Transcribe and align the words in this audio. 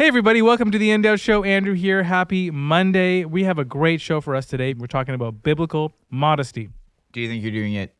Hey, 0.00 0.06
everybody, 0.06 0.40
welcome 0.40 0.70
to 0.70 0.78
the 0.78 0.92
In 0.92 1.02
Doubt 1.02 1.20
Show. 1.20 1.44
Andrew 1.44 1.74
here. 1.74 2.04
Happy 2.04 2.50
Monday. 2.50 3.26
We 3.26 3.44
have 3.44 3.58
a 3.58 3.66
great 3.66 4.00
show 4.00 4.22
for 4.22 4.34
us 4.34 4.46
today. 4.46 4.72
We're 4.72 4.86
talking 4.86 5.14
about 5.14 5.42
biblical 5.42 5.92
modesty. 6.08 6.70
Do 7.12 7.20
you 7.20 7.28
think 7.28 7.42
you're 7.42 7.52
doing 7.52 7.74
it 7.74 7.94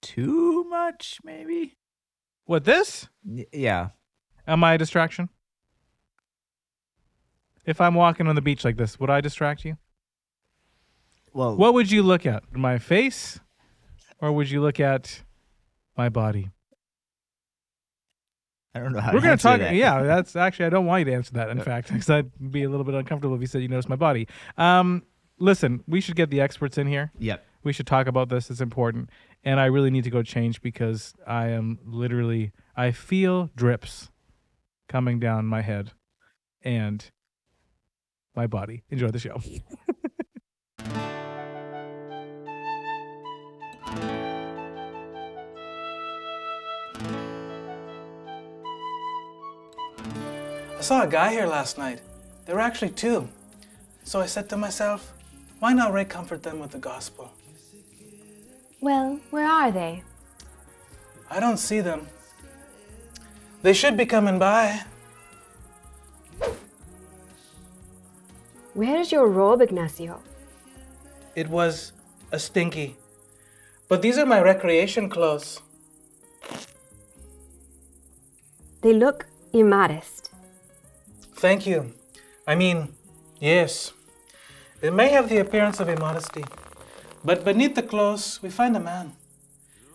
too 0.00 0.64
much, 0.70 1.18
maybe? 1.22 1.76
What, 2.46 2.64
this? 2.64 3.10
Y- 3.26 3.44
yeah. 3.52 3.88
Am 4.46 4.64
I 4.64 4.72
a 4.72 4.78
distraction? 4.78 5.28
If 7.66 7.78
I'm 7.78 7.92
walking 7.92 8.26
on 8.26 8.34
the 8.34 8.40
beach 8.40 8.64
like 8.64 8.78
this, 8.78 8.98
would 8.98 9.10
I 9.10 9.20
distract 9.20 9.66
you? 9.66 9.76
Well, 11.34 11.58
What 11.58 11.74
would 11.74 11.90
you 11.90 12.02
look 12.02 12.24
at? 12.24 12.56
My 12.56 12.78
face? 12.78 13.38
Or 14.18 14.32
would 14.32 14.50
you 14.50 14.62
look 14.62 14.80
at 14.80 15.24
my 15.94 16.08
body? 16.08 16.48
I 18.74 18.80
don't 18.80 18.92
know 18.92 19.00
how 19.00 19.12
We're 19.12 19.20
going 19.20 19.36
to 19.36 19.42
talk. 19.42 19.58
that. 19.60 19.74
Yeah, 19.74 20.02
that's 20.02 20.36
actually, 20.36 20.66
I 20.66 20.70
don't 20.70 20.86
want 20.86 21.00
you 21.00 21.04
to 21.06 21.12
answer 21.14 21.32
that, 21.34 21.48
in 21.50 21.60
fact, 21.60 21.88
because 21.88 22.08
I'd 22.10 22.30
be 22.52 22.62
a 22.64 22.68
little 22.68 22.84
bit 22.84 22.94
uncomfortable 22.94 23.34
if 23.34 23.40
you 23.40 23.46
said 23.46 23.62
you 23.62 23.68
noticed 23.68 23.88
my 23.88 23.96
body. 23.96 24.28
Um, 24.56 25.02
listen, 25.38 25.82
we 25.86 26.00
should 26.00 26.16
get 26.16 26.30
the 26.30 26.40
experts 26.40 26.78
in 26.78 26.86
here. 26.86 27.10
Yep. 27.18 27.44
we 27.64 27.72
should 27.72 27.86
talk 27.86 28.06
about 28.06 28.28
this. 28.28 28.50
It's 28.50 28.60
important. 28.60 29.10
And 29.44 29.58
I 29.58 29.66
really 29.66 29.90
need 29.90 30.04
to 30.04 30.10
go 30.10 30.22
change 30.22 30.60
because 30.60 31.14
I 31.26 31.48
am 31.48 31.78
literally, 31.84 32.52
I 32.76 32.90
feel 32.92 33.50
drips 33.56 34.10
coming 34.88 35.18
down 35.18 35.46
my 35.46 35.62
head 35.62 35.92
and 36.62 37.04
my 38.36 38.46
body. 38.46 38.84
Enjoy 38.90 39.08
the 39.08 39.18
show. 39.18 39.40
I 50.78 50.80
saw 50.80 51.02
a 51.02 51.08
guy 51.08 51.32
here 51.32 51.46
last 51.46 51.76
night. 51.76 52.00
There 52.46 52.54
were 52.54 52.60
actually 52.60 52.92
two. 52.92 53.28
So 54.04 54.20
I 54.20 54.26
said 54.26 54.48
to 54.50 54.56
myself, 54.56 55.12
why 55.58 55.72
not 55.72 55.92
Ray 55.92 56.04
comfort 56.04 56.44
them 56.44 56.60
with 56.60 56.70
the 56.70 56.78
gospel? 56.78 57.32
Well, 58.80 59.18
where 59.30 59.44
are 59.44 59.72
they? 59.72 60.04
I 61.28 61.40
don't 61.40 61.56
see 61.56 61.80
them. 61.80 62.06
They 63.62 63.72
should 63.72 63.96
be 63.96 64.06
coming 64.06 64.38
by. 64.38 64.82
Where 68.74 69.00
is 69.00 69.10
your 69.10 69.26
robe, 69.26 69.60
Ignacio? 69.60 70.22
It 71.34 71.48
was 71.48 71.90
a 72.30 72.38
stinky. 72.38 72.94
But 73.88 74.00
these 74.00 74.16
are 74.16 74.26
my 74.26 74.40
recreation 74.40 75.08
clothes. 75.08 75.60
They 78.82 78.92
look 78.92 79.26
immodest. 79.52 80.27
Thank 81.38 81.68
you. 81.68 81.92
I 82.48 82.56
mean, 82.56 82.88
yes. 83.40 83.92
It 84.82 84.92
may 84.92 85.08
have 85.10 85.28
the 85.28 85.38
appearance 85.38 85.78
of 85.78 85.88
immodesty. 85.88 86.44
But 87.24 87.44
beneath 87.44 87.76
the 87.76 87.82
clothes, 87.82 88.40
we 88.42 88.50
find 88.50 88.76
a 88.76 88.80
man. 88.80 89.12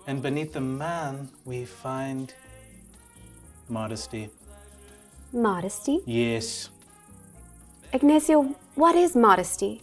And 0.08 0.21
beneath 0.21 0.53
the 0.53 0.61
man, 0.61 1.30
we 1.44 1.66
find 1.66 2.33
modesty. 3.67 4.30
Modesty? 5.33 5.99
Yes. 6.05 6.69
Ignacio, 7.91 8.55
what 8.75 8.95
is 8.95 9.14
modesty? 9.14 9.81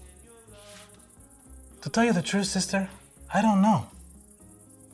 To 1.82 1.90
tell 1.90 2.04
you 2.04 2.14
the 2.14 2.22
truth, 2.22 2.46
sister, 2.46 2.88
I 3.34 3.42
don't 3.42 3.60
know. 3.60 3.86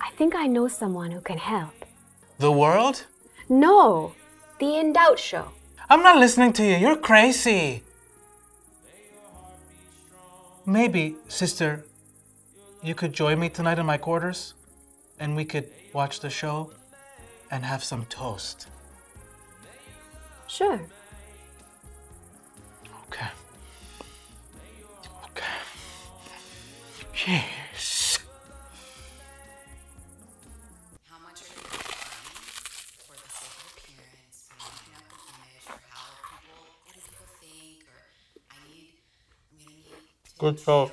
I 0.00 0.11
think 0.11 0.34
I 0.34 0.47
know 0.48 0.67
someone 0.67 1.12
who 1.12 1.20
can 1.20 1.39
help. 1.39 1.84
The 2.39 2.50
world? 2.50 3.05
No, 3.48 4.14
the 4.59 4.77
In 4.77 4.92
Doubt 4.92 5.20
Show. 5.20 5.53
I'm 5.89 6.03
not 6.03 6.19
listening 6.19 6.53
to 6.55 6.65
you. 6.65 6.77
You're 6.77 6.97
crazy. 6.97 7.83
Maybe, 10.67 11.15
sister, 11.28 11.84
you 12.83 12.95
could 12.95 13.12
join 13.12 13.39
me 13.39 13.48
tonight 13.48 13.78
in 13.78 13.87
my 13.87 13.97
quarters 13.97 14.55
and 15.21 15.37
we 15.37 15.44
could 15.44 15.69
watch 15.93 16.19
the 16.21 16.31
show 16.31 16.72
and 17.53 17.65
have 17.65 17.84
some 17.84 18.05
toast. 18.06 18.66
Sure. 20.49 20.81
Okay. 23.09 23.28
Okay. 25.31 25.44
Yes. 27.27 27.66
You 40.41 40.52
know? 40.66 40.91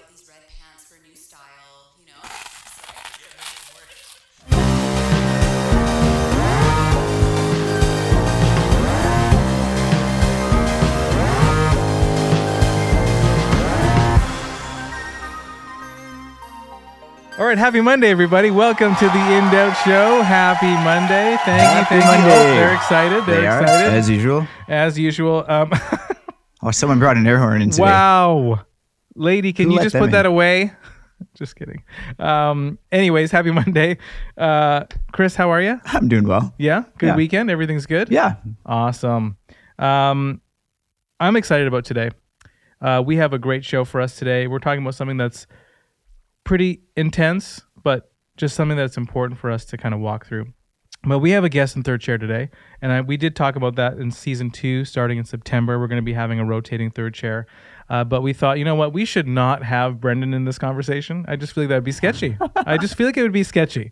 All 17.40 17.46
right, 17.48 17.58
happy 17.58 17.82
Monday, 17.82 18.10
everybody. 18.12 18.52
Welcome 18.52 18.96
to 18.96 19.06
the 19.06 19.18
In 19.34 19.44
Doubt 19.52 19.74
Show. 19.84 20.22
Happy 20.22 20.68
Monday. 20.84 21.36
Thank 21.44 21.62
Happy 21.62 21.96
you. 21.96 22.02
Thank 22.02 22.24
you. 22.26 22.30
Oh, 22.32 22.36
Monday. 22.36 22.56
they're 22.60 22.76
excited. 22.76 23.26
They're 23.26 23.42
They 23.42 23.48
are, 23.48 23.62
excited. 23.64 23.94
as 23.94 24.10
usual. 24.10 24.48
As 24.68 25.00
usual. 25.00 25.44
Um, 25.48 25.72
Oh, 26.66 26.72
someone 26.72 26.98
brought 26.98 27.18
an 27.18 27.28
air 27.28 27.40
horn 27.40 27.62
in 27.62 27.72
today. 27.72 27.82
wow. 27.84 28.62
Lady, 29.16 29.54
can 29.54 29.68
Who 29.68 29.76
you 29.76 29.82
just 29.84 29.96
put 29.96 30.12
that 30.12 30.26
away? 30.26 30.72
just 31.36 31.56
kidding. 31.56 31.84
Um, 32.20 32.80
anyways, 32.92 33.32
happy 33.32 33.52
Monday. 33.52 33.98
Uh, 34.38 34.86
Chris, 35.12 35.36
how 35.36 35.50
are 35.52 35.62
you? 35.62 35.80
I'm 35.86 36.08
doing 36.08 36.28
well. 36.28 36.54
Yeah? 36.58 36.84
Good 36.98 37.08
Yeah. 37.08 37.16
weekend? 37.16 37.50
Everything's 37.52 37.86
good? 37.86 38.10
Yeah. 38.10 38.36
Awesome. 38.66 39.38
Um, 39.80 40.42
I'm 41.20 41.36
excited 41.36 41.68
about 41.68 41.86
today. 41.86 42.10
Uh, 42.82 43.02
we 43.06 43.16
have 43.18 43.34
a 43.34 43.40
great 43.40 43.64
show 43.64 43.86
for 43.86 44.02
us 44.02 44.18
today. 44.18 44.48
We're 44.48 44.60
talking 44.60 44.82
about 44.82 44.96
something 44.96 45.18
that's 45.18 45.48
pretty 46.44 46.82
intense, 46.98 47.62
but 47.82 48.12
just 48.36 48.56
something 48.56 48.76
that's 48.78 48.98
important 48.98 49.40
for 49.40 49.50
us 49.52 49.64
to 49.66 49.78
kind 49.78 49.94
of 49.94 50.02
walk 50.02 50.26
through. 50.26 50.48
But 51.06 51.20
we 51.20 51.32
have 51.32 51.44
a 51.44 51.50
guest 51.50 51.76
in 51.76 51.84
third 51.84 52.02
chair 52.02 52.18
today, 52.18 52.50
and 52.82 52.92
I, 52.92 53.02
we 53.02 53.18
did 53.18 53.36
talk 53.36 53.56
about 53.58 53.76
that 53.76 53.98
in 53.98 54.10
season 54.12 54.50
two, 54.52 54.86
starting 54.86 55.18
in 55.18 55.26
September. 55.26 55.78
We're 55.78 55.88
going 55.88 56.02
to 56.02 56.06
be 56.06 56.14
having 56.14 56.40
a 56.40 56.46
rotating 56.46 56.92
third 56.92 57.14
chair. 57.14 57.46
Uh, 57.90 58.04
but 58.04 58.22
we 58.22 58.34
thought, 58.34 58.58
you 58.60 58.66
know 58.66 58.76
what, 58.76 58.94
we 58.94 59.06
should 59.06 59.28
not 59.28 59.64
have 59.64 60.00
Brendan 60.00 60.34
in 60.34 60.46
this 60.46 60.58
conversation. 60.58 61.26
I 61.28 61.36
just 61.36 61.54
feel 61.54 61.64
like 61.66 61.70
that 61.70 61.76
would 61.76 61.84
be 61.84 61.92
sketchy. 61.92 62.38
I 62.56 62.78
just 62.78 62.96
feel 62.96 63.06
like 63.08 63.18
it 63.18 63.24
would 63.24 63.32
be 63.34 63.44
sketchy. 63.44 63.92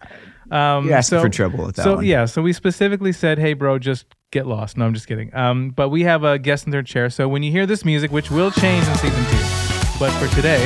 Um, 0.49 0.85
You're 0.87 0.95
asking 0.95 1.21
for 1.21 1.29
trouble 1.29 1.65
with 1.65 1.75
that 1.77 1.83
so 1.83 1.95
one. 1.95 2.05
yeah, 2.05 2.25
so 2.25 2.41
we 2.41 2.51
specifically 2.53 3.11
said, 3.13 3.37
"Hey, 3.39 3.53
bro, 3.53 3.79
just 3.79 4.05
get 4.31 4.47
lost." 4.47 4.75
No, 4.77 4.85
I'm 4.85 4.93
just 4.93 5.07
kidding. 5.07 5.33
Um, 5.35 5.69
but 5.69 5.89
we 5.89 6.03
have 6.03 6.23
a 6.25 6.37
guest 6.39 6.65
in 6.65 6.73
third 6.73 6.85
chair, 6.87 7.09
so 7.09 7.27
when 7.29 7.41
you 7.43 7.51
hear 7.51 7.65
this 7.65 7.85
music, 7.85 8.11
which 8.11 8.29
will 8.31 8.51
change 8.51 8.85
in 8.87 8.95
season 8.95 9.23
two, 9.25 9.97
but 9.99 10.11
for 10.19 10.27
today, 10.35 10.65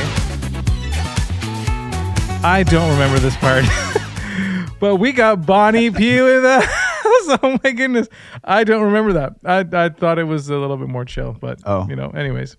I 2.42 2.64
don't 2.68 2.90
remember 2.90 3.18
this 3.18 3.36
part. 3.36 3.64
but 4.80 4.96
we 4.96 5.12
got 5.12 5.46
Bonnie 5.46 5.90
Pugh 5.90 6.26
in 6.36 6.42
the 6.42 6.60
house. 6.60 7.38
Oh 7.42 7.58
my 7.64 7.72
goodness, 7.72 8.08
I 8.44 8.62
don't 8.64 8.82
remember 8.84 9.14
that. 9.14 9.34
I 9.44 9.64
I 9.84 9.88
thought 9.88 10.18
it 10.18 10.24
was 10.24 10.48
a 10.48 10.56
little 10.56 10.76
bit 10.76 10.88
more 10.88 11.04
chill, 11.04 11.36
but 11.40 11.60
Oh. 11.64 11.86
you 11.88 11.96
know, 11.96 12.10
anyways. 12.10 12.56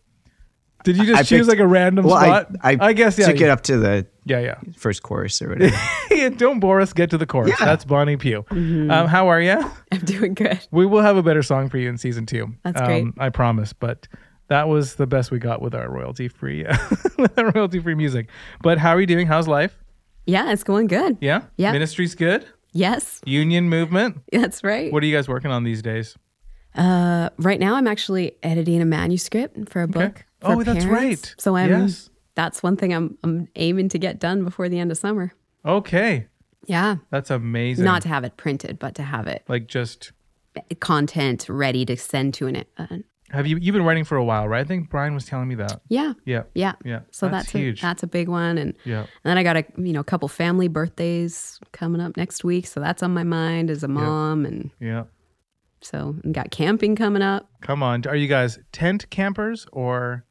Did 0.87 0.97
you 0.97 1.05
just 1.05 1.19
I 1.19 1.23
choose 1.23 1.39
picked- 1.47 1.49
like 1.49 1.59
a 1.59 1.67
random 1.67 2.05
Well, 2.05 2.17
spot? 2.17 2.47
I, 2.61 2.77
I, 2.79 2.93
guess 2.93 3.17
yeah. 3.19 3.25
took 3.27 3.41
it 3.41 3.49
up 3.49 3.61
to 3.63 3.77
the 3.77 4.07
Yeah, 4.23 4.39
yeah. 4.39 4.55
first 4.77 5.03
chorus 5.03 5.41
or 5.41 5.49
whatever. 5.49 5.75
yeah. 6.11 6.29
Don't 6.37 6.61
bore 6.61 6.79
us. 6.79 6.93
Get 6.93 7.09
to 7.09 7.17
the 7.17 7.25
chorus. 7.25 7.49
Yeah. 7.59 7.65
That's 7.65 7.83
Bonnie 7.83 8.15
Pugh. 8.15 8.45
Mm-hmm. 8.49 8.89
Um, 8.89 9.07
how 9.07 9.27
are 9.27 9.41
you? 9.41 9.59
I'm 9.91 9.99
doing 9.99 10.33
good. 10.33 10.59
We 10.71 10.85
will 10.85 11.01
have 11.01 11.17
a 11.17 11.23
better 11.23 11.43
song 11.43 11.67
for 11.69 11.77
you 11.77 11.89
in 11.89 11.97
season 11.97 12.25
two. 12.25 12.55
That's 12.63 12.79
great. 12.81 13.03
Um, 13.03 13.13
I 13.19 13.27
promise. 13.29 13.73
But 13.73 14.07
that 14.47 14.69
was 14.69 14.95
the 14.95 15.05
best 15.07 15.29
we 15.29 15.39
got 15.39 15.61
with 15.61 15.75
our 15.75 15.89
royalty 15.91 16.29
free, 16.29 16.65
royalty 17.37 17.79
free 17.79 17.95
music. 17.95 18.29
But 18.61 18.77
how 18.77 18.91
are 18.91 19.01
you 19.01 19.07
doing? 19.07 19.27
How's 19.27 19.47
life? 19.49 19.77
Yeah, 20.25 20.51
it's 20.53 20.63
going 20.63 20.87
good. 20.87 21.17
Yeah. 21.19 21.41
Yeah. 21.57 21.73
Ministry's 21.73 22.15
good. 22.15 22.45
Yes, 22.73 23.21
Union 23.25 23.69
movement. 23.69 24.21
that's 24.31 24.63
right. 24.63 24.91
What 24.91 25.01
are 25.01 25.05
you 25.05 25.15
guys 25.15 25.27
working 25.27 25.51
on 25.51 25.63
these 25.63 25.81
days? 25.81 26.15
Uh, 26.75 27.29
right 27.39 27.59
now, 27.59 27.75
I'm 27.75 27.87
actually 27.87 28.33
editing 28.43 28.81
a 28.81 28.85
manuscript 28.85 29.69
for 29.69 29.81
a 29.81 29.87
book. 29.87 30.19
for 30.19 30.25
Oh, 30.47 30.63
that's 30.63 30.85
parents. 30.85 31.29
right. 31.29 31.35
So 31.37 31.55
I'm. 31.55 31.69
Yes. 31.69 32.09
That's 32.35 32.61
one 32.61 32.77
thing 32.77 32.93
I'm 32.93 33.17
I'm 33.23 33.47
aiming 33.55 33.89
to 33.89 33.97
get 33.99 34.19
done 34.19 34.43
before 34.43 34.69
the 34.69 34.77
end 34.79 34.91
of 34.91 34.97
summer. 34.97 35.33
Okay. 35.65 36.27
Yeah, 36.67 36.97
That's 37.11 37.31
amazing. 37.31 37.85
not 37.85 38.01
to 38.01 38.09
have 38.09 38.23
it 38.25 38.35
printed, 38.35 38.77
but 38.77 38.93
to 38.95 39.01
have 39.03 39.25
it 39.27 39.43
like 39.47 39.67
just 39.67 40.11
content 40.79 41.47
ready 41.49 41.85
to 41.85 41.95
send 41.97 42.33
to 42.35 42.47
an. 42.47 42.65
Uh, 42.77 42.97
have 43.29 43.47
you 43.47 43.57
you've 43.57 43.73
been 43.73 43.83
writing 43.85 44.03
for 44.03 44.17
a 44.17 44.23
while, 44.23 44.47
right? 44.47 44.61
I 44.61 44.63
think 44.67 44.89
Brian 44.89 45.13
was 45.13 45.25
telling 45.25 45.47
me 45.47 45.55
that. 45.55 45.81
yeah, 45.89 46.13
Yeah. 46.25 46.43
yeah, 46.53 46.73
Yeah. 46.85 46.99
So 47.11 47.27
That's 47.27 47.45
that's, 47.45 47.51
huge. 47.51 47.79
A, 47.79 47.81
that's 47.81 48.03
a 48.03 48.07
big 48.07 48.27
one, 48.27 48.57
and 48.57 48.73
Yeah. 48.85 48.99
and 49.01 49.07
then 49.23 49.37
I 49.37 49.43
got 49.43 49.57
a 49.57 49.65
you 49.77 49.93
know 49.93 50.01
a 50.01 50.03
couple 50.05 50.27
family 50.27 50.67
birthdays 50.67 51.59
coming 51.71 52.01
up 52.01 52.17
next 52.17 52.43
week, 52.43 52.67
so 52.67 52.79
that's 52.79 53.01
on 53.03 53.13
my 53.13 53.23
mind 53.23 53.69
as 53.69 53.83
a 53.83 53.87
mom, 53.87 54.45
and 54.45 54.69
Yeah. 54.79 55.03
So 55.81 56.15
we 56.23 56.31
got 56.31 56.51
camping 56.51 56.95
coming 56.95 57.21
up. 57.21 57.49
Come 57.61 57.81
on. 57.83 58.03
Are 58.07 58.15
you 58.15 58.27
guys 58.27 58.59
tent 58.71 59.09
campers 59.09 59.67
or 59.71 60.25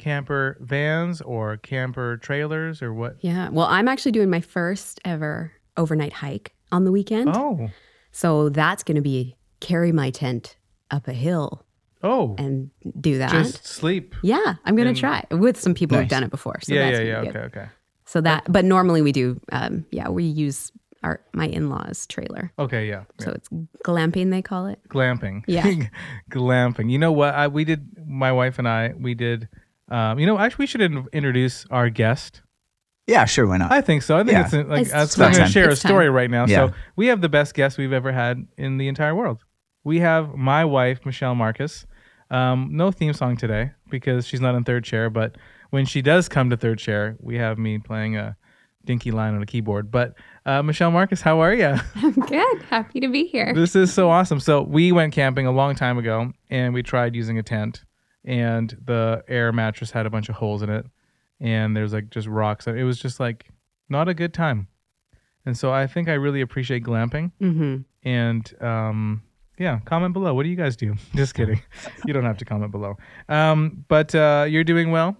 camper 0.00 0.56
vans 0.60 1.20
or 1.20 1.56
camper 1.58 2.16
trailers 2.16 2.82
or 2.82 2.92
what? 2.92 3.16
Yeah. 3.20 3.50
Well, 3.50 3.66
I'm 3.66 3.86
actually 3.86 4.12
doing 4.12 4.30
my 4.30 4.40
first 4.40 4.98
ever 5.04 5.52
overnight 5.76 6.12
hike 6.14 6.52
on 6.72 6.84
the 6.84 6.90
weekend. 6.90 7.28
Oh. 7.36 7.68
So 8.10 8.48
that's 8.48 8.82
going 8.82 8.96
to 8.96 9.02
be 9.02 9.36
carry 9.60 9.92
my 9.92 10.10
tent 10.10 10.56
up 10.90 11.06
a 11.06 11.12
hill 11.12 11.64
Oh. 12.02 12.34
and 12.38 12.70
do 12.98 13.18
that. 13.18 13.30
Just 13.30 13.66
sleep. 13.66 14.14
yeah, 14.22 14.54
I'm 14.64 14.74
going 14.74 14.92
to 14.92 14.98
try 14.98 15.22
with 15.30 15.60
some 15.60 15.74
people 15.74 15.98
who've 15.98 16.08
done 16.08 16.24
it 16.24 16.30
before. 16.30 16.58
So 16.62 16.74
yeah, 16.74 16.90
that's 16.90 17.04
yeah, 17.04 17.22
yeah. 17.22 17.28
Okay, 17.28 17.38
okay. 17.40 17.66
So 18.06 18.20
that, 18.22 18.50
but 18.50 18.64
normally 18.64 19.02
we 19.02 19.12
do, 19.12 19.38
um, 19.52 19.84
yeah, 19.92 20.08
we 20.08 20.24
use 20.24 20.72
our 21.02 21.20
my 21.32 21.46
in-laws 21.46 22.06
trailer. 22.06 22.52
Okay, 22.58 22.88
yeah. 22.88 23.04
yeah. 23.18 23.24
So 23.26 23.32
it's 23.32 23.48
glamping, 23.84 24.30
they 24.30 24.42
call 24.42 24.66
it. 24.66 24.80
glamping. 24.88 25.44
Yeah. 25.46 25.64
glamping. 26.30 26.90
You 26.90 26.98
know 26.98 27.12
what? 27.12 27.34
I 27.34 27.48
we 27.48 27.64
did 27.64 27.86
my 28.06 28.32
wife 28.32 28.58
and 28.58 28.66
I 28.68 28.94
we 28.98 29.14
did 29.14 29.48
um 29.90 30.18
you 30.18 30.26
know 30.26 30.38
actually 30.38 30.62
we 30.64 30.66
should 30.66 30.80
in- 30.80 31.06
introduce 31.12 31.66
our 31.70 31.88
guest. 31.90 32.42
Yeah, 33.06 33.24
sure. 33.24 33.46
Why 33.48 33.56
not? 33.56 33.72
I 33.72 33.80
think 33.80 34.02
so. 34.02 34.16
I 34.16 34.20
think 34.20 34.32
Yeah. 34.32 34.44
it's 34.44 34.52
like 34.68 34.82
It's 34.82 34.92
that's, 34.92 35.14
time. 35.16 35.26
I'm 35.26 35.32
going 35.32 35.38
to 35.40 35.44
It's 35.44 35.52
share 35.52 35.68
a 35.68 35.72
It's 35.72 35.80
story 35.80 36.06
time. 36.06 36.14
right 36.14 36.30
now. 36.30 36.46
Yeah. 36.46 36.68
So 36.68 36.74
we 36.94 37.08
have 37.08 37.20
the 37.20 37.28
best 37.28 37.54
guest 37.54 37.76
we've 37.76 37.92
ever 37.92 38.12
had 38.12 38.46
in 38.56 38.78
the 38.78 38.86
entire 38.86 39.14
world. 39.16 39.42
We 39.82 39.98
have 40.00 40.34
my 40.36 40.64
wife 40.64 41.04
Michelle 41.04 41.34
Marcus. 41.34 41.86
Um, 42.30 42.68
no 42.72 42.92
theme 42.92 43.12
song 43.12 43.36
today 43.36 43.72
because 43.88 44.26
she's 44.26 44.40
not 44.40 44.54
in 44.54 44.62
third 44.62 44.84
chair, 44.84 45.10
but 45.10 45.36
when 45.70 45.86
she 45.86 46.02
does 46.02 46.28
come 46.28 46.50
to 46.50 46.56
third 46.56 46.78
chair, 46.78 47.16
we 47.20 47.36
have 47.38 47.58
me 47.58 47.78
playing 47.78 48.16
a 48.16 48.36
dinky 48.84 49.10
line 49.10 49.34
on 49.34 49.42
a 49.42 49.46
keyboard. 49.46 49.90
But 49.90 50.14
uh, 50.46 50.62
Michelle 50.62 50.92
Marcus, 50.92 51.20
how 51.20 51.40
are 51.40 51.52
you? 51.52 51.74
I'm 51.96 52.12
good. 52.12 52.62
Happy 52.70 53.00
to 53.00 53.08
be 53.08 53.24
here. 53.26 53.52
this 53.54 53.74
is 53.74 53.92
so 53.92 54.08
awesome. 54.10 54.38
So 54.38 54.62
we 54.62 54.92
went 54.92 55.12
camping 55.12 55.46
a 55.46 55.52
long 55.52 55.74
time 55.74 55.98
ago, 55.98 56.32
and 56.48 56.72
we 56.72 56.84
tried 56.84 57.16
using 57.16 57.38
a 57.38 57.42
tent, 57.42 57.82
and 58.24 58.76
the 58.84 59.24
air 59.28 59.52
mattress 59.52 59.90
had 59.90 60.06
a 60.06 60.10
bunch 60.10 60.28
of 60.28 60.34
holes 60.36 60.62
in 60.62 60.70
it, 60.70 60.86
and 61.40 61.76
there's 61.76 61.92
like 61.92 62.10
just 62.10 62.26
rocks. 62.28 62.66
It 62.66 62.84
was 62.84 62.98
just 62.98 63.20
like 63.20 63.48
not 63.88 64.08
a 64.08 64.14
good 64.14 64.34
time. 64.34 64.68
And 65.46 65.56
so 65.56 65.72
I 65.72 65.86
think 65.86 66.08
I 66.08 66.12
really 66.14 66.42
appreciate 66.42 66.84
glamping. 66.84 67.32
Mm-hmm. 67.40 67.76
And 68.08 68.62
um, 68.62 69.22
yeah, 69.58 69.80
comment 69.84 70.12
below. 70.12 70.34
What 70.34 70.42
do 70.44 70.48
you 70.50 70.56
guys 70.56 70.76
do? 70.76 70.96
Just 71.14 71.34
kidding. 71.34 71.60
you 72.06 72.12
don't 72.12 72.24
have 72.24 72.38
to 72.38 72.44
comment 72.44 72.72
below. 72.72 72.96
Um, 73.28 73.84
but 73.88 74.14
uh, 74.14 74.46
you're 74.48 74.64
doing 74.64 74.90
well. 74.90 75.16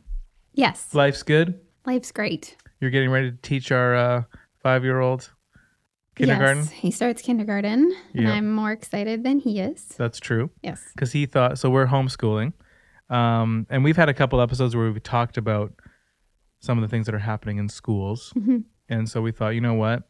Yes. 0.54 0.94
Life's 0.94 1.22
good. 1.22 1.58
Life's 1.86 2.12
great. 2.12 2.56
You're 2.80 2.90
getting 2.90 3.10
ready 3.10 3.30
to 3.30 3.36
teach 3.38 3.72
our 3.72 3.94
uh, 3.94 4.22
five-year-old 4.62 5.30
kindergarten. 6.16 6.58
Yes. 6.64 6.70
He 6.70 6.90
starts 6.90 7.22
kindergarten, 7.22 7.94
and 8.14 8.22
Yeah. 8.22 8.32
I'm 8.32 8.52
more 8.52 8.72
excited 8.72 9.24
than 9.24 9.38
he 9.38 9.60
is. 9.60 9.84
That's 9.96 10.18
true. 10.20 10.50
Yes. 10.62 10.82
because 10.94 11.12
he 11.12 11.26
thought 11.26 11.58
so 11.58 11.70
we're 11.70 11.86
homeschooling 11.86 12.52
um, 13.10 13.66
and 13.68 13.84
we've 13.84 13.96
had 13.96 14.08
a 14.08 14.14
couple 14.14 14.40
episodes 14.40 14.74
where 14.74 14.90
we've 14.90 15.02
talked 15.02 15.36
about 15.36 15.72
some 16.60 16.78
of 16.78 16.82
the 16.82 16.88
things 16.88 17.06
that 17.06 17.14
are 17.14 17.18
happening 17.18 17.58
in 17.58 17.68
schools. 17.68 18.32
Mhm. 18.36 18.64
and 18.88 19.08
so 19.08 19.20
we 19.22 19.32
thought 19.32 19.50
you 19.50 19.60
know 19.60 19.74
what? 19.74 20.08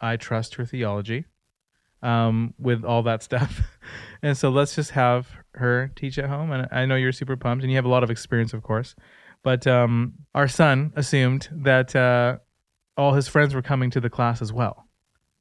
I 0.00 0.16
trust 0.16 0.54
her 0.56 0.64
theology 0.66 1.24
um, 2.02 2.54
with 2.58 2.84
all 2.84 3.02
that 3.04 3.22
stuff. 3.22 3.60
And 4.24 4.38
so 4.38 4.50
let's 4.50 4.76
just 4.76 4.92
have 4.92 5.28
her 5.54 5.90
teach 5.96 6.16
at 6.16 6.28
home. 6.28 6.52
And 6.52 6.68
i 6.70 6.86
know 6.86 6.94
you're 6.94 7.10
super 7.10 7.36
pumped 7.36 7.64
and 7.64 7.72
you 7.72 7.76
have 7.76 7.84
a 7.84 7.88
lot 7.88 8.04
of 8.04 8.10
experience 8.10 8.52
of 8.54 8.62
course. 8.62 8.94
But 9.42 9.66
um, 9.66 10.12
our 10.32 10.46
son 10.46 10.92
assumed 10.94 11.48
that 11.50 11.96
uh, 11.96 12.38
all 12.96 13.14
his 13.14 13.26
friends 13.26 13.52
were 13.52 13.62
coming 13.62 13.90
to 13.90 14.00
the 14.00 14.08
class 14.10 14.40
as 14.40 14.52
well. 14.52 14.86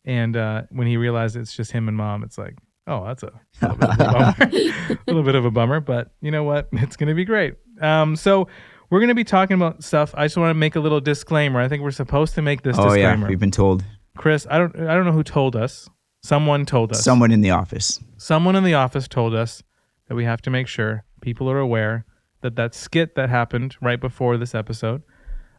And 0.04 0.36
uh, 0.36 0.64
when 0.72 0.88
he 0.88 0.98
realized 0.98 1.36
it's 1.36 1.56
just 1.56 1.72
him 1.74 1.88
and 1.88 1.96
mom 1.96 2.24
it's 2.24 2.40
like 2.40 2.58
oh 2.88 3.06
that's 3.06 3.24
a 3.24 3.32
little 3.62 3.78
bit 3.78 3.90
of 3.90 4.00
a 4.00 4.12
bummer 4.12 4.36
a 4.42 4.98
little 5.08 5.24
bit 5.24 5.36
of 5.36 5.46
a 5.46 5.52
bummer, 5.52 5.80
but 5.80 6.12
you 6.22 6.32
know 6.32 6.44
what? 6.44 6.68
It's 6.74 6.96
going 6.96 7.10
to 7.10 7.16
be 7.16 7.26
great. 7.26 7.56
Um, 7.80 8.16
so 8.16 8.48
we're 8.90 9.00
going 9.00 9.10
to 9.10 9.16
be 9.16 9.24
talking 9.24 9.56
about 9.56 9.84
stuff. 9.84 10.14
I 10.16 10.26
just 10.26 10.38
want 10.38 10.50
to 10.52 10.54
make 10.54 10.76
a 10.76 10.80
little 10.80 11.00
disclaimer. 11.00 11.60
I 11.62 11.68
think 11.68 11.84
we're 11.84 11.92
supposed 11.92 12.36
to 12.36 12.42
make 12.42 12.64
this 12.64 12.78
oh 12.78 12.94
yeah, 12.94 13.12
disclaimer. 13.12 13.28
we've 13.30 13.40
been 13.40 13.52
told. 13.52 13.84
Chris, 14.18 14.46
I 14.50 14.58
don't, 14.58 14.76
I 14.76 14.94
don't 14.94 15.06
know 15.06 15.14
who 15.14 15.24
told 15.24 15.56
us. 15.56 15.90
Someone 16.24 16.66
told 16.66 16.92
us. 16.92 17.04
Someone 17.04 17.32
in 17.32 17.42
the 17.42 17.52
office. 17.52 18.00
Someone 18.18 18.56
in 18.56 18.64
the 18.64 18.74
office 18.74 19.08
told 19.08 19.34
us 19.34 19.64
that 20.08 20.16
we 20.16 20.26
have 20.26 20.42
to 20.44 20.50
make 20.50 20.68
sure 20.68 21.06
people 21.22 21.50
are 21.50 21.60
aware 21.60 22.06
that 22.42 22.56
that 22.56 22.76
skit 22.76 23.16
that 23.16 23.30
happened 23.30 23.76
right 23.82 24.00
before 24.00 24.38
this 24.38 24.54
episode, 24.54 25.02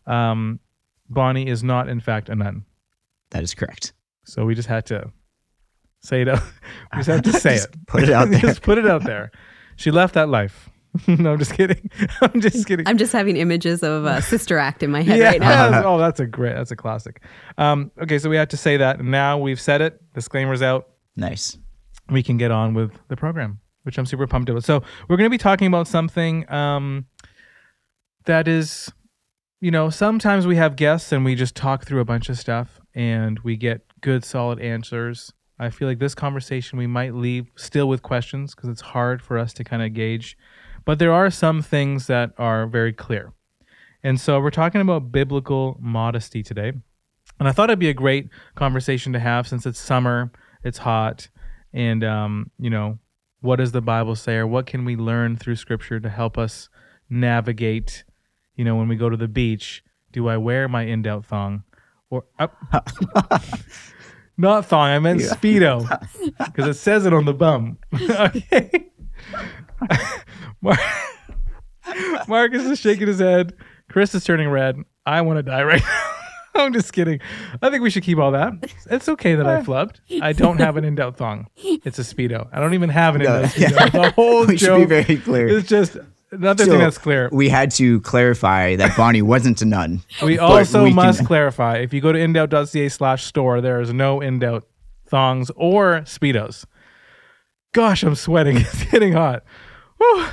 um, 0.07 0.61
Bonnie 1.09 1.49
is 1.49 1.65
not 1.65 1.89
in 1.89 2.01
fact 2.01 2.29
a 2.29 2.35
nun. 2.35 2.65
That 3.31 3.43
is 3.43 3.55
correct. 3.55 3.93
So 4.25 4.45
we 4.45 4.55
just 4.55 4.69
had 4.69 4.85
to 4.87 5.11
say 6.03 6.23
it. 6.23 6.29
Out. 6.29 6.43
we 6.93 6.99
just 6.99 7.09
had 7.09 7.25
to 7.25 7.33
say 7.33 7.55
Just 7.55 7.69
it. 7.69 7.87
put 7.87 8.03
it 8.03 8.11
out 8.11 8.29
there. 8.31 8.41
just 8.41 8.63
put 8.63 8.79
it 8.79 8.87
out 8.87 9.05
there. 9.05 9.31
She 9.77 9.91
left 9.91 10.15
that 10.15 10.29
life. 10.29 10.69
no, 11.09 11.33
I'm 11.33 11.39
just 11.39 11.55
kidding. 11.55 11.91
I'm 12.21 12.41
just 12.41 12.67
kidding. 12.67 12.87
I'm 12.87 12.99
just 12.99 13.13
having 13.13 13.37
images 13.39 13.83
of 13.83 14.05
uh, 14.05 14.21
Sister 14.21 14.59
Act 14.59 14.83
in 14.83 14.91
my 14.91 15.03
head 15.03 15.19
yeah. 15.19 15.25
right 15.31 15.41
now. 15.41 15.85
oh, 15.87 15.99
that's 15.99 16.21
a 16.21 16.27
great. 16.27 16.55
That's 16.55 16.71
a 16.71 16.77
classic. 16.77 17.23
Um, 17.57 17.91
okay, 18.03 18.19
so 18.19 18.29
we 18.29 18.37
have 18.37 18.49
to 18.49 18.59
say 18.59 18.77
that. 18.77 19.01
Now 19.03 19.39
we've 19.39 19.61
said 19.61 19.81
it. 19.81 20.03
Disclaimer's 20.13 20.61
out. 20.61 20.89
Nice. 21.17 21.57
We 22.11 22.23
can 22.23 22.37
get 22.37 22.51
on 22.51 22.75
with 22.75 22.93
the 23.09 23.17
program, 23.17 23.61
which 23.85 23.97
I'm 23.97 24.05
super 24.05 24.27
pumped 24.27 24.51
about. 24.51 24.65
So 24.65 24.83
we're 25.09 25.17
going 25.17 25.27
to 25.27 25.31
be 25.31 25.39
talking 25.39 25.67
about 25.67 25.89
something 25.89 26.51
um, 26.53 27.07
that 28.27 28.47
is, 28.47 28.93
you 29.61 29.71
know, 29.71 29.89
sometimes 29.89 30.47
we 30.47 30.57
have 30.57 30.77
guests 30.77 31.11
and 31.11 31.25
we 31.25 31.35
just 31.35 31.55
talk 31.55 31.87
through 31.87 32.01
a 32.01 32.05
bunch 32.05 32.29
of 32.29 32.39
stuff 32.39 32.81
and 32.95 33.39
we 33.41 33.57
get 33.57 33.81
good, 34.03 34.25
solid 34.27 34.61
answers. 34.61 35.33
I 35.59 35.71
feel 35.71 35.89
like 35.89 35.99
this 35.99 36.15
conversation 36.15 36.79
we 36.79 36.87
might 36.87 37.15
leave 37.15 37.47
still 37.57 37.89
with 37.89 38.03
questions 38.03 38.55
because 38.55 38.69
it's 38.71 38.81
hard 38.81 39.23
for 39.23 39.39
us 39.39 39.53
to 39.55 39.65
kind 39.65 39.83
of 39.83 39.95
gauge. 39.95 40.37
But 40.85 40.99
there 40.99 41.13
are 41.13 41.31
some 41.31 41.63
things 41.63 42.07
that 42.09 42.33
are 42.39 42.67
very 42.67 42.93
clear. 42.93 43.33
And 44.03 44.21
so 44.21 44.41
we're 44.41 44.51
talking 44.51 44.81
about 44.81 45.13
biblical 45.13 45.77
modesty 45.81 46.43
today. 46.43 46.73
And 47.39 47.49
I 47.49 47.53
thought 47.53 47.71
it'd 47.71 47.79
be 47.79 47.89
a 47.89 47.95
great 47.95 48.29
conversation 48.55 49.13
to 49.13 49.21
have 49.21 49.47
since 49.47 49.65
it's 49.65 49.81
summer, 49.81 50.33
it's 50.65 50.79
hot, 50.79 51.29
and 51.73 52.05
um, 52.05 52.51
you 52.59 52.71
know, 52.71 52.99
what 53.41 53.57
does 53.57 53.73
the 53.73 53.81
Bible 53.81 54.17
say 54.17 54.37
or 54.37 54.47
what 54.47 54.67
can 54.67 54.85
we 54.85 54.97
learn 54.97 55.37
through 55.37 55.57
scripture 55.57 56.01
to 56.01 56.09
help 56.09 56.39
us 56.39 56.69
navigate, 57.09 58.05
you 58.57 58.65
know, 58.65 58.77
when 58.77 58.89
we 58.89 58.97
go 58.97 59.09
to 59.09 59.17
the 59.17 59.29
beach, 59.29 59.85
do 60.13 60.29
I 60.29 60.37
wear 60.37 60.69
my 60.69 60.83
in 60.83 61.03
doubt 61.03 61.27
thong? 61.27 61.65
Or 62.11 62.25
uh, 62.39 62.49
not 64.37 64.67
thong, 64.67 64.89
I 64.91 64.99
meant 64.99 65.21
speedo. 65.21 65.87
Because 66.39 66.69
it 66.69 66.75
says 66.81 67.07
it 67.07 67.13
on 67.13 67.25
the 67.25 67.35
bum. 67.35 67.79
okay. 68.11 68.91
Mar- 70.61 70.79
Marcus 72.29 72.63
is 72.65 72.79
shaking 72.79 73.07
his 73.09 73.19
head. 73.19 73.55
Chris 73.91 74.15
is 74.15 74.25
turning 74.25 74.49
red. 74.49 74.77
I 75.05 75.21
want 75.23 75.39
to 75.39 75.43
die 75.43 75.63
right 75.63 75.81
now. 75.83 76.09
I'm 76.55 76.73
just 76.73 76.93
kidding. 76.93 77.19
I 77.63 77.71
think 77.71 77.83
we 77.83 77.91
should 77.91 78.03
keep 78.03 78.19
all 78.19 78.31
that. 78.33 78.53
It's 78.91 79.09
okay 79.09 79.35
that 79.35 79.47
I 79.47 79.63
flubbed. 79.63 79.97
I 80.21 80.33
don't 80.33 80.59
have 80.59 80.77
an 80.77 80.85
in 80.85 80.95
doubt 80.95 81.17
thong. 81.17 81.49
It's 81.57 81.99
a 81.99 82.03
speedo. 82.03 82.49
I 82.53 82.61
don't 82.61 82.75
even 82.75 82.91
have 82.91 83.15
an 83.15 83.23
in 83.23 83.27
doubt 83.27 83.57
Yeah. 83.59 83.69
speedo. 83.71 83.93
The 83.93 84.11
whole 84.13 84.47
We 84.47 84.59
should 84.59 84.77
be 84.77 84.85
very 84.85 85.17
clear. 85.17 85.49
It's 85.49 85.67
just 85.69 85.97
another 86.33 86.65
So, 86.65 86.71
thing 86.73 86.81
that's 86.81 86.99
clear. 86.99 87.29
We 87.33 87.49
had 87.49 87.71
to 87.73 88.01
clarify 88.01 88.77
that 88.77 88.97
Bonnie 88.97 89.23
wasn't 89.23 89.63
a 89.63 89.65
nun. 89.65 90.03
We 90.23 90.39
also 90.39 90.83
we 90.85 90.91
can- 90.91 90.97
must 90.97 91.25
clarify 91.27 91.79
if 91.79 91.93
you 91.93 92.01
go 92.01 92.13
to 92.13 92.19
indoubt.ca 92.19 92.89
slash 92.89 93.25
store, 93.25 93.61
there 93.61 93.81
is 93.81 93.93
no 93.93 94.19
indoubt 94.19 94.63
thongs 95.07 95.51
or 95.57 96.01
speedos. 96.03 96.65
Gosh, 97.73 98.03
I'm 98.03 98.15
sweating. 98.15 98.57
It's 98.61 98.85
getting 98.91 99.13
hot. 99.13 99.45
Whew. 99.99 100.27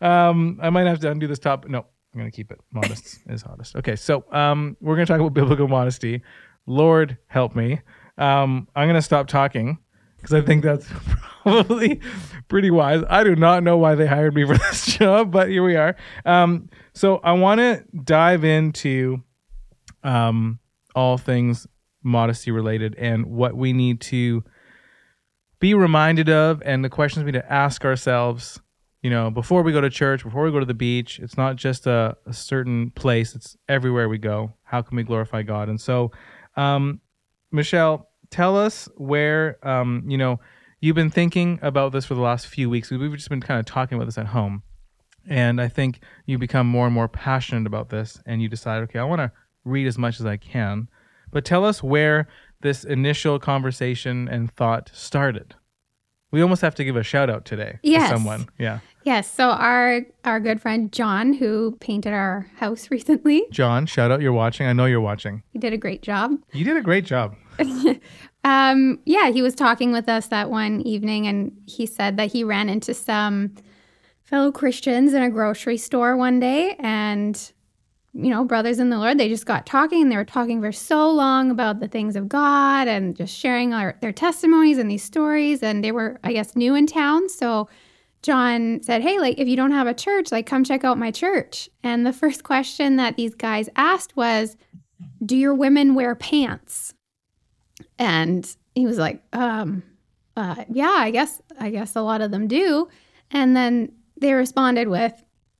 Um, 0.00 0.58
I 0.62 0.70
might 0.70 0.86
have 0.86 1.00
to 1.00 1.10
undo 1.10 1.26
this 1.26 1.38
top. 1.38 1.66
No, 1.68 1.78
I'm 2.14 2.20
gonna 2.20 2.30
keep 2.30 2.50
it. 2.50 2.60
Modest 2.72 3.20
is 3.28 3.42
hottest. 3.42 3.76
Okay, 3.76 3.96
so 3.96 4.24
um, 4.32 4.76
we're 4.80 4.94
gonna 4.94 5.06
talk 5.06 5.20
about 5.20 5.32
biblical 5.34 5.68
modesty. 5.68 6.22
Lord 6.66 7.16
help 7.28 7.54
me. 7.56 7.80
Um, 8.18 8.68
I'm 8.74 8.88
gonna 8.88 9.00
stop 9.02 9.26
talking 9.28 9.78
because 10.26 10.42
I 10.42 10.44
think 10.44 10.64
that's 10.64 10.88
probably 11.42 12.00
pretty 12.48 12.70
wise. 12.70 13.04
I 13.08 13.22
do 13.22 13.36
not 13.36 13.62
know 13.62 13.78
why 13.78 13.94
they 13.94 14.06
hired 14.06 14.34
me 14.34 14.44
for 14.44 14.58
this 14.70 14.86
job, 14.86 15.30
but 15.30 15.48
here 15.48 15.62
we 15.62 15.76
are. 15.76 15.94
Um, 16.24 16.68
so 16.94 17.18
I 17.18 17.32
want 17.32 17.60
to 17.60 17.84
dive 18.04 18.42
into 18.42 19.22
um, 20.02 20.58
all 20.96 21.16
things 21.16 21.68
modesty 22.02 22.50
related 22.50 22.96
and 22.96 23.26
what 23.26 23.56
we 23.56 23.72
need 23.72 24.00
to 24.00 24.42
be 25.60 25.74
reminded 25.74 26.28
of 26.28 26.60
and 26.64 26.84
the 26.84 26.88
questions 26.88 27.24
we 27.24 27.30
need 27.30 27.38
to 27.38 27.52
ask 27.52 27.84
ourselves 27.84 28.60
you 29.02 29.10
know 29.10 29.28
before 29.28 29.62
we 29.62 29.72
go 29.72 29.80
to 29.80 29.90
church 29.90 30.22
before 30.22 30.44
we 30.44 30.52
go 30.52 30.60
to 30.60 30.66
the 30.66 30.74
beach 30.74 31.18
it's 31.18 31.36
not 31.36 31.56
just 31.56 31.84
a, 31.86 32.16
a 32.26 32.32
certain 32.32 32.90
place 32.90 33.34
it's 33.34 33.56
everywhere 33.68 34.08
we 34.08 34.18
go 34.18 34.52
how 34.62 34.80
can 34.82 34.96
we 34.96 35.02
glorify 35.02 35.42
god 35.42 35.68
and 35.68 35.80
so 35.80 36.12
um, 36.56 37.00
michelle 37.50 38.08
tell 38.36 38.56
us 38.56 38.88
where 38.96 39.56
um, 39.66 40.02
you 40.06 40.18
know 40.18 40.38
you've 40.80 40.96
been 40.96 41.10
thinking 41.10 41.58
about 41.62 41.92
this 41.92 42.04
for 42.04 42.14
the 42.14 42.20
last 42.20 42.46
few 42.46 42.68
weeks 42.70 42.90
we've 42.90 43.12
just 43.14 43.28
been 43.30 43.40
kind 43.40 43.58
of 43.60 43.66
talking 43.66 43.96
about 43.96 44.04
this 44.06 44.18
at 44.18 44.26
home 44.26 44.62
and 45.28 45.60
I 45.60 45.68
think 45.68 46.00
you 46.26 46.38
become 46.38 46.66
more 46.68 46.86
and 46.86 46.94
more 46.94 47.08
passionate 47.08 47.66
about 47.66 47.88
this, 47.88 48.22
and 48.26 48.40
you 48.40 48.48
decide, 48.48 48.82
okay, 48.84 49.00
I 49.00 49.02
want 49.02 49.18
to 49.18 49.32
read 49.64 49.88
as 49.88 49.98
much 49.98 50.20
as 50.20 50.26
I 50.26 50.36
can. 50.36 50.88
But 51.32 51.44
tell 51.44 51.64
us 51.64 51.82
where 51.82 52.28
this 52.60 52.84
initial 52.84 53.40
conversation 53.40 54.28
and 54.28 54.52
thought 54.54 54.88
started. 54.94 55.56
We 56.30 56.42
almost 56.42 56.62
have 56.62 56.76
to 56.76 56.84
give 56.84 56.94
a 56.94 57.02
shout 57.02 57.28
out 57.28 57.44
today 57.44 57.80
Yes. 57.82 58.08
to 58.08 58.16
someone. 58.16 58.48
Yeah. 58.56 58.78
Yes. 59.04 59.28
So 59.28 59.50
our 59.50 60.02
our 60.24 60.38
good 60.38 60.60
friend 60.62 60.92
John, 60.92 61.32
who 61.32 61.76
painted 61.80 62.12
our 62.12 62.48
house 62.58 62.88
recently, 62.96 63.42
John, 63.50 63.86
shout 63.86 64.12
out. 64.12 64.20
You're 64.20 64.32
watching. 64.32 64.68
I 64.68 64.72
know 64.74 64.84
you're 64.86 65.00
watching. 65.00 65.42
he 65.52 65.58
did 65.58 65.72
a 65.72 65.76
great 65.78 66.02
job. 66.02 66.36
You 66.52 66.64
did 66.64 66.76
a 66.76 66.82
great 66.82 67.04
job. 67.04 67.34
Um, 68.46 69.00
yeah, 69.04 69.30
he 69.32 69.42
was 69.42 69.56
talking 69.56 69.90
with 69.90 70.08
us 70.08 70.28
that 70.28 70.50
one 70.50 70.80
evening, 70.82 71.26
and 71.26 71.50
he 71.66 71.84
said 71.84 72.16
that 72.16 72.30
he 72.30 72.44
ran 72.44 72.68
into 72.68 72.94
some 72.94 73.56
fellow 74.22 74.52
Christians 74.52 75.14
in 75.14 75.22
a 75.22 75.30
grocery 75.30 75.76
store 75.76 76.16
one 76.16 76.38
day, 76.38 76.76
and 76.78 77.52
you 78.14 78.30
know, 78.30 78.44
brothers 78.44 78.78
in 78.78 78.88
the 78.88 78.98
Lord, 78.98 79.18
they 79.18 79.28
just 79.28 79.46
got 79.46 79.66
talking, 79.66 80.02
and 80.02 80.12
they 80.12 80.16
were 80.16 80.24
talking 80.24 80.60
for 80.60 80.70
so 80.70 81.10
long 81.10 81.50
about 81.50 81.80
the 81.80 81.88
things 81.88 82.14
of 82.14 82.28
God 82.28 82.86
and 82.86 83.16
just 83.16 83.36
sharing 83.36 83.74
our, 83.74 83.98
their 84.00 84.12
testimonies 84.12 84.78
and 84.78 84.88
these 84.88 85.02
stories, 85.02 85.60
and 85.60 85.82
they 85.82 85.90
were, 85.90 86.20
I 86.22 86.32
guess, 86.32 86.54
new 86.54 86.74
in 86.74 86.86
town, 86.86 87.28
so. 87.28 87.68
John 88.22 88.82
said, 88.82 89.02
Hey, 89.02 89.20
like, 89.20 89.38
if 89.38 89.46
you 89.46 89.54
don't 89.54 89.70
have 89.70 89.86
a 89.86 89.94
church, 89.94 90.32
like, 90.32 90.46
come 90.46 90.64
check 90.64 90.82
out 90.82 90.98
my 90.98 91.12
church. 91.12 91.68
And 91.84 92.04
the 92.04 92.12
first 92.12 92.42
question 92.42 92.96
that 92.96 93.16
these 93.16 93.36
guys 93.36 93.68
asked 93.76 94.16
was, 94.16 94.56
Do 95.24 95.36
your 95.36 95.54
women 95.54 95.94
wear 95.94 96.16
pants? 96.16 96.94
And 97.98 98.48
he 98.74 98.86
was 98.86 98.98
like, 98.98 99.22
um, 99.32 99.82
uh, 100.36 100.64
yeah, 100.70 100.96
I 100.98 101.10
guess, 101.10 101.40
I 101.58 101.70
guess 101.70 101.96
a 101.96 102.02
lot 102.02 102.20
of 102.20 102.30
them 102.30 102.46
do. 102.46 102.88
And 103.30 103.56
then 103.56 103.92
they 104.20 104.34
responded 104.34 104.88
with, 104.88 105.12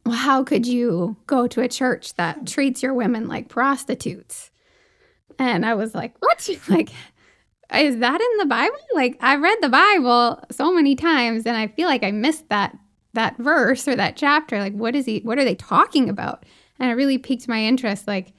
well, 0.05 0.17
how 0.17 0.45
could 0.45 0.67
you 0.67 1.17
go 1.27 1.47
to 1.49 1.63
a 1.63 1.69
church 1.69 2.15
that 2.15 2.47
treats 2.47 2.83
your 2.83 2.95
women 2.95 3.27
like 3.27 3.49
prostitutes? 3.49 4.51
And 5.39 5.67
I 5.67 5.75
was 5.75 5.95
like, 5.95 6.15
what? 6.21 6.49
Like, 6.69 6.91
is 7.75 7.99
that 7.99 8.21
in 8.21 8.39
the 8.39 8.47
Bible? 8.47 8.77
Like, 8.95 9.17
I've 9.21 9.43
read 9.43 9.59
the 9.61 9.69
Bible 9.69 10.41
so 10.53 10.73
many 10.73 10.95
times 10.95 11.47
and 11.47 11.57
I 11.57 11.67
feel 11.67 11.89
like 11.89 12.05
I 12.05 12.13
missed 12.13 12.49
that 12.49 12.79
that 13.15 13.37
verse 13.39 13.89
or 13.89 13.97
that 13.97 14.17
chapter. 14.17 14.61
Like, 14.61 14.75
what 14.75 14.95
is 14.95 15.07
he 15.07 15.21
what 15.21 15.39
are 15.39 15.45
they 15.45 15.57
talking 15.57 16.09
about? 16.09 16.45
And 16.79 16.91
it 16.91 16.95
really 16.95 17.19
piqued 17.19 17.49
my 17.49 17.65
interest. 17.65 18.07
Like, 18.07 18.33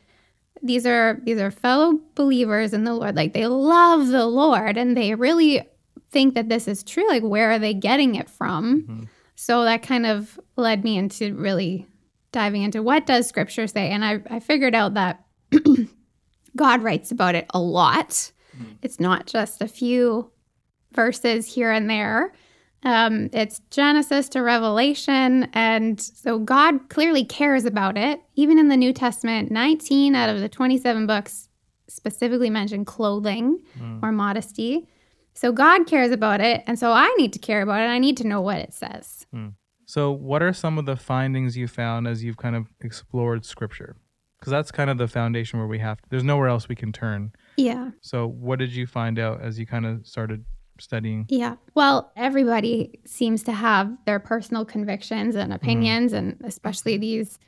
these 0.62 0.86
are 0.86 1.20
these 1.24 1.40
are 1.40 1.52
fellow 1.52 2.00
believers 2.16 2.74
in 2.74 2.84
the 2.84 2.94
Lord. 2.94 3.16
Like 3.16 3.34
they 3.34 3.48
love 3.48 4.08
the 4.08 4.26
Lord 4.26 4.78
and 4.78 4.96
they 4.96 5.16
really 5.16 5.62
think 6.10 6.36
that 6.36 6.50
this 6.50 6.68
is 6.68 6.84
true. 6.84 7.08
Like 7.08 7.24
where 7.24 7.52
are 7.52 7.60
they 7.60 7.74
getting 7.74 8.16
it 8.16 8.30
from? 8.30 8.82
Mm-hmm. 8.84 9.04
So 9.36 9.64
that 9.64 9.84
kind 9.84 10.06
of 10.06 10.40
led 10.56 10.84
me 10.84 10.98
into 10.98 11.36
really 11.36 11.88
diving 12.32 12.64
into 12.64 12.82
what 12.82 13.06
does 13.06 13.28
scripture 13.28 13.68
say? 13.68 13.90
And 13.90 14.04
I, 14.04 14.20
I 14.30 14.40
figured 14.40 14.76
out 14.76 14.96
that 14.96 15.24
God 16.56 16.82
writes 16.82 17.12
about 17.12 17.36
it 17.36 17.46
a 17.54 17.60
lot. 17.60 18.10
Mm. 18.10 18.78
It's 18.82 19.00
not 19.00 19.28
just 19.28 19.62
a 19.62 19.68
few 19.68 20.32
verses 20.92 21.46
here 21.46 21.72
and 21.72 21.90
there. 21.90 22.34
Um, 22.84 23.30
it's 23.34 23.62
Genesis 23.72 24.30
to 24.30 24.42
Revelation. 24.42 25.50
And 25.54 26.00
so 26.00 26.40
God 26.40 26.90
clearly 26.90 27.26
cares 27.26 27.66
about 27.66 27.98
it. 27.98 28.22
Even 28.36 28.60
in 28.60 28.68
the 28.68 28.78
New 28.78 28.94
Testament, 28.94 29.52
19 29.52 30.16
out 30.16 30.30
of 30.30 30.40
the 30.40 30.50
27 30.50 31.08
books 31.08 31.50
specifically 31.88 32.50
mention 32.50 32.86
clothing 32.86 33.60
or 34.04 34.12
modesty. 34.12 34.88
So 35.34 35.52
God 35.52 35.88
cares 35.88 36.12
about 36.12 36.42
it. 36.42 36.64
And 36.68 36.78
so 36.78 36.92
I 36.92 37.14
need 37.18 37.34
to 37.34 37.40
care 37.40 37.62
about 37.62 37.82
it. 37.82 37.86
I 37.86 38.00
need 38.00 38.18
to 38.18 38.28
know 38.28 38.42
what 38.42 38.58
it 38.58 38.74
says. 38.74 39.26
So, 39.86 40.12
what 40.12 40.44
are 40.44 40.52
some 40.52 40.78
of 40.78 40.86
the 40.86 40.98
findings 40.98 41.56
you 41.56 41.68
found 41.68 42.08
as 42.08 42.22
you've 42.22 42.36
kind 42.36 42.58
of 42.58 42.68
explored 42.82 43.46
scripture? 43.46 43.96
Because 44.38 44.52
that's 44.52 44.70
kind 44.70 44.90
of 44.90 44.98
the 44.98 45.08
foundation 45.08 45.60
where 45.60 45.68
we 45.68 45.80
have 45.80 46.00
there's 46.10 46.26
nowhere 46.26 46.50
else 46.50 46.68
we 46.68 46.76
can 46.76 46.92
turn. 46.92 47.32
Yeah. 47.56 47.92
So, 48.02 48.28
what 48.28 48.60
did 48.60 48.74
you 48.74 48.86
find 48.86 49.18
out 49.18 49.42
as 49.42 49.58
you 49.58 49.66
kind 49.66 49.86
of 49.86 50.06
started 50.06 50.44
studying? 50.80 51.26
Yeah. 51.30 51.56
Well, 51.76 52.12
everybody 52.16 53.00
seems 53.06 53.44
to 53.44 53.52
have 53.52 53.96
their 54.06 54.20
personal 54.20 54.66
convictions 54.66 55.36
and 55.36 55.52
mm-hmm. 55.52 55.64
opinions, 55.64 56.14
and 56.14 56.38
especially 56.44 56.98
these 56.98 57.40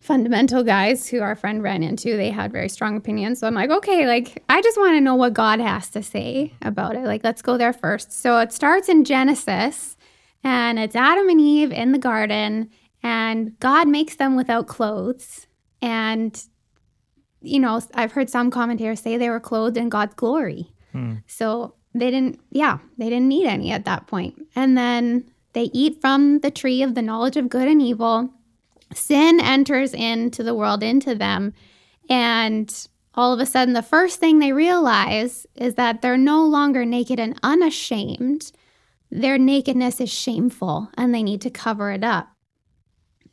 fundamental 0.00 0.62
guys 0.62 1.08
who 1.08 1.20
our 1.20 1.34
friend 1.34 1.62
ran 1.62 1.82
into, 1.82 2.16
they 2.16 2.30
had 2.30 2.52
very 2.52 2.68
strong 2.68 2.96
opinions. 2.96 3.40
So 3.40 3.46
I'm 3.46 3.54
like, 3.54 3.70
okay, 3.70 4.06
like, 4.06 4.44
I 4.48 4.62
just 4.62 4.78
want 4.78 4.94
to 4.94 5.00
know 5.00 5.16
what 5.16 5.34
God 5.34 5.58
has 5.58 5.90
to 5.90 6.02
say 6.02 6.54
about 6.62 6.94
it. 6.94 7.04
Like, 7.04 7.24
let's 7.24 7.42
go 7.42 7.56
there 7.56 7.72
first. 7.72 8.12
So 8.12 8.38
it 8.38 8.52
starts 8.52 8.88
in 8.88 9.04
Genesis, 9.04 9.96
and 10.44 10.78
it's 10.78 10.94
Adam 10.94 11.28
and 11.28 11.40
Eve 11.40 11.72
in 11.72 11.90
the 11.90 11.98
garden, 11.98 12.70
and 13.02 13.58
God 13.58 13.88
makes 13.88 14.16
them 14.16 14.36
without 14.36 14.68
clothes. 14.68 15.48
And, 15.82 16.40
you 17.40 17.58
know, 17.58 17.80
I've 17.94 18.12
heard 18.12 18.30
some 18.30 18.52
commentators 18.52 19.00
say 19.00 19.16
they 19.16 19.30
were 19.30 19.40
clothed 19.40 19.76
in 19.76 19.88
God's 19.88 20.14
glory. 20.14 20.72
Hmm. 20.92 21.16
So 21.26 21.74
they 21.98 22.10
didn't, 22.10 22.40
yeah, 22.50 22.78
they 22.96 23.08
didn't 23.08 23.28
need 23.28 23.46
any 23.46 23.70
at 23.72 23.84
that 23.84 24.06
point. 24.06 24.46
And 24.56 24.76
then 24.76 25.30
they 25.52 25.70
eat 25.72 26.00
from 26.00 26.40
the 26.40 26.50
tree 26.50 26.82
of 26.82 26.94
the 26.94 27.02
knowledge 27.02 27.36
of 27.36 27.48
good 27.48 27.68
and 27.68 27.82
evil. 27.82 28.30
Sin 28.94 29.40
enters 29.40 29.94
into 29.94 30.42
the 30.42 30.54
world, 30.54 30.82
into 30.82 31.14
them. 31.14 31.52
And 32.08 32.88
all 33.14 33.32
of 33.32 33.40
a 33.40 33.46
sudden, 33.46 33.74
the 33.74 33.82
first 33.82 34.20
thing 34.20 34.38
they 34.38 34.52
realize 34.52 35.46
is 35.56 35.74
that 35.74 36.00
they're 36.00 36.16
no 36.16 36.44
longer 36.44 36.84
naked 36.84 37.18
and 37.18 37.38
unashamed. 37.42 38.52
Their 39.10 39.38
nakedness 39.38 40.00
is 40.00 40.10
shameful 40.10 40.88
and 40.96 41.14
they 41.14 41.22
need 41.22 41.40
to 41.42 41.50
cover 41.50 41.90
it 41.90 42.04
up. 42.04 42.28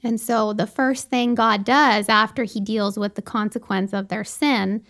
And 0.03 0.19
so, 0.19 0.53
the 0.53 0.67
first 0.67 1.09
thing 1.09 1.35
God 1.35 1.65
does 1.65 2.09
after 2.09 2.43
he 2.43 2.59
deals 2.59 2.97
with 2.97 3.15
the 3.15 3.21
consequence 3.21 3.93
of 3.93 4.07
their 4.07 4.23
sin 4.23 4.83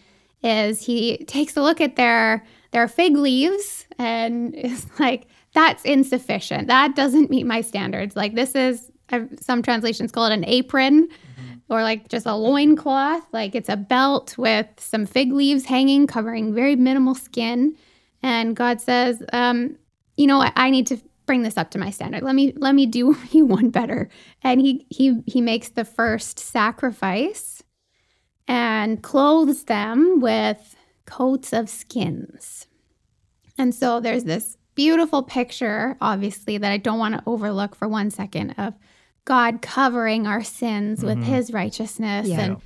is 0.43 0.85
he 0.85 1.17
takes 1.25 1.55
a 1.57 1.61
look 1.61 1.81
at 1.81 1.95
their 1.95 2.45
their 2.75 2.89
fig 2.89 3.15
leaves 3.15 3.87
and 3.97 4.53
it's 4.57 4.85
like 4.99 5.27
that's 5.53 5.85
insufficient. 5.85 6.67
That 6.67 6.95
doesn't 6.95 7.29
meet 7.29 7.45
my 7.45 7.61
standards. 7.61 8.15
Like 8.17 8.35
this 8.35 8.53
is 8.53 8.91
some 9.39 9.61
translations 9.61 10.11
call 10.11 10.25
it 10.25 10.33
an 10.33 10.43
apron 10.45 11.07
or 11.69 11.83
like 11.83 12.09
just 12.09 12.25
a 12.25 12.35
loincloth 12.35 13.23
like 13.31 13.53
it's 13.53 13.69
a 13.69 13.77
belt 13.77 14.35
with 14.35 14.67
some 14.77 15.05
fig 15.05 15.31
leaves 15.31 15.63
hanging 15.63 16.05
covering 16.05 16.53
very 16.53 16.75
minimal 16.75 17.15
skin. 17.15 17.75
And 18.21 18.55
god 18.55 18.81
says 18.81 19.23
um, 19.31 19.77
you 20.17 20.27
know 20.27 20.39
what 20.39 20.53
i 20.55 20.69
need 20.69 20.87
to 20.87 20.97
bring 21.25 21.41
this 21.41 21.57
up 21.57 21.71
to 21.71 21.79
my 21.79 21.89
standard. 21.89 22.21
Let 22.23 22.35
me 22.35 22.53
let 22.57 22.75
me 22.75 22.85
do 22.85 23.17
you 23.31 23.45
one 23.45 23.69
better. 23.69 24.09
And 24.43 24.59
he 24.59 24.85
he 24.89 25.21
he 25.25 25.41
makes 25.41 25.69
the 25.69 25.85
first 25.85 26.39
sacrifice 26.39 27.63
and 28.47 29.01
clothes 29.01 29.63
them 29.63 30.19
with 30.19 30.74
coats 31.05 31.53
of 31.53 31.69
skins. 31.69 32.67
And 33.57 33.73
so 33.73 33.99
there's 33.99 34.25
this 34.25 34.57
beautiful 34.75 35.23
picture, 35.23 35.97
obviously, 36.01 36.57
that 36.57 36.71
I 36.71 36.77
don't 36.77 36.99
want 36.99 37.15
to 37.15 37.23
overlook 37.25 37.75
for 37.75 37.87
one 37.87 38.11
second 38.11 38.51
of 38.57 38.73
God 39.23 39.61
covering 39.61 40.27
our 40.27 40.43
sins 40.43 41.03
with 41.03 41.17
mm-hmm. 41.17 41.33
his 41.33 41.51
righteousness. 41.51 42.27
Yeah. 42.27 42.39
And 42.39 42.57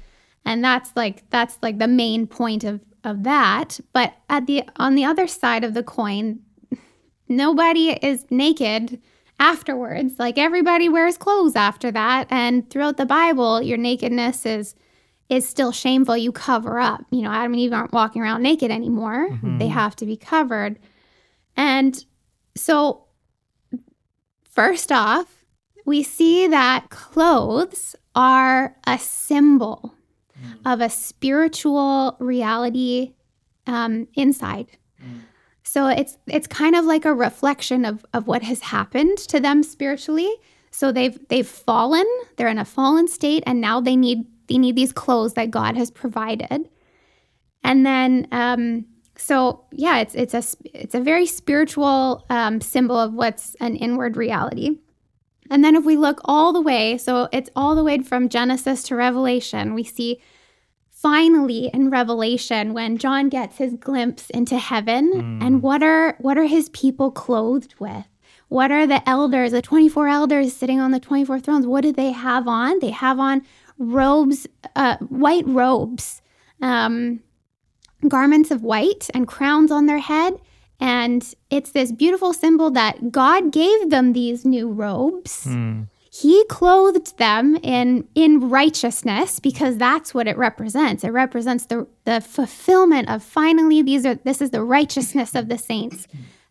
and 0.46 0.64
that's 0.64 0.92
like 0.96 1.30
that's 1.30 1.58
like 1.62 1.80
the 1.80 1.88
main 1.88 2.28
point 2.28 2.64
of 2.64 2.82
of 3.04 3.24
that. 3.24 3.80
But 3.94 4.14
at 4.30 4.48
the 4.48 4.64
on 4.76 4.96
the 4.96 5.06
other 5.06 5.28
side 5.28 5.64
of 5.64 5.74
the 5.74 5.84
coin, 5.84 6.40
nobody 7.28 7.92
is 8.02 8.26
naked 8.30 9.02
afterwards. 9.40 10.16
Like 10.20 10.38
everybody 10.38 10.90
wears 10.90 11.18
clothes 11.18 11.56
after 11.56 11.92
that. 11.92 12.28
And 12.30 12.70
throughout 12.70 12.98
the 12.98 13.06
Bible, 13.06 13.62
your 13.62 13.78
nakedness 13.78 14.46
is 14.46 14.76
is 15.30 15.48
still 15.48 15.72
shameful. 15.72 16.18
You 16.18 16.32
cover 16.32 16.80
up. 16.80 17.06
You 17.12 17.22
know, 17.22 17.32
Adam 17.32 17.54
and 17.54 17.62
Eve 17.62 17.74
aren't 17.74 17.94
walking 17.94 18.22
around 18.22 18.42
naked 18.42 18.72
anymore. 18.72 19.30
Mm-hmm. 19.30 19.60
They 19.60 19.68
have 19.68 19.96
to 19.98 20.06
be 20.06 20.18
covered. 20.18 20.80
And 21.56 22.04
so 22.56 23.06
first 24.44 24.92
off, 24.92 25.46
we 25.86 26.04
see 26.04 26.48
that 26.48 26.90
clothes 26.90 27.96
are 28.16 28.76
a 28.86 28.98
symbol 28.98 29.94
mm. 30.40 30.72
of 30.72 30.82
a 30.82 30.90
spiritual 30.90 32.18
reality 32.20 33.14
um, 33.68 34.08
inside. 34.16 34.68
Mm. 35.02 35.22
So 35.64 35.88
it's 35.88 36.18
it's 36.28 36.48
kind 36.48 36.76
of 36.76 36.86
like 36.86 37.06
a 37.06 37.14
reflection 37.14 37.86
of 37.86 38.06
of 38.14 38.26
what 38.26 38.42
has 38.42 38.62
happened 38.62 39.20
to 39.30 39.40
them 39.40 39.62
spiritually. 39.62 40.32
So 40.72 40.92
they've 40.92 41.20
they've 41.30 41.48
fallen, 41.48 42.06
they're 42.36 42.48
in 42.48 42.58
a 42.58 42.66
fallen 42.66 43.08
state, 43.08 43.44
and 43.46 43.62
now 43.62 43.80
they 43.80 43.96
need 43.96 44.26
they 44.50 44.58
need 44.58 44.76
these 44.76 44.92
clothes 44.92 45.36
that 45.36 45.52
God 45.52 45.78
has 45.78 45.90
provided. 45.90 46.68
And 47.64 47.86
then 47.86 48.28
um, 48.32 48.86
so 49.20 49.66
yeah, 49.72 50.00
it's 50.00 50.16
it's 50.16 50.34
a 50.34 50.44
it's 50.74 50.96
a 50.96 51.02
very 51.02 51.26
spiritual 51.26 52.26
um, 52.30 52.62
symbol 52.62 52.98
of 52.98 53.14
what's 53.14 53.56
an 53.60 53.76
inward 53.76 54.18
reality. 54.18 54.78
And 55.52 55.64
then 55.64 55.76
if 55.76 55.84
we 55.84 55.98
look 55.98 56.22
all 56.26 56.54
the 56.54 56.62
way, 56.62 56.98
so 56.98 57.28
it's 57.32 57.50
all 57.56 57.76
the 57.76 57.84
way 57.84 58.00
from 58.00 58.30
Genesis 58.30 58.84
to 58.84 58.96
Revelation, 58.96 59.74
we 59.74 59.84
see 59.84 60.22
finally 60.92 61.70
in 61.74 61.90
Revelation 61.90 62.74
when 62.74 62.98
John 62.98 63.30
gets 63.30 63.58
his 63.58 63.74
glimpse 63.74 64.30
into 64.30 64.58
heaven 64.58 65.40
and 65.42 65.62
what 65.62 65.82
are 65.82 66.16
what 66.20 66.38
are 66.38 66.46
his 66.46 66.70
people 66.70 67.12
clothed 67.12 67.76
with? 67.80 68.06
What 68.48 68.72
are 68.72 68.88
the 68.88 69.08
elders, 69.08 69.52
the 69.52 69.62
24 69.62 70.08
elders 70.08 70.54
sitting 70.54 70.80
on 70.80 70.92
the 70.92 71.00
24 71.00 71.40
thrones? 71.40 71.68
What 71.68 71.82
do 71.82 71.92
they 71.92 72.12
have 72.12 72.48
on? 72.48 72.80
They 72.80 72.90
have 72.90 73.20
on 73.20 73.44
robes, 73.80 74.46
uh, 74.76 74.98
white 74.98 75.48
robes, 75.48 76.22
um, 76.62 77.22
garments 78.08 78.52
of 78.52 78.62
white 78.62 79.10
and 79.14 79.28
crowns 79.28 79.72
on 79.72 79.88
their 79.88 80.00
head. 80.00 80.36
And 80.80 81.34
it's 81.50 81.72
this 81.72 81.92
beautiful 81.92 82.34
symbol 82.34 82.70
that 82.72 83.12
God 83.12 83.52
gave 83.52 83.90
them 83.90 84.14
these 84.14 84.46
new 84.46 84.70
robes. 84.72 85.46
Hmm. 85.46 85.84
He 86.12 86.44
clothed 86.46 87.18
them 87.18 87.58
in 87.58 88.08
in 88.16 88.50
righteousness 88.50 89.40
because 89.40 89.78
that's 89.78 90.14
what 90.14 90.28
it 90.28 90.38
represents. 90.38 91.04
It 91.04 91.12
represents 91.12 91.66
the 91.66 91.88
the 92.06 92.20
fulfillment 92.20 93.10
of 93.10 93.24
finally 93.24 93.82
these 93.82 94.06
are 94.06 94.16
this 94.16 94.42
is 94.42 94.50
the 94.50 94.64
righteousness 94.64 95.36
of 95.36 95.50
the 95.50 95.58
saints 95.58 96.08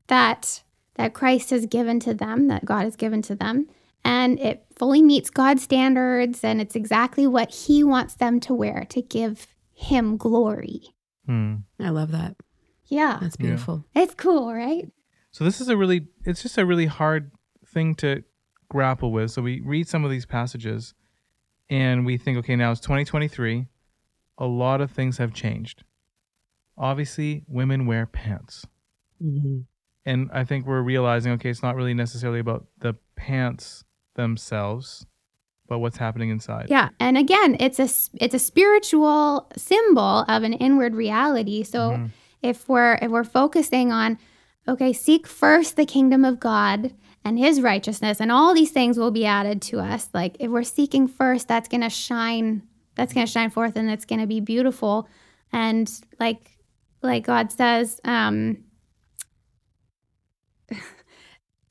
that 0.06 0.62
that 0.94 1.14
Christ 1.14 1.50
has 1.50 1.66
given 1.66 1.98
to 2.00 2.14
them, 2.14 2.48
that 2.48 2.64
God 2.64 2.84
has 2.84 2.96
given 2.96 3.22
to 3.22 3.34
them. 3.34 3.68
And 4.08 4.40
it 4.40 4.64
fully 4.74 5.02
meets 5.02 5.28
God's 5.28 5.62
standards 5.62 6.42
and 6.42 6.60
it's 6.60 6.74
exactly 6.74 7.26
what 7.26 7.52
he 7.52 7.84
wants 7.84 8.14
them 8.14 8.40
to 8.40 8.54
wear 8.54 8.86
to 8.88 9.02
give 9.02 9.46
him 9.74 10.16
glory. 10.16 10.94
Hmm. 11.26 11.56
I 11.78 11.90
love 11.90 12.10
that. 12.12 12.36
Yeah. 12.86 13.18
That's 13.20 13.36
beautiful. 13.36 13.84
It's 13.94 14.14
cool, 14.14 14.54
right? 14.54 14.90
So 15.30 15.44
this 15.44 15.60
is 15.60 15.68
a 15.68 15.76
really 15.76 16.06
it's 16.24 16.42
just 16.42 16.56
a 16.56 16.64
really 16.64 16.86
hard 16.86 17.32
thing 17.66 17.94
to 17.96 18.24
grapple 18.70 19.12
with. 19.12 19.30
So 19.30 19.42
we 19.42 19.60
read 19.60 19.88
some 19.88 20.04
of 20.04 20.10
these 20.10 20.24
passages 20.24 20.94
and 21.68 22.06
we 22.06 22.16
think, 22.16 22.38
okay, 22.38 22.56
now 22.56 22.72
it's 22.72 22.80
2023. 22.80 23.66
A 24.38 24.46
lot 24.46 24.80
of 24.80 24.90
things 24.90 25.18
have 25.18 25.34
changed. 25.34 25.84
Obviously, 26.78 27.44
women 27.46 27.84
wear 27.86 28.06
pants. 28.06 28.64
Mhm. 29.22 29.66
And 30.06 30.30
I 30.32 30.44
think 30.44 30.64
we're 30.64 30.80
realizing, 30.80 31.32
okay, 31.32 31.50
it's 31.50 31.62
not 31.62 31.76
really 31.76 31.92
necessarily 31.92 32.38
about 32.38 32.68
the 32.78 32.94
pants 33.16 33.84
themselves, 34.18 35.06
but 35.66 35.78
what's 35.78 35.96
happening 35.96 36.28
inside. 36.28 36.66
Yeah, 36.68 36.90
and 37.00 37.16
again, 37.16 37.56
it's 37.58 37.78
a 37.78 37.88
it's 38.22 38.34
a 38.34 38.38
spiritual 38.38 39.50
symbol 39.56 40.24
of 40.28 40.42
an 40.42 40.52
inward 40.52 40.94
reality. 40.94 41.62
So 41.62 41.92
Mhm. 41.92 42.10
if 42.42 42.68
we're 42.68 42.98
if 43.00 43.10
we're 43.10 43.24
focusing 43.24 43.90
on 43.92 44.18
okay, 44.66 44.92
seek 44.92 45.26
first 45.26 45.76
the 45.76 45.86
kingdom 45.86 46.26
of 46.26 46.38
God 46.38 46.92
and 47.24 47.38
his 47.38 47.62
righteousness 47.62 48.20
and 48.20 48.30
all 48.30 48.52
these 48.54 48.70
things 48.70 48.98
will 48.98 49.10
be 49.10 49.24
added 49.24 49.62
to 49.62 49.80
us. 49.80 50.10
Like 50.12 50.36
if 50.40 50.50
we're 50.50 50.62
seeking 50.62 51.08
first, 51.08 51.48
that's 51.48 51.68
going 51.68 51.80
to 51.80 51.88
shine 51.90 52.62
that's 52.94 53.12
going 53.14 53.24
to 53.26 53.32
shine 53.32 53.48
forth 53.50 53.76
and 53.76 53.88
it's 53.88 54.04
going 54.04 54.20
to 54.20 54.26
be 54.26 54.40
beautiful 54.40 55.08
and 55.52 55.88
like 56.18 56.58
like 57.00 57.24
God 57.24 57.52
says 57.52 58.00
um 58.04 58.58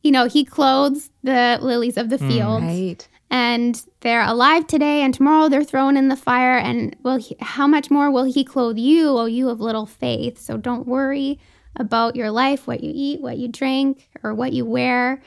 you 0.04 0.12
know, 0.12 0.26
he 0.26 0.46
clothes 0.46 1.10
the 1.24 1.58
lilies 1.62 1.98
of 1.98 2.10
the 2.10 2.18
Mm. 2.18 2.28
field. 2.28 2.64
Right. 2.64 3.08
and 3.30 3.84
they're 4.00 4.24
alive 4.24 4.66
today 4.68 5.02
and 5.02 5.14
tomorrow 5.14 5.50
they're 5.50 5.62
thrown 5.62 5.98
in 5.98 6.08
the 6.08 6.16
fire. 6.16 6.58
And 6.58 6.96
will 7.04 7.18
he, 7.18 7.36
how 7.42 7.68
much 7.68 7.92
more 7.92 8.10
will 8.10 8.24
he 8.24 8.46
clothe 8.46 8.78
you 8.78 9.10
o 9.18 9.26
you 9.26 9.50
of 9.50 9.60
little 9.60 9.86
faith? 9.86 10.40
So 10.40 10.56
don't 10.56 10.88
worry 10.88 11.38
about 11.76 12.16
your 12.16 12.32
life 12.32 12.68
what 12.68 12.82
you 12.82 12.92
eat 12.96 13.20
what 13.22 13.38
you 13.38 13.50
drink 13.50 14.08
or 14.24 14.34
what 14.34 14.54
you 14.54 14.66
wear. 14.66 15.22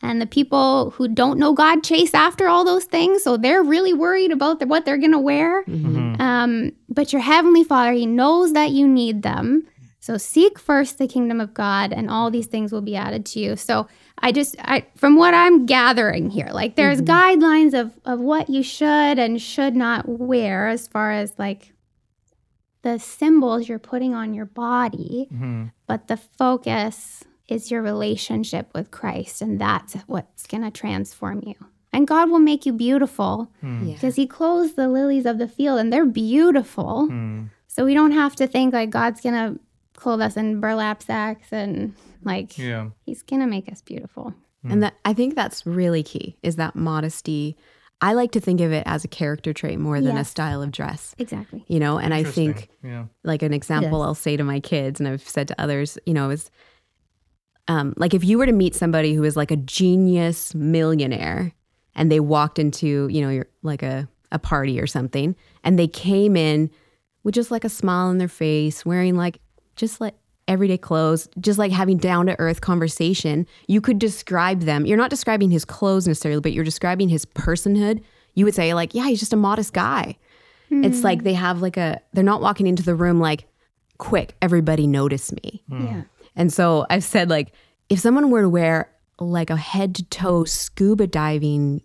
And 0.00 0.18
the 0.18 0.26
people 0.26 0.90
who 0.96 1.06
don't 1.08 1.38
know 1.38 1.52
god 1.52 1.84
chase 1.84 2.14
after 2.14 2.48
all 2.48 2.64
those 2.64 2.84
things 2.86 3.22
so 3.22 3.36
they're 3.36 3.62
really 3.62 3.92
worried 3.92 4.32
about 4.32 4.58
the, 4.58 4.66
what 4.66 4.86
they're 4.86 4.96
going 4.96 5.12
to 5.12 5.18
wear. 5.18 5.62
Mhm. 5.64 6.18
um, 6.20 6.72
but 6.88 7.12
your 7.12 7.20
heavenly 7.20 7.64
father 7.64 7.92
he 7.92 8.06
knows 8.06 8.54
that 8.54 8.70
you 8.70 8.88
need 8.88 9.22
them. 9.22 9.64
So 10.00 10.16
seek 10.16 10.58
first 10.58 10.96
the 10.96 11.06
kingdom 11.06 11.38
of 11.38 11.52
god 11.52 11.92
and 11.92 12.08
all 12.08 12.30
these 12.30 12.46
things 12.46 12.72
will 12.72 12.80
be 12.80 12.96
added 12.96 13.26
to 13.26 13.40
you. 13.40 13.56
So 13.56 13.86
i 14.22 14.32
just 14.32 14.56
I, 14.60 14.86
from 14.96 15.16
what 15.16 15.34
i'm 15.34 15.66
gathering 15.66 16.30
here 16.30 16.48
like 16.52 16.76
there's 16.76 17.00
guidelines 17.02 17.74
of 17.78 17.92
of 18.04 18.20
what 18.20 18.48
you 18.48 18.62
should 18.62 19.18
and 19.18 19.40
should 19.40 19.74
not 19.76 20.08
wear 20.08 20.68
as 20.68 20.86
far 20.88 21.12
as 21.12 21.32
like 21.38 21.72
the 22.82 22.98
symbols 22.98 23.68
you're 23.68 23.78
putting 23.78 24.14
on 24.14 24.34
your 24.34 24.46
body 24.46 25.28
Mhm. 25.32 25.72
but 25.86 26.08
the 26.08 26.16
focus 26.16 27.24
is 27.48 27.70
your 27.70 27.82
relationship 27.82 28.70
with 28.74 28.90
christ 28.90 29.42
and 29.42 29.60
that's 29.60 29.94
what's 30.06 30.46
going 30.46 30.62
to 30.62 30.70
transform 30.70 31.42
you 31.46 31.54
and 31.92 32.06
god 32.08 32.30
will 32.30 32.38
make 32.38 32.64
you 32.64 32.72
beautiful. 32.72 33.50
Yeah. 33.62 33.92
because 33.94 34.16
he 34.16 34.26
clothes 34.26 34.74
the 34.74 34.88
lilies 34.88 35.26
of 35.26 35.38
the 35.38 35.48
field 35.48 35.78
and 35.78 35.92
they're 35.92 36.06
beautiful 36.06 37.06
Hmm. 37.08 37.42
so 37.68 37.84
we 37.84 37.94
don't 37.94 38.12
have 38.12 38.34
to 38.36 38.46
think 38.46 38.72
like 38.74 38.90
God's 38.90 39.20
gonna 39.20 39.56
clothe 39.94 40.20
us 40.22 40.36
in 40.36 40.58
burlap 40.60 41.02
sacks 41.02 41.52
and 41.52 41.94
like 42.24 42.58
Yeah. 42.58 42.90
He's 43.04 43.22
gonna 43.22 43.46
make 43.46 43.70
us 43.70 43.82
beautiful. 43.82 44.34
And 44.64 44.82
that 44.82 44.94
I 45.04 45.12
think 45.12 45.34
that's 45.34 45.66
really 45.66 46.02
key 46.02 46.36
is 46.42 46.56
that 46.56 46.76
modesty. 46.76 47.56
I 48.00 48.14
like 48.14 48.32
to 48.32 48.40
think 48.40 48.60
of 48.60 48.72
it 48.72 48.82
as 48.86 49.04
a 49.04 49.08
character 49.08 49.52
trait 49.52 49.78
more 49.78 50.00
than 50.00 50.16
a 50.16 50.24
style 50.24 50.60
of 50.62 50.72
dress. 50.72 51.14
Exactly. 51.18 51.64
You 51.68 51.78
know, 51.78 51.98
and 51.98 52.12
I 52.12 52.24
think 52.24 52.68
yeah. 52.82 53.06
like 53.22 53.42
an 53.42 53.52
example 53.52 54.00
Yes. 54.00 54.06
I'll 54.06 54.14
say 54.14 54.36
to 54.36 54.44
my 54.44 54.60
kids 54.60 54.98
and 54.98 55.08
I've 55.08 55.28
said 55.28 55.48
to 55.48 55.60
others, 55.60 55.98
you 56.04 56.14
know, 56.14 56.30
is 56.30 56.50
um, 57.68 57.94
like 57.96 58.12
if 58.12 58.24
you 58.24 58.38
were 58.38 58.46
to 58.46 58.52
meet 58.52 58.74
somebody 58.74 59.14
who 59.14 59.22
is 59.22 59.36
like 59.36 59.52
a 59.52 59.56
genius 59.56 60.52
millionaire 60.52 61.52
and 61.94 62.10
they 62.10 62.18
walked 62.18 62.58
into, 62.58 63.06
you 63.08 63.20
know, 63.20 63.30
your 63.30 63.46
like 63.62 63.84
a, 63.84 64.08
a 64.32 64.38
party 64.38 64.80
or 64.80 64.86
something 64.88 65.36
and 65.62 65.78
they 65.78 65.86
came 65.86 66.36
in 66.36 66.70
with 67.22 67.34
just 67.34 67.52
like 67.52 67.64
a 67.64 67.68
smile 67.68 68.08
on 68.08 68.18
their 68.18 68.26
face, 68.26 68.84
wearing 68.84 69.16
like 69.16 69.38
just 69.76 70.00
like 70.00 70.14
everyday 70.52 70.78
clothes, 70.78 71.28
just 71.40 71.58
like 71.58 71.72
having 71.72 71.96
down 71.96 72.26
to 72.26 72.38
earth 72.38 72.60
conversation, 72.60 73.46
you 73.66 73.80
could 73.80 73.98
describe 73.98 74.60
them. 74.60 74.86
You're 74.86 74.98
not 74.98 75.10
describing 75.10 75.50
his 75.50 75.64
clothes 75.64 76.06
necessarily, 76.06 76.40
but 76.40 76.52
you're 76.52 76.64
describing 76.64 77.08
his 77.08 77.24
personhood. 77.24 78.02
You 78.34 78.44
would 78.44 78.54
say, 78.54 78.72
like, 78.74 78.94
yeah, 78.94 79.06
he's 79.08 79.20
just 79.20 79.32
a 79.32 79.36
modest 79.36 79.72
guy. 79.72 80.16
It's 80.74 81.04
like 81.04 81.18
hmm. 81.18 81.24
they 81.24 81.34
have 81.34 81.60
like 81.60 81.76
a, 81.76 82.00
they're 82.14 82.24
not 82.24 82.40
walking 82.40 82.66
into 82.66 82.82
the 82.82 82.94
room 82.94 83.20
like, 83.20 83.46
quick, 83.98 84.34
everybody 84.40 84.86
notice 84.86 85.30
me. 85.30 85.62
Hmm. 85.68 85.84
Yeah. 85.86 86.02
And 86.34 86.52
so 86.52 86.86
I've 86.88 87.04
said, 87.04 87.28
like, 87.28 87.52
if 87.90 87.98
someone 87.98 88.30
were 88.30 88.42
to 88.42 88.48
wear 88.48 88.90
like 89.18 89.50
a 89.50 89.56
head 89.56 89.94
to 89.96 90.04
toe 90.04 90.44
scuba 90.44 91.06
diving 91.06 91.82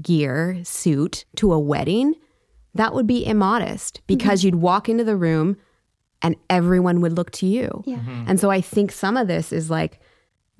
gear 0.00 0.58
suit 0.64 1.26
to 1.36 1.52
a 1.52 1.58
wedding, 1.58 2.14
that 2.74 2.94
would 2.94 3.06
be 3.06 3.26
immodest 3.26 4.00
because 4.06 4.40
mm-hmm. 4.40 4.46
you'd 4.46 4.54
walk 4.56 4.88
into 4.88 5.04
the 5.04 5.16
room 5.16 5.56
and 6.22 6.36
everyone 6.48 7.00
would 7.00 7.12
look 7.12 7.30
to 7.32 7.46
you. 7.46 7.82
Yeah. 7.86 8.00
And 8.26 8.38
so 8.38 8.50
I 8.50 8.60
think 8.60 8.92
some 8.92 9.16
of 9.16 9.26
this 9.26 9.52
is 9.52 9.70
like, 9.70 10.00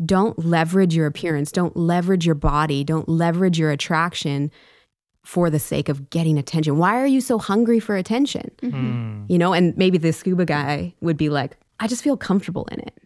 don't 0.05 0.39
leverage 0.45 0.95
your 0.95 1.07
appearance, 1.07 1.53
don't 1.53 1.77
leverage 1.77 2.25
your 2.25 2.35
body, 2.35 2.85
don't 2.85 3.09
leverage 3.09 3.59
your 3.59 3.71
attraction 3.71 4.51
for 5.23 5.51
the 5.51 5.59
sake 5.59 5.91
of 5.91 6.09
getting 6.09 6.39
attention. 6.39 6.79
Why 6.79 6.99
are 6.99 7.07
you 7.07 7.21
so 7.21 7.39
hungry 7.39 7.79
for 7.79 7.95
attention? 7.97 8.51
Hmm. 8.61 9.25
You 9.29 9.37
know, 9.37 9.53
and 9.53 9.77
maybe 9.77 9.99
the 9.99 10.13
scuba 10.13 10.47
guy 10.47 10.95
would 11.03 11.19
be 11.19 11.29
like, 11.29 11.59
I 11.79 11.87
just 11.87 12.03
feel 12.03 12.17
comfortable 12.17 12.67
in 12.73 12.81
it. 12.81 12.99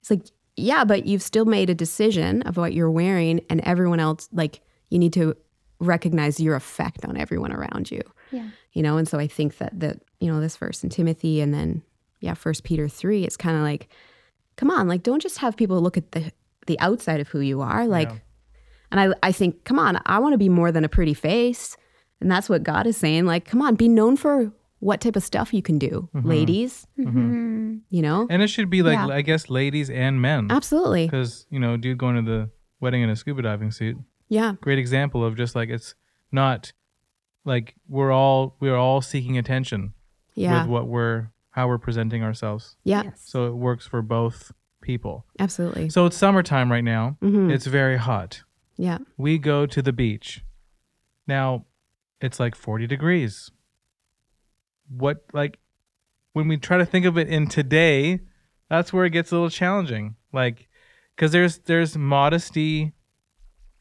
It's 0.00 0.10
like, 0.10 0.22
yeah, 0.56 0.84
but 0.84 1.06
you've 1.06 1.22
still 1.22 1.44
made 1.44 1.68
a 1.68 1.74
decision 1.74 2.42
of 2.42 2.56
what 2.56 2.72
you're 2.72 2.90
wearing, 2.90 3.40
and 3.50 3.60
everyone 3.62 4.00
else, 4.00 4.28
like, 4.32 4.60
you 4.88 4.98
need 4.98 5.12
to 5.14 5.36
recognize 5.80 6.40
your 6.40 6.54
effect 6.54 7.04
on 7.04 7.16
everyone 7.16 7.52
around 7.52 7.90
you. 7.90 8.00
Yeah. 8.30 8.48
You 8.72 8.82
know, 8.82 8.96
and 8.96 9.06
so 9.06 9.18
I 9.18 9.26
think 9.26 9.58
that 9.58 9.78
that 9.80 10.00
you 10.20 10.32
know 10.32 10.40
this 10.40 10.56
verse 10.56 10.82
in 10.82 10.90
Timothy, 10.90 11.40
and 11.40 11.52
then 11.52 11.82
yeah, 12.20 12.34
First 12.34 12.64
Peter 12.64 12.88
three, 12.88 13.24
it's 13.24 13.36
kind 13.36 13.56
of 13.56 13.62
like, 13.62 13.88
come 14.56 14.70
on, 14.70 14.88
like, 14.88 15.02
don't 15.02 15.22
just 15.22 15.38
have 15.38 15.56
people 15.56 15.80
look 15.80 15.96
at 15.96 16.12
the 16.12 16.32
the 16.66 16.78
outside 16.80 17.20
of 17.20 17.28
who 17.28 17.40
you 17.40 17.60
are, 17.60 17.86
like, 17.86 18.08
Yeah. 18.10 18.18
and 18.90 19.00
I 19.00 19.28
I 19.28 19.32
think, 19.32 19.64
come 19.64 19.78
on, 19.78 20.00
I 20.06 20.18
want 20.18 20.32
to 20.34 20.38
be 20.38 20.48
more 20.48 20.72
than 20.72 20.84
a 20.84 20.88
pretty 20.88 21.14
face, 21.14 21.76
and 22.20 22.30
that's 22.30 22.48
what 22.48 22.62
God 22.62 22.86
is 22.86 22.96
saying. 22.96 23.24
Like, 23.26 23.44
come 23.44 23.62
on, 23.62 23.74
be 23.76 23.88
known 23.88 24.16
for 24.16 24.52
what 24.80 25.00
type 25.00 25.16
of 25.16 25.22
stuff 25.22 25.54
you 25.54 25.62
can 25.62 25.78
do, 25.78 26.08
ladies. 26.12 26.86
Mhm. 26.98 27.80
You 27.88 28.02
know, 28.02 28.26
And 28.28 28.42
it 28.42 28.48
should 28.48 28.68
be 28.68 28.82
like 28.82 28.98
Yeah. 28.98 29.06
I 29.14 29.22
guess 29.22 29.48
ladies 29.48 29.88
and 29.90 30.20
men. 30.20 30.48
absolutely, 30.50 31.06
Because, 31.06 31.46
you 31.50 31.58
know, 31.60 31.76
dude 31.76 31.98
going 31.98 32.16
to 32.16 32.22
the 32.22 32.50
wedding 32.80 33.02
in 33.02 33.08
a 33.10 33.16
scuba 33.16 33.42
diving 33.42 33.70
suit. 33.70 33.96
yeah, 34.28 34.54
Great 34.60 34.78
example 34.78 35.24
of 35.24 35.34
just 35.36 35.54
like 35.54 35.68
it's 35.70 35.94
not 36.32 36.72
like 37.44 37.74
we're 37.88 38.12
all 38.12 38.56
we're 38.60 38.76
all 38.76 39.00
seeking 39.00 39.38
attention 39.38 39.94
yeah, 40.34 40.62
with 40.62 40.70
what 40.70 40.88
we're 40.88 41.30
how 41.56 41.66
we're 41.66 41.78
presenting 41.78 42.22
ourselves. 42.22 42.76
yeah, 42.84 43.02
Yes. 43.04 43.22
So 43.24 43.46
it 43.46 43.54
works 43.56 43.86
for 43.86 44.02
both 44.02 44.52
people. 44.82 45.24
absolutely, 45.40 45.88
So 45.88 46.06
it's 46.06 46.16
summertime 46.16 46.70
right 46.70 46.84
now. 46.84 47.16
Mhm. 47.22 47.50
It's 47.50 47.66
very 47.66 47.96
hot. 47.96 48.42
yeah, 48.76 48.98
We 49.16 49.38
go 49.38 49.64
to 49.66 49.80
the 49.82 49.92
beach. 49.92 50.44
Now, 51.26 51.64
it's 52.20 52.38
like 52.38 52.54
40 52.54 52.86
degrees. 52.86 53.50
What 54.88 55.24
like 55.32 55.58
when 56.34 56.46
we 56.46 56.56
try 56.58 56.76
to 56.78 56.86
think 56.86 57.06
of 57.06 57.16
it 57.18 57.28
in 57.28 57.48
today, 57.48 58.20
that's 58.68 58.92
where 58.92 59.04
it 59.06 59.10
gets 59.10 59.32
a 59.32 59.34
little 59.34 59.50
challenging. 59.50 60.16
Like 60.32 60.68
cuz 61.16 61.32
there's 61.32 61.58
there's 61.60 61.96
modesty 61.96 62.92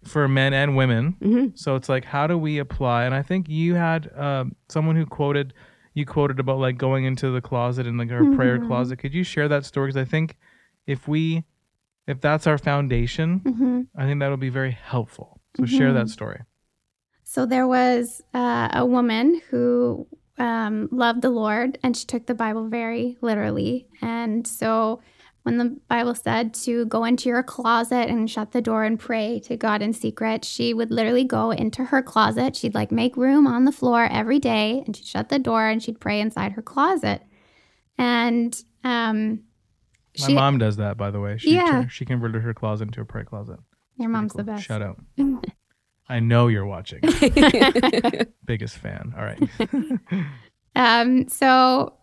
for 0.04 0.28
men 0.28 0.54
and 0.54 0.76
women. 0.76 1.18
hmm 1.22 1.48
So 1.56 1.76
it's 1.76 1.90
like 1.90 2.06
how 2.06 2.26
do 2.28 2.38
we 2.38 2.58
apply? 2.58 3.04
And 3.06 3.14
I 3.14 3.22
think 3.22 3.48
you 3.50 3.76
had 3.76 4.10
um, 4.18 4.56
someone 4.70 4.96
who 4.96 5.06
quoted 5.06 5.54
you 5.96 6.06
quoted 6.06 6.40
about 6.40 6.60
like 6.60 6.78
going 6.78 7.06
into 7.06 7.32
the 7.32 7.42
closet 7.42 7.88
and 7.88 7.98
like 7.98 8.12
our 8.12 8.26
prayer 8.36 8.60
closet. 8.60 8.98
Could 9.00 9.14
you 9.16 9.24
share 9.24 9.48
that 9.48 9.66
story 9.66 9.90
cuz 9.92 9.98
I 9.98 10.06
think 10.06 10.38
if 10.86 11.08
we 11.08 11.44
if 12.06 12.22
that's 12.22 12.46
our 12.46 12.60
foundation, 12.60 13.40
Mhm. 13.40 13.88
I 13.96 14.06
think 14.06 14.20
that'll 14.20 14.38
be 14.38 14.50
very 14.50 14.72
helpful. 14.72 15.42
So 15.58 15.66
share 15.66 15.92
that 15.94 16.10
story. 16.10 16.42
So 17.24 17.46
there 17.48 17.66
was 17.68 18.22
uh, 18.34 18.70
a 18.74 18.86
woman 18.86 19.42
who 19.50 20.06
um, 20.38 20.90
loved 20.92 21.22
the 21.22 21.30
Lord 21.32 21.80
and 21.82 21.96
she 21.98 22.06
took 22.06 22.26
the 22.28 22.36
Bible 22.36 22.68
very 22.68 23.18
literally. 23.22 23.88
And 24.02 24.46
so 24.46 25.00
when 25.46 25.58
the 25.60 25.78
Bible 25.88 26.16
said 26.16 26.56
to 26.56 26.86
go 26.88 27.04
into 27.06 27.30
your 27.30 27.44
closet 27.44 28.10
and 28.10 28.28
shut 28.30 28.52
the 28.52 28.62
door 28.64 28.84
and 28.84 29.00
pray 29.00 29.40
to 29.42 29.56
God 29.56 29.84
in 29.84 29.94
secret, 29.94 30.44
she 30.44 30.74
would 30.74 30.90
literally 30.90 31.24
go 31.24 31.52
into 31.52 31.84
her 31.86 32.02
closet. 32.02 32.56
She'd 32.56 32.74
like 32.74 32.92
make 32.92 33.16
room 33.16 33.46
on 33.46 33.66
the 33.66 33.72
floor 33.72 34.06
every 34.12 34.40
day 34.40 34.82
and 34.86 34.96
she'd 34.96 35.06
shut 35.06 35.30
the 35.30 35.38
door 35.38 35.68
and 35.68 35.84
she'd 35.84 36.00
pray 36.00 36.20
inside 36.20 36.54
her 36.54 36.64
closet. 36.64 37.22
And 37.98 38.60
um, 38.84 39.42
My 40.20 40.28
she, 40.28 40.34
mom 40.34 40.58
does 40.58 40.78
that, 40.78 40.98
by 40.98 41.12
the 41.12 41.20
way. 41.20 41.38
She 41.38 41.54
Yeah. 41.54 41.84
tur- 41.84 41.90
she 41.90 42.06
converted 42.06 42.42
her 42.42 42.54
closet 42.56 42.88
into 42.88 43.02
a 43.02 43.06
prayer 43.06 43.24
closet. 43.26 43.60
your 43.98 44.10
mom's 44.10 44.34
Pretty 44.34 44.48
the 44.48 44.52
best. 44.54 44.66
Shout 44.66 44.82
out. 44.82 45.00
I 46.10 46.20
know 46.22 46.48
you're 46.48 46.66
watching. 46.66 47.02
Biggest 48.46 48.78
fan. 48.80 49.14
All 49.16 49.24
right. 49.24 49.50
Um, 50.76 51.28
so 51.30 51.94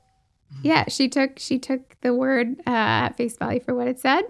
yeah, 0.63 0.85
she 0.89 1.09
took 1.09 1.39
she 1.39 1.59
took 1.59 2.01
the 2.01 2.15
word 2.15 2.61
uh, 2.67 2.71
at 3.07 3.17
face 3.17 3.37
value 3.37 3.61
for 3.61 3.75
what 3.75 3.89
it 3.89 3.99
said, 3.99 4.23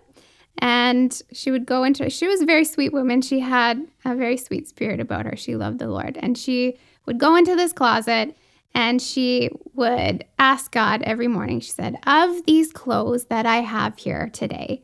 and 0.59 1.21
she 1.33 1.51
would 1.51 1.67
go 1.67 1.85
into. 1.85 2.09
She 2.11 2.27
was 2.27 2.41
a 2.41 2.47
very 2.47 2.65
sweet 2.65 2.93
woman. 2.93 3.23
She 3.23 3.41
had 3.41 3.87
a 4.05 4.15
very 4.15 4.37
sweet 4.37 4.69
spirit 4.69 5.01
about 5.01 5.27
her. 5.27 5.37
She 5.37 5.57
loved 5.57 5.79
the 5.79 5.89
Lord, 5.89 6.19
and 6.21 6.37
she 6.37 6.79
would 7.07 7.19
go 7.19 7.37
into 7.37 7.57
this 7.57 7.73
closet 7.73 8.37
and 8.75 9.03
she 9.03 9.51
would 9.75 10.25
ask 10.39 10.73
God 10.73 11.03
every 11.03 11.29
morning. 11.29 11.61
She 11.61 11.71
said, 11.71 11.99
"Of 12.07 12.47
these 12.47 12.73
clothes 12.73 13.27
that 13.27 13.47
I 13.47 13.57
have 13.57 13.99
here 13.99 14.31
today, 14.33 14.83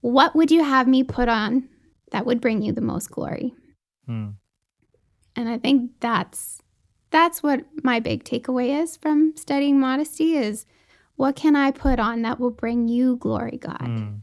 what 0.00 0.34
would 0.34 0.50
you 0.50 0.64
have 0.64 0.88
me 0.88 1.02
put 1.02 1.28
on 1.28 1.68
that 2.12 2.24
would 2.24 2.40
bring 2.40 2.62
you 2.62 2.72
the 2.72 2.80
most 2.80 3.10
glory?" 3.10 3.54
Hmm. 4.06 4.30
And 5.36 5.48
I 5.48 5.58
think 5.58 5.92
that's 6.00 6.62
that's 7.10 7.42
what 7.42 7.64
my 7.82 8.00
big 8.00 8.24
takeaway 8.24 8.80
is 8.82 8.96
from 8.96 9.34
studying 9.36 9.78
modesty 9.80 10.36
is 10.36 10.66
what 11.16 11.36
can 11.36 11.56
I 11.56 11.70
put 11.70 11.98
on 11.98 12.22
that 12.22 12.38
will 12.38 12.50
bring 12.50 12.88
you 12.88 13.16
glory, 13.16 13.58
God? 13.58 13.80
Hmm. 13.80 14.14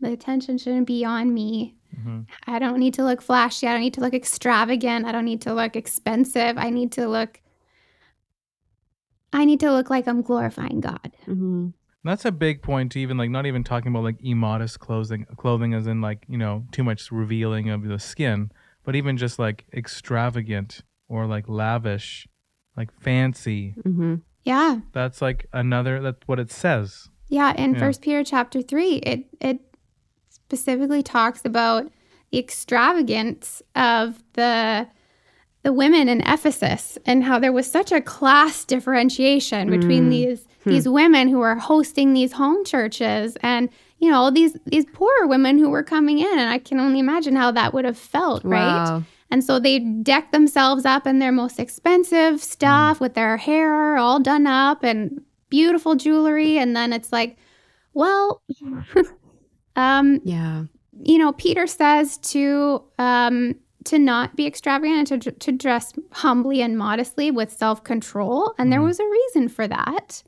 The 0.00 0.12
attention 0.12 0.58
shouldn't 0.58 0.86
be 0.86 1.04
on 1.04 1.32
me. 1.32 1.76
Mhm. 1.96 2.26
I 2.46 2.58
don't 2.58 2.78
need 2.78 2.94
to 2.94 3.04
look 3.04 3.22
flashy. 3.22 3.66
I 3.66 3.72
don't 3.72 3.80
need 3.80 3.94
to 3.94 4.00
look 4.00 4.14
extravagant. 4.14 5.06
I 5.06 5.12
don't 5.12 5.24
need 5.24 5.42
to 5.42 5.54
look 5.54 5.76
expensive. 5.76 6.58
I 6.58 6.70
need 6.70 6.92
to 6.92 7.06
look 7.08 7.40
I 9.32 9.44
need 9.44 9.60
to 9.60 9.72
look 9.72 9.90
like 9.90 10.06
I'm 10.06 10.22
glorifying 10.22 10.80
God. 10.80 11.12
Mhm. 11.26 11.72
That's 12.04 12.24
a 12.24 12.30
big 12.32 12.62
point 12.62 12.92
to 12.92 13.00
even 13.00 13.16
like 13.16 13.30
not 13.30 13.46
even 13.46 13.64
talking 13.64 13.88
about 13.88 14.04
like 14.04 14.18
immodest 14.22 14.78
clothing 14.78 15.24
clothing 15.36 15.74
as 15.74 15.86
in 15.86 16.00
like, 16.00 16.24
you 16.28 16.38
know, 16.38 16.66
too 16.70 16.84
much 16.84 17.10
revealing 17.10 17.68
of 17.70 17.82
the 17.84 17.98
skin, 17.98 18.52
but 18.84 18.94
even 18.94 19.16
just 19.16 19.38
like 19.38 19.64
extravagant 19.72 20.82
or 21.08 21.26
like 21.26 21.48
lavish, 21.48 22.26
like 22.76 22.90
fancy. 23.00 23.74
Mhm. 23.86 24.22
Yeah. 24.44 24.80
That's 24.92 25.22
like 25.22 25.46
another 25.52 26.00
that's 26.02 26.26
what 26.26 26.38
it 26.38 26.50
says. 26.50 27.08
Yeah, 27.28 27.52
in 27.56 27.74
Yeah. 27.74 27.80
First 27.80 28.02
Peter 28.02 28.22
chapter 28.24 28.62
three, 28.62 28.96
it 28.96 29.26
it 29.40 29.60
specifically 30.28 31.02
talks 31.02 31.44
about 31.44 31.90
the 32.30 32.38
extravagance 32.38 33.62
of 33.74 34.22
the 34.34 34.88
the 35.62 35.72
women 35.72 36.08
in 36.10 36.20
Ephesus 36.26 36.98
and 37.06 37.24
how 37.24 37.38
there 37.38 37.52
was 37.52 37.70
such 37.70 37.90
a 37.90 38.00
class 38.02 38.66
differentiation 38.66 39.70
between 39.70 40.06
Mm. 40.06 40.10
these 40.10 40.46
these 40.66 40.88
women 40.88 41.28
who 41.28 41.38
were 41.38 41.54
hosting 41.56 42.12
these 42.12 42.32
home 42.32 42.64
churches 42.64 43.36
and 43.42 43.68
you 43.98 44.10
know 44.10 44.30
these 44.30 44.56
these 44.66 44.84
poorer 44.92 45.26
women 45.26 45.58
who 45.58 45.70
were 45.70 45.82
coming 45.82 46.18
in 46.18 46.38
and 46.38 46.50
I 46.50 46.58
can 46.58 46.78
only 46.80 46.98
imagine 46.98 47.34
how 47.36 47.50
that 47.52 47.72
would 47.72 47.84
have 47.86 47.98
felt, 47.98 48.44
right? 48.44 49.02
And 49.34 49.42
so 49.42 49.58
they 49.58 49.80
deck 49.80 50.30
themselves 50.30 50.84
up 50.84 51.08
in 51.08 51.18
their 51.18 51.32
most 51.32 51.58
expensive 51.58 52.40
stuff 52.40 53.00
with 53.00 53.14
their 53.14 53.36
hair 53.36 53.96
all 53.96 54.20
done 54.20 54.46
up 54.46 54.84
and 54.84 55.20
beautiful 55.50 55.96
jewelry. 55.96 56.56
And 56.56 56.76
then 56.76 56.92
it's 56.92 57.12
like, 57.12 57.36
well, 57.94 58.42
um, 59.76 60.20
Yeah. 60.22 60.66
you 61.02 61.18
know, 61.18 61.32
Peter 61.32 61.66
says 61.66 62.16
to 62.18 62.84
um, 63.00 63.56
to 63.86 63.98
not 63.98 64.36
be 64.36 64.46
extravagant 64.46 65.10
and 65.10 65.20
to, 65.22 65.32
to 65.32 65.50
dress 65.50 65.92
humbly 66.12 66.62
and 66.62 66.78
modestly 66.78 67.32
with 67.32 67.50
self 67.50 67.82
control, 67.82 68.54
and 68.56 68.70
there 68.72 68.78
Mhm. 68.78 68.84
was 68.84 69.00
a 69.00 69.04
reason 69.10 69.48
for 69.48 69.66
that. 69.66 70.22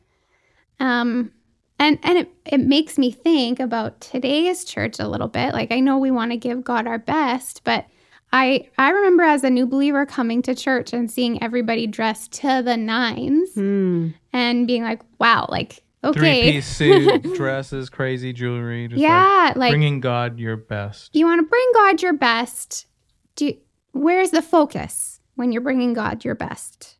Um, 0.80 1.30
and 1.78 2.00
and 2.02 2.18
it 2.18 2.32
it 2.44 2.58
makes 2.58 2.98
me 2.98 3.12
think 3.12 3.60
about 3.60 4.00
today's 4.00 4.64
church 4.64 4.98
a 4.98 5.06
little 5.06 5.28
bit. 5.28 5.52
Like 5.52 5.70
I 5.70 5.78
know 5.78 5.96
we 5.96 6.10
want 6.10 6.32
to 6.32 6.36
give 6.36 6.64
God 6.64 6.88
our 6.88 6.98
best, 6.98 7.62
but 7.62 7.86
I 8.32 8.68
I 8.78 8.90
remember 8.90 9.22
as 9.22 9.44
a 9.44 9.50
new 9.50 9.66
believer 9.66 10.04
coming 10.06 10.42
to 10.42 10.54
church 10.54 10.92
and 10.92 11.10
seeing 11.10 11.42
everybody 11.42 11.86
dressed 11.86 12.32
to 12.34 12.62
the 12.64 12.76
nines 12.76 13.54
Hmm. 13.54 14.08
and 14.32 14.66
being 14.66 14.82
like, 14.82 15.00
wow, 15.18 15.46
like 15.48 15.82
Three 16.02 16.10
okay, 16.28 16.52
piece 16.52 16.66
suit, 16.76 17.22
dresses, 17.34 17.88
crazy 17.90 18.32
jewelry, 18.32 18.86
just 18.88 19.00
like 19.00 19.02
yeah, 19.08 19.52
like 19.56 19.72
bringing 19.72 20.00
God 20.00 20.38
your 20.38 20.56
best. 20.56 21.14
you 21.16 21.24
want 21.26 21.40
to 21.40 21.48
bring 21.48 21.66
God 21.74 22.02
your 22.02 22.12
best. 22.12 22.86
Do 23.34 23.46
you, 23.46 23.58
where's 23.92 24.30
the 24.30 24.42
focus 24.42 25.20
when 25.34 25.50
you're 25.52 25.62
bringing 25.62 25.94
God 25.94 26.24
your 26.24 26.34
best? 26.34 26.98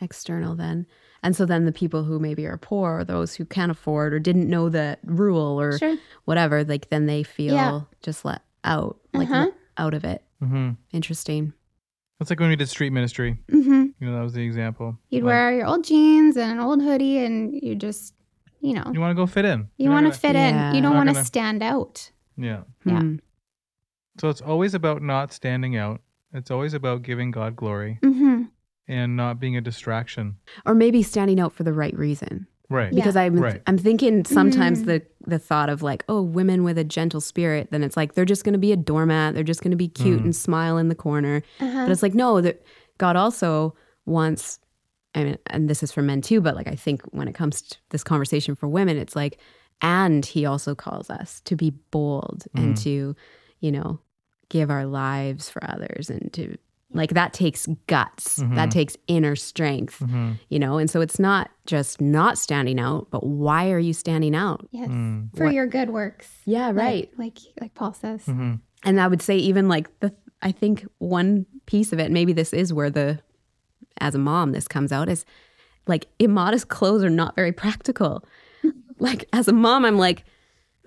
External 0.00 0.54
then. 0.54 0.86
And 1.24 1.34
so 1.34 1.44
then 1.44 1.64
the 1.64 1.72
people 1.72 2.04
who 2.04 2.20
maybe 2.20 2.46
are 2.46 2.56
poor 2.56 2.98
or 3.00 3.04
those 3.04 3.34
who 3.34 3.44
can't 3.44 3.72
afford 3.72 4.14
or 4.14 4.20
didn't 4.20 4.48
know 4.48 4.68
the 4.68 4.96
rule 5.04 5.60
or 5.60 5.76
Sure. 5.78 5.96
whatever, 6.24 6.62
like 6.64 6.88
then 6.90 7.06
they 7.06 7.24
feel 7.24 7.54
Yeah. 7.54 7.80
just 8.02 8.24
let 8.24 8.42
out, 8.62 8.98
like 9.12 9.28
Uh-huh. 9.28 9.50
out 9.76 9.94
of 9.94 10.04
it. 10.04 10.22
Hmm 10.40 10.70
Interesting. 10.92 11.52
That's 12.18 12.30
like 12.30 12.40
when 12.40 12.48
we 12.48 12.56
did 12.56 12.68
street 12.68 12.90
ministry. 12.90 13.38
Mm-hmm. 13.50 13.84
You 14.00 14.06
know, 14.10 14.16
that 14.16 14.22
was 14.24 14.32
the 14.32 14.42
example. 14.42 14.98
You'd 15.10 15.22
Like, 15.22 15.26
wear 15.28 15.52
your 15.56 15.66
old 15.66 15.84
jeans 15.84 16.36
and 16.36 16.50
an 16.52 16.58
old 16.58 16.82
hoodie, 16.82 17.18
and 17.18 17.54
you 17.54 17.74
just, 17.76 18.12
you 18.60 18.74
know, 18.74 18.90
You 18.92 19.00
want 19.00 19.12
to 19.16 19.20
go 19.22 19.26
fit 19.26 19.44
in. 19.44 19.68
you 19.76 19.90
want 19.90 20.12
to 20.12 20.18
fit 20.18 20.34
Yeah. 20.34 20.70
in. 20.70 20.74
You 20.76 20.82
don't 20.82 20.96
want 20.96 21.08
to 21.10 21.24
stand 21.24 21.62
out. 21.62 22.10
Yeah. 22.36 22.62
Yeah. 22.84 23.00
Hmm. 23.00 23.16
So 24.20 24.28
it's 24.30 24.40
always 24.40 24.74
about 24.74 25.00
not 25.02 25.32
standing 25.32 25.76
out. 25.76 26.00
It's 26.32 26.50
always 26.50 26.74
about 26.74 27.02
giving 27.02 27.30
God 27.30 27.54
glory 27.56 27.98
hmm 28.02 28.44
and 28.88 29.16
not 29.16 29.38
being 29.38 29.56
a 29.56 29.60
distraction. 29.60 30.36
Or 30.66 30.74
maybe 30.74 31.02
standing 31.02 31.38
out 31.38 31.52
for 31.52 31.62
the 31.62 31.72
right 31.72 31.96
reason. 31.96 32.46
Right. 32.70 32.92
Yeah. 32.92 32.96
Because 32.96 33.16
I'm 33.16 33.36
Right. 33.36 33.62
I'm 33.66 33.78
thinking 33.78 34.24
sometimes 34.24 34.82
Mhm. 34.82 34.86
the 34.86 35.02
the 35.26 35.38
thought 35.38 35.68
of 35.68 35.82
like, 35.82 36.04
oh, 36.08 36.22
women 36.22 36.64
with 36.64 36.78
a 36.78 36.84
gentle 36.84 37.20
spirit, 37.20 37.68
then 37.70 37.82
it's 37.82 37.96
like 37.96 38.14
they're 38.14 38.24
just 38.24 38.44
gonna 38.44 38.56
be 38.58 38.72
a 38.72 38.76
doormat, 38.76 39.34
they're 39.34 39.42
just 39.44 39.62
gonna 39.62 39.76
be 39.76 39.88
cute 39.88 40.20
Mm. 40.20 40.24
and 40.26 40.36
smile 40.36 40.78
in 40.78 40.88
the 40.88 40.94
corner. 40.94 41.42
Uh-huh. 41.60 41.84
But 41.84 41.90
it's 41.92 42.02
like, 42.02 42.14
no, 42.14 42.40
that 42.40 42.62
God 42.98 43.16
also 43.16 43.74
wants 44.06 44.60
I 45.14 45.24
mean, 45.24 45.38
and 45.48 45.68
this 45.70 45.82
is 45.82 45.90
for 45.90 46.02
men 46.02 46.20
too, 46.20 46.40
but 46.40 46.54
like 46.54 46.68
I 46.68 46.74
think 46.76 47.02
when 47.12 47.28
it 47.28 47.34
comes 47.34 47.62
to 47.62 47.76
this 47.90 48.04
conversation 48.04 48.54
for 48.54 48.68
women, 48.68 48.96
it's 48.98 49.16
like, 49.16 49.38
and 49.80 50.24
he 50.24 50.44
also 50.44 50.74
calls 50.74 51.08
us 51.10 51.40
to 51.46 51.56
be 51.56 51.70
bold 51.90 52.44
and 52.54 52.74
Mm. 52.76 52.82
to, 52.84 53.16
you 53.60 53.72
know, 53.72 54.00
give 54.50 54.70
our 54.70 54.84
lives 54.86 55.48
for 55.50 55.62
others 55.64 56.10
and 56.10 56.32
to 56.34 56.56
like 56.92 57.10
that 57.14 57.32
takes 57.32 57.66
guts. 57.86 58.36
That 58.36 58.68
Mhm. 58.68 58.70
takes 58.70 58.96
inner 59.08 59.36
strength, 59.36 59.98
hmm 59.98 60.32
you 60.48 60.58
know? 60.58 60.78
And 60.78 60.88
so 60.90 61.00
it's 61.00 61.18
not 61.18 61.50
just 61.66 62.00
not 62.00 62.38
standing 62.38 62.80
out, 62.80 63.08
but 63.10 63.24
why 63.26 63.70
are 63.70 63.78
you 63.78 63.92
standing 63.92 64.34
out? 64.34 64.66
yes, 64.70 64.88
Mm. 64.88 65.36
for 65.36 65.44
What- 65.44 65.54
your 65.54 65.66
good 65.66 65.90
works. 65.90 66.28
Yeah, 66.46 66.70
Like, 66.70 67.12
like 67.18 67.38
like 67.60 67.74
Paul 67.74 67.92
says. 67.92 68.24
hmm 68.24 68.54
And 68.84 69.00
I 69.00 69.06
would 69.08 69.20
say 69.22 69.36
even 69.36 69.68
like 69.68 69.88
the 70.00 70.14
I 70.40 70.52
think 70.52 70.86
one 70.98 71.46
piece 71.66 71.92
of 71.92 71.98
it, 71.98 72.10
maybe 72.12 72.32
this 72.32 72.52
is 72.52 72.72
where 72.72 72.90
the 72.90 73.18
as 74.00 74.14
a 74.14 74.18
mom 74.18 74.52
this 74.52 74.68
comes 74.68 74.92
out 74.92 75.08
is 75.08 75.24
like 75.88 76.06
immodest 76.20 76.68
clothes 76.68 77.02
are 77.02 77.10
not 77.10 77.34
very 77.34 77.52
practical. 77.52 78.24
like 78.98 79.24
as 79.32 79.48
a 79.48 79.52
mom, 79.52 79.84
I'm 79.84 79.98
like, 79.98 80.24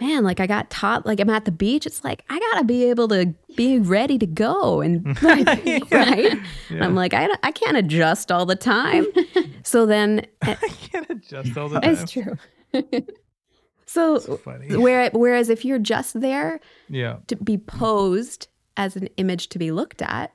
man, 0.01 0.23
like 0.25 0.39
I 0.41 0.47
got 0.47 0.69
taught 0.69 1.05
like 1.05 1.19
I'm 1.21 1.29
at 1.29 1.45
the 1.45 1.51
beach. 1.51 1.85
It's 1.85 2.03
like 2.03 2.25
I 2.29 2.37
gotta 2.39 2.65
be 2.65 2.83
able 2.89 3.07
to 3.09 3.33
be 3.55 3.79
ready 3.79 4.17
to 4.17 4.25
go 4.27 4.81
and 4.81 5.05
like, 5.21 5.91
right. 5.91 6.33
And 6.69 6.83
I'm 6.83 6.95
like 6.95 7.13
I 7.13 7.29
I 7.43 7.51
can't 7.51 7.77
adjust 7.77 8.31
all 8.31 8.45
the 8.45 8.55
time. 8.57 9.05
so 9.63 9.85
then 9.85 10.25
I 10.41 10.55
can't 10.55 11.09
adjust 11.09 11.55
all 11.57 11.69
the 11.69 11.79
time. 11.79 11.91
It's 11.93 12.11
true. 12.11 12.37
so 13.85 14.19
funny. 14.37 14.75
where 14.75 15.09
whereas 15.11 15.49
if 15.49 15.65
you're 15.65 15.79
just 15.79 16.19
there 16.19 16.59
Yeah. 16.89 17.17
to 17.27 17.35
be 17.35 17.57
posed 17.57 18.47
as 18.77 18.95
an 18.95 19.07
image 19.17 19.49
to 19.49 19.59
be 19.59 19.71
looked 19.71 20.01
at, 20.01 20.33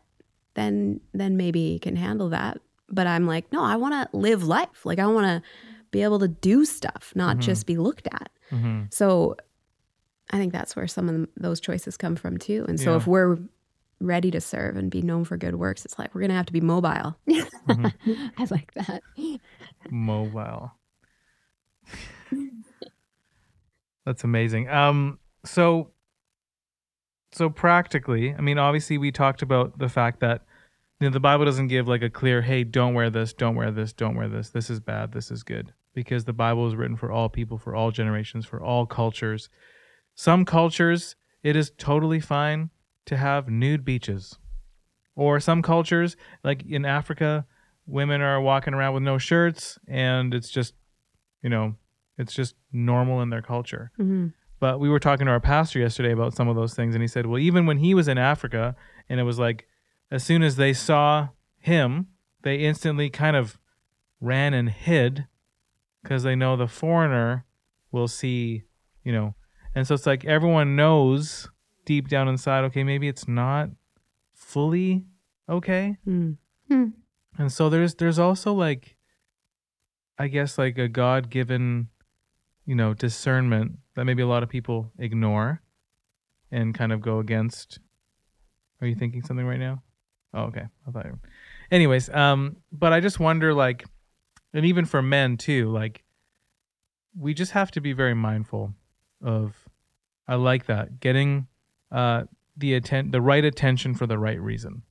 then 0.54 1.00
then 1.12 1.36
maybe 1.36 1.60
you 1.60 1.80
can 1.80 1.96
handle 1.96 2.28
that. 2.30 2.58
But 2.88 3.06
I'm 3.06 3.26
like, 3.26 3.50
no, 3.52 3.64
I 3.64 3.76
want 3.76 3.94
to 4.10 4.16
live 4.16 4.44
life. 4.44 4.84
Like 4.84 4.98
I 4.98 5.06
want 5.06 5.26
to 5.26 5.42
be 5.90 6.02
able 6.02 6.18
to 6.20 6.28
do 6.28 6.64
stuff, 6.64 7.12
not 7.14 7.38
Mhm. 7.38 7.40
just 7.40 7.66
be 7.66 7.76
looked 7.78 8.06
at. 8.12 8.28
hmm 8.50 8.82
So 8.90 9.36
I 10.30 10.38
think 10.38 10.52
that's 10.52 10.74
where 10.74 10.86
some 10.88 11.08
of 11.08 11.28
those 11.36 11.60
choices 11.60 11.96
come 11.96 12.16
from 12.16 12.36
too. 12.38 12.64
And 12.68 12.78
so 12.80 12.90
Yeah. 12.92 12.96
if 12.96 13.06
we're 13.06 13.38
ready 14.00 14.30
to 14.30 14.40
serve 14.40 14.76
and 14.76 14.90
be 14.90 15.00
known 15.02 15.24
for 15.24 15.36
good 15.36 15.54
works, 15.56 15.84
it's 15.84 15.98
like 15.98 16.14
we're 16.14 16.22
gonna 16.22 16.34
have 16.34 16.46
to 16.46 16.52
be 16.52 16.60
mobile. 16.60 17.16
I 17.68 18.46
like 18.50 18.72
that. 18.74 19.02
Mobile. 19.90 20.72
That's 24.04 24.24
amazing. 24.24 24.68
Um. 24.68 25.18
So. 25.44 25.90
So 27.32 27.50
practically, 27.50 28.34
I 28.34 28.40
mean, 28.40 28.56
obviously, 28.56 28.96
we 28.96 29.12
talked 29.12 29.42
about 29.42 29.78
the 29.78 29.90
fact 29.90 30.20
that 30.20 30.46
you 31.00 31.06
know 31.08 31.12
the 31.12 31.20
Bible 31.20 31.44
doesn't 31.44 31.68
give 31.68 31.86
like 31.86 32.02
a 32.02 32.08
clear, 32.08 32.40
"Hey, 32.42 32.64
don't 32.64 32.94
wear 32.94 33.10
this, 33.10 33.32
don't 33.34 33.56
wear 33.56 33.70
this, 33.70 33.92
don't 33.92 34.14
wear 34.16 34.28
this. 34.28 34.50
This 34.50 34.70
is 34.70 34.80
bad. 34.80 35.12
This 35.12 35.30
is 35.30 35.42
good." 35.42 35.72
because 35.94 36.26
the 36.26 36.32
Bible 36.34 36.68
is 36.68 36.76
written 36.76 36.94
for 36.94 37.10
all 37.10 37.30
people, 37.30 37.56
for 37.56 37.74
all 37.74 37.90
generations, 37.90 38.44
for 38.44 38.62
all 38.62 38.84
cultures. 38.84 39.48
Some 40.16 40.44
cultures, 40.44 41.14
it 41.42 41.54
is 41.54 41.70
totally 41.78 42.20
fine 42.20 42.70
to 43.04 43.16
have 43.16 43.48
nude 43.48 43.84
beaches. 43.84 44.38
Or 45.14 45.38
some 45.38 45.62
cultures, 45.62 46.16
like 46.42 46.64
in 46.66 46.84
Africa, 46.84 47.46
women 47.86 48.20
are 48.20 48.40
walking 48.40 48.74
around 48.74 48.94
with 48.94 49.02
no 49.02 49.18
shirts 49.18 49.78
and 49.86 50.34
it's 50.34 50.50
just, 50.50 50.74
you 51.42 51.48
know, 51.50 51.76
it's 52.18 52.34
just 52.34 52.54
normal 52.72 53.20
in 53.22 53.30
their 53.30 53.42
culture. 53.42 53.92
Mhm. 53.98 54.32
But 54.58 54.80
we 54.80 54.88
were 54.88 54.98
talking 54.98 55.26
to 55.26 55.32
our 55.32 55.40
pastor 55.40 55.78
yesterday 55.78 56.12
about 56.12 56.32
some 56.32 56.48
of 56.48 56.56
those 56.56 56.72
things, 56.74 56.94
and 56.94 57.02
he 57.02 57.08
said, 57.08 57.26
well, 57.26 57.38
even 57.38 57.66
when 57.66 57.76
he 57.76 57.92
was 57.92 58.08
in 58.08 58.16
Africa, 58.16 58.74
and 59.06 59.20
it 59.20 59.24
was 59.24 59.38
like, 59.38 59.66
as 60.10 60.24
soon 60.24 60.42
as 60.42 60.56
they 60.56 60.72
saw 60.72 61.28
him, 61.58 62.06
they 62.42 62.56
instantly 62.56 63.10
kind 63.10 63.36
of 63.36 63.58
ran 64.18 64.54
and 64.54 64.70
hid 64.70 65.26
because 66.02 66.22
they 66.22 66.34
know 66.34 66.56
the 66.56 66.66
foreigner 66.68 67.44
will 67.92 68.08
see, 68.08 68.62
you 69.04 69.12
know. 69.12 69.34
And 69.76 69.86
so 69.86 69.94
it's 69.94 70.06
like 70.06 70.24
everyone 70.24 70.74
knows 70.74 71.50
deep 71.84 72.08
down 72.08 72.28
inside, 72.28 72.64
okay, 72.64 72.82
maybe 72.82 73.08
it's 73.08 73.28
not 73.28 73.68
fully 74.32 75.04
okay. 75.48 75.98
Mm. 76.08 76.38
And 77.38 77.52
so 77.52 77.68
there's 77.68 77.94
there's 77.96 78.18
also 78.18 78.54
like 78.54 78.96
I 80.18 80.28
guess 80.28 80.56
like 80.56 80.78
a 80.78 80.88
God 80.88 81.28
given, 81.28 81.88
you 82.64 82.74
know, 82.74 82.94
discernment 82.94 83.72
that 83.94 84.06
maybe 84.06 84.22
a 84.22 84.26
lot 84.26 84.42
of 84.42 84.48
people 84.48 84.90
ignore 84.98 85.60
and 86.50 86.74
kind 86.74 86.90
of 86.90 87.02
go 87.02 87.18
against. 87.18 87.78
Are 88.80 88.86
you 88.86 88.94
thinking 88.94 89.22
something 89.22 89.46
right 89.46 89.60
now? 89.60 89.82
Oh, 90.32 90.44
okay. 90.44 90.64
I 90.88 90.90
thought 90.90 91.04
you 91.04 91.18
Anyways, 91.70 92.08
um, 92.08 92.56
but 92.72 92.94
I 92.94 93.00
just 93.00 93.20
wonder 93.20 93.52
like 93.52 93.84
and 94.54 94.64
even 94.64 94.86
for 94.86 95.02
men 95.02 95.36
too, 95.36 95.70
like 95.70 96.02
we 97.14 97.34
just 97.34 97.52
have 97.52 97.70
to 97.72 97.82
be 97.82 97.92
very 97.92 98.14
mindful 98.14 98.72
of 99.22 99.65
I 100.28 100.34
like 100.34 100.66
that. 100.66 101.00
Getting 101.00 101.46
uh 101.90 102.24
the 102.56 102.74
atten- 102.74 103.10
the 103.10 103.20
right 103.20 103.44
attention 103.44 103.94
for 103.94 104.06
the 104.06 104.18
right 104.18 104.40
reason. 104.40 104.82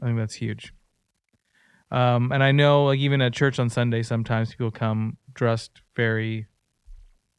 I 0.00 0.06
think 0.06 0.18
that's 0.18 0.34
huge. 0.34 0.72
Um, 1.90 2.32
and 2.32 2.42
I 2.42 2.52
know, 2.52 2.86
like 2.86 2.98
even 3.00 3.20
at 3.20 3.34
church 3.34 3.58
on 3.58 3.68
Sunday, 3.68 4.02
sometimes 4.02 4.50
people 4.50 4.70
come 4.70 5.18
dressed 5.34 5.82
very, 5.94 6.46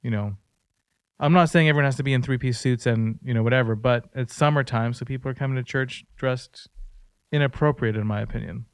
you 0.03 0.11
know, 0.11 0.37
I'm 1.19 1.33
not 1.33 1.49
saying 1.49 1.69
everyone 1.69 1.85
has 1.85 1.95
to 1.95 2.03
be 2.03 2.13
in 2.13 2.21
three 2.21 2.37
piece 2.37 2.59
suits 2.59 2.85
and 2.85 3.17
you 3.23 3.33
know 3.33 3.43
whatever, 3.43 3.75
but 3.75 4.05
it's 4.13 4.35
summertime, 4.35 4.93
so 4.93 5.05
people 5.05 5.31
are 5.31 5.35
coming 5.35 5.55
to 5.55 5.63
church 5.63 6.05
dressed 6.17 6.67
inappropriate, 7.31 7.95
in 7.95 8.05
my 8.05 8.21
opinion. 8.21 8.65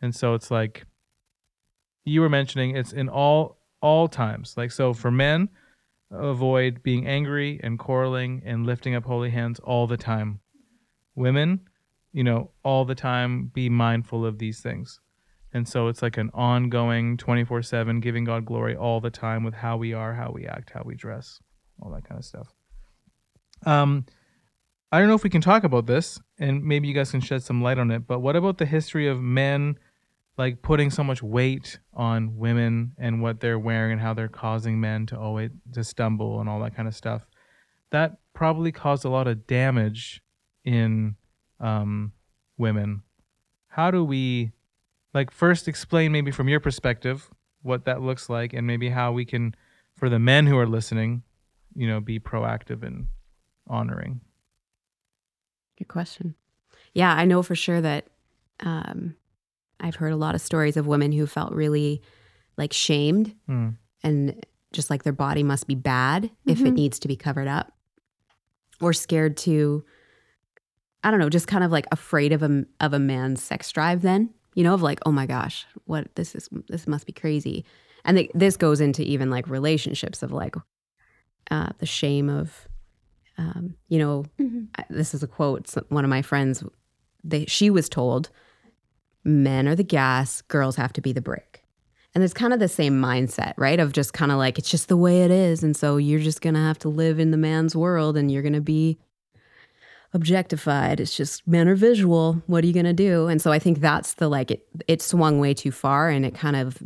And 0.00 0.14
so 0.14 0.34
it's 0.34 0.50
like 0.50 0.84
you 2.04 2.20
were 2.20 2.28
mentioning, 2.28 2.76
it's 2.76 2.92
in 2.92 3.08
all 3.08 3.58
all 3.82 4.08
times. 4.08 4.54
Like 4.56 4.72
so, 4.72 4.94
for 4.94 5.10
men, 5.10 5.48
avoid 6.10 6.82
being 6.82 7.06
angry 7.06 7.60
and 7.62 7.78
quarreling 7.78 8.42
and 8.44 8.66
lifting 8.66 8.94
up 8.94 9.04
holy 9.04 9.30
hands 9.30 9.60
all 9.60 9.86
the 9.86 9.96
time. 9.96 10.40
Women, 11.14 11.68
you 12.12 12.24
know, 12.24 12.50
all 12.64 12.84
the 12.84 12.94
time 12.94 13.50
be 13.52 13.68
mindful 13.68 14.26
of 14.26 14.38
these 14.38 14.60
things. 14.60 15.00
And 15.52 15.68
so 15.68 15.88
it's 15.88 16.02
like 16.02 16.16
an 16.16 16.30
ongoing 16.32 17.16
24 17.16 17.62
7 17.62 18.00
giving 18.00 18.24
God 18.24 18.46
glory 18.46 18.76
all 18.76 19.00
the 19.00 19.10
time 19.10 19.42
with 19.42 19.54
how 19.54 19.76
we 19.76 19.92
are, 19.92 20.14
how 20.14 20.30
we 20.32 20.46
act, 20.46 20.70
how 20.72 20.82
we 20.84 20.94
dress, 20.94 21.40
all 21.80 21.90
that 21.92 22.08
kind 22.08 22.18
of 22.18 22.24
stuff. 22.24 22.54
Um, 23.66 24.06
I 24.92 24.98
don't 24.98 25.08
know 25.08 25.14
if 25.14 25.24
we 25.24 25.30
can 25.30 25.40
talk 25.40 25.64
about 25.64 25.86
this 25.86 26.20
and 26.38 26.64
maybe 26.64 26.88
you 26.88 26.94
guys 26.94 27.10
can 27.10 27.20
shed 27.20 27.42
some 27.42 27.62
light 27.62 27.78
on 27.78 27.90
it, 27.90 28.06
but 28.06 28.20
what 28.20 28.36
about 28.36 28.58
the 28.58 28.66
history 28.66 29.08
of 29.08 29.20
men 29.20 29.78
like 30.38 30.62
putting 30.62 30.90
so 30.90 31.04
much 31.04 31.22
weight 31.22 31.78
on 31.92 32.36
women 32.36 32.92
and 32.98 33.20
what 33.22 33.40
they're 33.40 33.58
wearing 33.58 33.92
and 33.92 34.00
how 34.00 34.14
they're 34.14 34.28
causing 34.28 34.80
men 34.80 35.06
to 35.06 35.18
always 35.18 35.50
to 35.72 35.84
stumble 35.84 36.40
and 36.40 36.48
all 36.48 36.60
that 36.60 36.74
kind 36.74 36.88
of 36.88 36.94
stuff? 36.94 37.26
That 37.90 38.18
probably 38.34 38.72
caused 38.72 39.04
a 39.04 39.08
lot 39.10 39.26
of 39.26 39.46
damage 39.46 40.22
in 40.64 41.16
um, 41.58 42.12
women. 42.56 43.02
How 43.68 43.90
do 43.90 44.04
we 44.04 44.52
like 45.12 45.30
first 45.30 45.68
explain 45.68 46.12
maybe 46.12 46.30
from 46.30 46.48
your 46.48 46.60
perspective 46.60 47.30
what 47.62 47.84
that 47.84 48.00
looks 48.00 48.30
like 48.30 48.52
and 48.52 48.66
maybe 48.66 48.88
how 48.88 49.12
we 49.12 49.24
can 49.24 49.54
for 49.96 50.08
the 50.08 50.18
men 50.18 50.46
who 50.46 50.56
are 50.56 50.66
listening 50.66 51.22
you 51.74 51.86
know 51.86 52.00
be 52.00 52.18
proactive 52.18 52.82
and 52.82 53.06
honoring 53.68 54.20
Good 55.80 55.88
question. 55.88 56.34
Yeah, 56.92 57.14
I 57.14 57.24
know 57.24 57.42
for 57.42 57.54
sure 57.54 57.80
that 57.80 58.04
um, 58.60 59.16
I've 59.80 59.96
heard 59.96 60.12
a 60.12 60.16
lot 60.16 60.34
of 60.34 60.40
stories 60.40 60.76
of 60.76 60.86
women 60.86 61.12
who 61.12 61.26
felt 61.26 61.52
really 61.52 62.02
like 62.56 62.72
shamed 62.72 63.34
Hmm. 63.46 63.70
and 64.02 64.44
just 64.72 64.90
like 64.90 65.02
their 65.02 65.12
body 65.12 65.42
must 65.42 65.66
be 65.66 65.74
bad 65.74 66.30
if 66.46 66.60
it 66.60 66.64
Mhm. 66.64 66.74
needs 66.74 66.98
to 67.00 67.08
be 67.08 67.16
covered 67.16 67.48
up 67.48 67.72
or 68.80 68.92
scared 68.92 69.36
to 69.38 69.84
I 71.02 71.10
don't 71.10 71.18
know, 71.18 71.30
just 71.30 71.46
kind 71.46 71.64
of 71.64 71.72
like 71.72 71.86
afraid 71.92 72.30
of 72.32 72.42
a 72.42 72.64
of 72.78 72.92
a 72.92 72.98
man's 72.98 73.42
sex 73.42 73.70
drive 73.72 74.02
then, 74.02 74.28
you 74.54 74.62
know, 74.62 74.74
of 74.74 74.82
like, 74.82 75.00
oh 75.06 75.12
my 75.12 75.24
gosh, 75.24 75.66
what 75.86 76.14
this 76.14 76.34
is 76.34 76.48
this 76.68 76.86
must 76.86 77.06
be 77.06 77.12
crazy. 77.12 77.64
And 78.04 78.18
th- 78.18 78.30
this 78.34 78.56
goes 78.58 78.80
into 78.82 79.02
even 79.02 79.30
like 79.30 79.48
relationships 79.48 80.22
of 80.22 80.30
like 80.30 80.54
uh, 81.50 81.70
the 81.78 81.86
shame 81.86 82.28
of 82.28 82.68
um, 83.38 83.74
you 83.88 83.98
know, 83.98 84.24
Mhm. 84.38 84.68
I- 84.76 84.84
this 84.90 85.14
is 85.14 85.22
a 85.22 85.26
quote 85.26 85.72
one 85.88 86.04
of 86.04 86.10
my 86.10 86.20
friends 86.20 86.62
they 87.24 87.46
she 87.46 87.70
was 87.70 87.88
told 87.88 88.28
men 89.24 89.68
are 89.68 89.74
the 89.76 89.84
gas 89.84 90.42
girls 90.42 90.76
have 90.76 90.92
to 90.94 91.00
be 91.00 91.12
the 91.12 91.20
brick. 91.20 91.62
And 92.14 92.24
it's 92.24 92.34
kind 92.34 92.52
of 92.52 92.58
the 92.58 92.68
same 92.68 93.00
mindset 93.00 93.52
right? 93.56 93.78
Of 93.78 93.92
just 93.92 94.12
kind 94.12 94.32
of 94.32 94.38
like 94.38 94.58
it's 94.58 94.70
just 94.70 94.88
the 94.88 94.96
way 94.96 95.22
it 95.22 95.30
is. 95.30 95.62
And 95.62 95.76
so 95.76 95.96
you're 95.96 96.20
just 96.20 96.40
gonna 96.40 96.64
have 96.66 96.78
to 96.80 96.88
live 96.88 97.18
in 97.20 97.30
the 97.30 97.36
man's 97.36 97.76
world 97.76 98.16
and 98.16 98.30
you're 98.32 98.42
gonna 98.42 98.60
be 98.60 98.98
objectified. 100.12 100.98
It's 101.00 101.16
just 101.16 101.46
men 101.46 101.68
are 101.68 101.74
visual. 101.76 102.42
What 102.46 102.64
are 102.64 102.66
you 102.66 102.72
gonna 102.72 102.92
do? 102.92 103.28
And 103.28 103.40
so 103.40 103.52
i 103.52 103.58
think 103.58 103.80
that's 103.80 104.14
the 104.14 104.28
like 104.28 104.50
it 104.50 104.66
it 104.88 105.02
swung 105.02 105.38
way 105.38 105.54
too 105.54 105.70
far 105.70 106.08
and 106.10 106.26
it 106.26 106.34
kind 106.34 106.56
of 106.56 106.78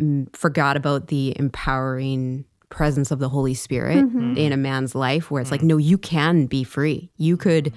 mm, 0.00 0.34
forgot 0.34 0.76
about 0.76 1.06
the 1.08 1.32
empowering 1.38 2.44
presence 2.70 3.10
of 3.10 3.18
the 3.18 3.28
holy 3.28 3.54
spirit 3.54 3.98
Mhm. 4.04 4.36
in 4.36 4.52
a 4.52 4.56
man's 4.56 4.94
life 4.94 5.30
where 5.30 5.42
it's 5.42 5.50
like 5.50 5.62
no 5.62 5.76
you 5.76 5.98
can 5.98 6.46
be 6.46 6.64
free. 6.64 7.10
You 7.18 7.36
could 7.36 7.72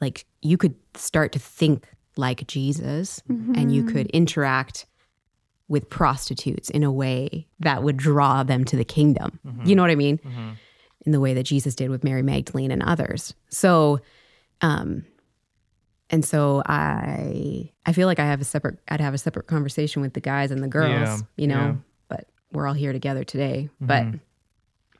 like 0.00 0.26
you 0.42 0.56
could 0.56 0.74
start 0.94 1.32
to 1.32 1.38
think 1.40 1.86
like 2.16 2.46
jesus 2.46 3.22
and 3.28 3.72
you 3.72 3.82
could 3.84 4.06
interact 4.08 4.86
with 5.68 5.90
prostitutes 5.90 6.70
in 6.70 6.82
a 6.84 6.92
way 6.92 7.46
that 7.60 7.82
would 7.82 7.96
draw 7.96 8.42
them 8.44 8.64
to 8.64 8.76
the 8.76 8.84
kingdom. 8.84 9.40
You 9.64 9.74
know 9.74 9.82
what 9.82 9.90
i 9.90 9.96
mean? 9.96 10.20
In 11.04 11.12
the 11.12 11.20
way 11.20 11.34
that 11.34 11.42
jesus 11.44 11.74
did 11.74 11.90
with 11.90 12.04
mary 12.04 12.22
magdalene 12.22 12.70
and 12.70 12.82
others. 12.82 13.34
So 13.50 14.00
um 14.60 15.04
and 16.10 16.24
so 16.24 16.62
i 16.66 17.70
i 17.84 17.92
feel 17.92 18.06
like 18.06 18.20
i 18.20 18.24
have 18.26 18.40
a 18.40 18.44
separate 18.44 18.78
i'd 18.88 19.00
have 19.00 19.12
a 19.14 19.18
separate 19.18 19.46
conversation 19.48 20.02
with 20.02 20.14
the 20.14 20.20
guys 20.20 20.50
and 20.52 20.62
the 20.62 20.68
girls 20.68 21.08
Yeah, 21.20 21.26
you 21.36 21.46
know 21.48 21.64
yeah. 21.66 21.74
but 22.08 22.28
we're 22.52 22.66
all 22.68 22.74
here 22.74 22.92
together 22.92 23.24
today. 23.24 23.68
But 23.80 24.04
Mhm. 24.04 24.20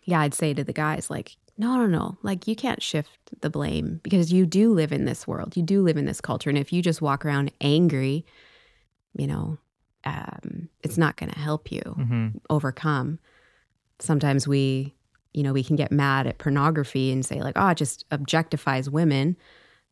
yeah, 0.05 0.21
I'd 0.21 0.35
say 0.35 0.53
to 0.55 0.63
the 0.65 0.73
guys, 0.73 1.11
like, 1.11 1.37
no, 1.59 1.77
no, 1.77 1.87
no. 1.87 2.19
Like, 2.23 2.47
you 2.47 2.55
can't 2.55 2.83
shift 2.83 3.19
the 3.41 3.51
blame 3.51 4.01
because 4.03 4.33
you 4.33 4.47
do 4.47 4.73
live 4.73 4.93
in 4.93 5.05
this 5.05 5.27
world. 5.27 5.57
You 5.57 5.63
do 5.63 5.83
live 5.83 5.97
in 5.97 6.05
this 6.05 6.21
culture. 6.21 6.51
And 6.51 6.59
if 6.59 6.73
you 6.73 6.83
just 6.83 7.01
walk 7.01 7.25
around 7.25 7.51
angry, 7.61 8.27
you 9.15 9.27
know, 9.27 9.59
um, 10.05 10.69
it's 10.83 10.99
not 10.99 11.17
going 11.17 11.33
to 11.33 11.39
help 11.39 11.73
you 11.73 11.81
hmm 11.81 12.29
overcome. 12.51 13.19
Sometimes 13.99 14.47
we, 14.47 14.95
you 15.33 15.43
know, 15.43 15.55
we 15.55 15.65
can 15.65 15.77
get 15.77 15.91
mad 15.91 16.27
at 16.27 16.39
pornography 16.39 17.11
and 17.11 17.25
say, 17.25 17.41
like, 17.41 17.57
oh, 17.57 17.69
it 17.69 17.79
just 17.79 18.09
objectifies 18.11 18.91
women. 18.91 19.37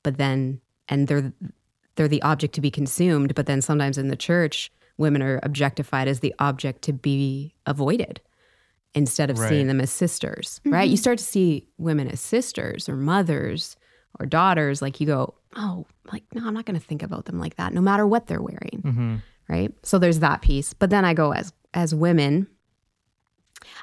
But 0.03 0.19
then, 0.19 0.61
and 0.89 1.09
they're, 1.09 1.33
they're 1.97 2.09
the 2.09 2.23
object 2.23 2.55
to 2.57 2.61
be 2.61 2.71
consumed. 2.71 3.35
But 3.35 3.47
then 3.47 3.63
sometimes 3.63 3.97
in 3.97 4.09
the 4.09 4.17
church, 4.17 4.71
women 4.99 5.23
are 5.23 5.41
objectified 5.43 6.07
as 6.07 6.21
the 6.21 6.35
object 6.39 6.83
to 6.83 6.93
be 6.93 7.55
avoided 7.65 8.21
instead 8.95 9.31
of 9.31 9.39
Right. 9.39 9.49
seeing 9.49 9.67
them 9.67 9.81
as 9.81 9.91
sisters, 9.91 10.61
right? 10.65 10.89
You 10.89 10.97
start 10.97 11.19
to 11.19 11.25
see 11.25 11.67
women 11.79 12.09
as 12.09 12.21
sisters 12.21 12.89
or 12.89 12.97
mothers 12.97 13.77
or 14.21 14.27
daughters. 14.27 14.81
Like 14.81 15.01
you 15.01 15.07
go, 15.07 15.35
oh, 15.57 15.87
like, 16.13 16.23
no, 16.35 16.47
I'm 16.47 16.55
not 16.55 16.65
going 16.67 16.79
to 16.79 16.87
think 16.87 17.03
about 17.03 17.25
them 17.25 17.39
like 17.39 17.57
that, 17.57 17.73
no 17.73 17.81
matter 17.81 18.07
what 18.07 18.27
they're 18.27 18.43
wearing 18.43 18.81
hmm 18.83 19.17
right 19.47 19.73
so 19.83 19.99
there's 19.99 20.21
that 20.21 20.41
piece 20.41 20.73
but 20.73 20.89
then 20.89 21.05
i 21.05 21.13
go 21.13 21.33
as 21.35 21.53
as 21.75 21.95
women 21.95 22.47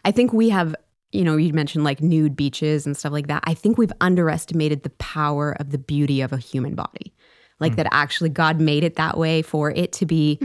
i 0.06 0.10
think 0.12 0.34
we 0.34 0.50
have 0.50 0.76
you 1.12 1.24
know 1.24 1.36
you 1.38 1.54
mentioned 1.54 1.84
like 1.84 2.02
nude 2.02 2.36
beaches 2.36 2.88
and 2.88 2.98
stuff 2.98 3.12
like 3.12 3.28
that 3.28 3.44
i 3.46 3.54
think 3.54 3.78
we've 3.78 3.94
underestimated 4.02 4.82
the 4.82 4.90
power 4.92 5.56
of 5.60 5.70
the 5.70 5.78
beauty 5.78 6.20
of 6.20 6.34
a 6.34 6.38
human 6.38 6.74
body 6.74 7.14
like 7.62 7.76
that 7.78 7.88
actually 7.92 8.30
god 8.30 8.60
made 8.60 8.84
it 8.84 8.96
that 8.96 9.18
way 9.18 9.42
for 9.42 9.72
it 9.72 9.92
to 9.94 10.06
be 10.06 10.38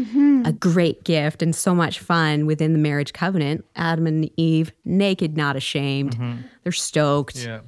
a 0.45 0.53
great 0.53 1.03
gift 1.03 1.43
and 1.43 1.55
so 1.57 1.75
much 1.75 1.99
fun 1.99 2.47
within 2.47 2.73
the 2.73 2.79
marriage 2.79 3.13
covenant 3.13 3.65
adam 3.75 4.07
and 4.07 4.31
eve 4.37 4.73
naked 4.85 5.37
not 5.37 5.57
ashamed 5.57 6.17
they're 6.63 6.73
stoked 6.73 7.45
yeah 7.45 7.61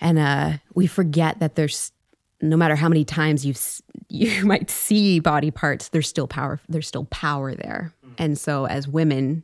and 0.00 0.18
uh, 0.18 0.52
we 0.74 0.86
forget 0.86 1.40
that 1.40 1.54
there's 1.56 1.90
no 2.40 2.56
matter 2.56 2.76
how 2.76 2.88
many 2.88 3.04
times 3.04 3.44
you 3.44 3.54
you 4.08 4.46
might 4.46 4.70
see 4.70 5.18
body 5.18 5.50
parts, 5.50 5.88
there's 5.88 6.08
still 6.08 6.28
power. 6.28 6.60
There's 6.68 6.86
still 6.86 7.04
power 7.06 7.54
there. 7.54 7.92
And 8.16 8.38
so, 8.38 8.66
as 8.66 8.86
women, 8.88 9.42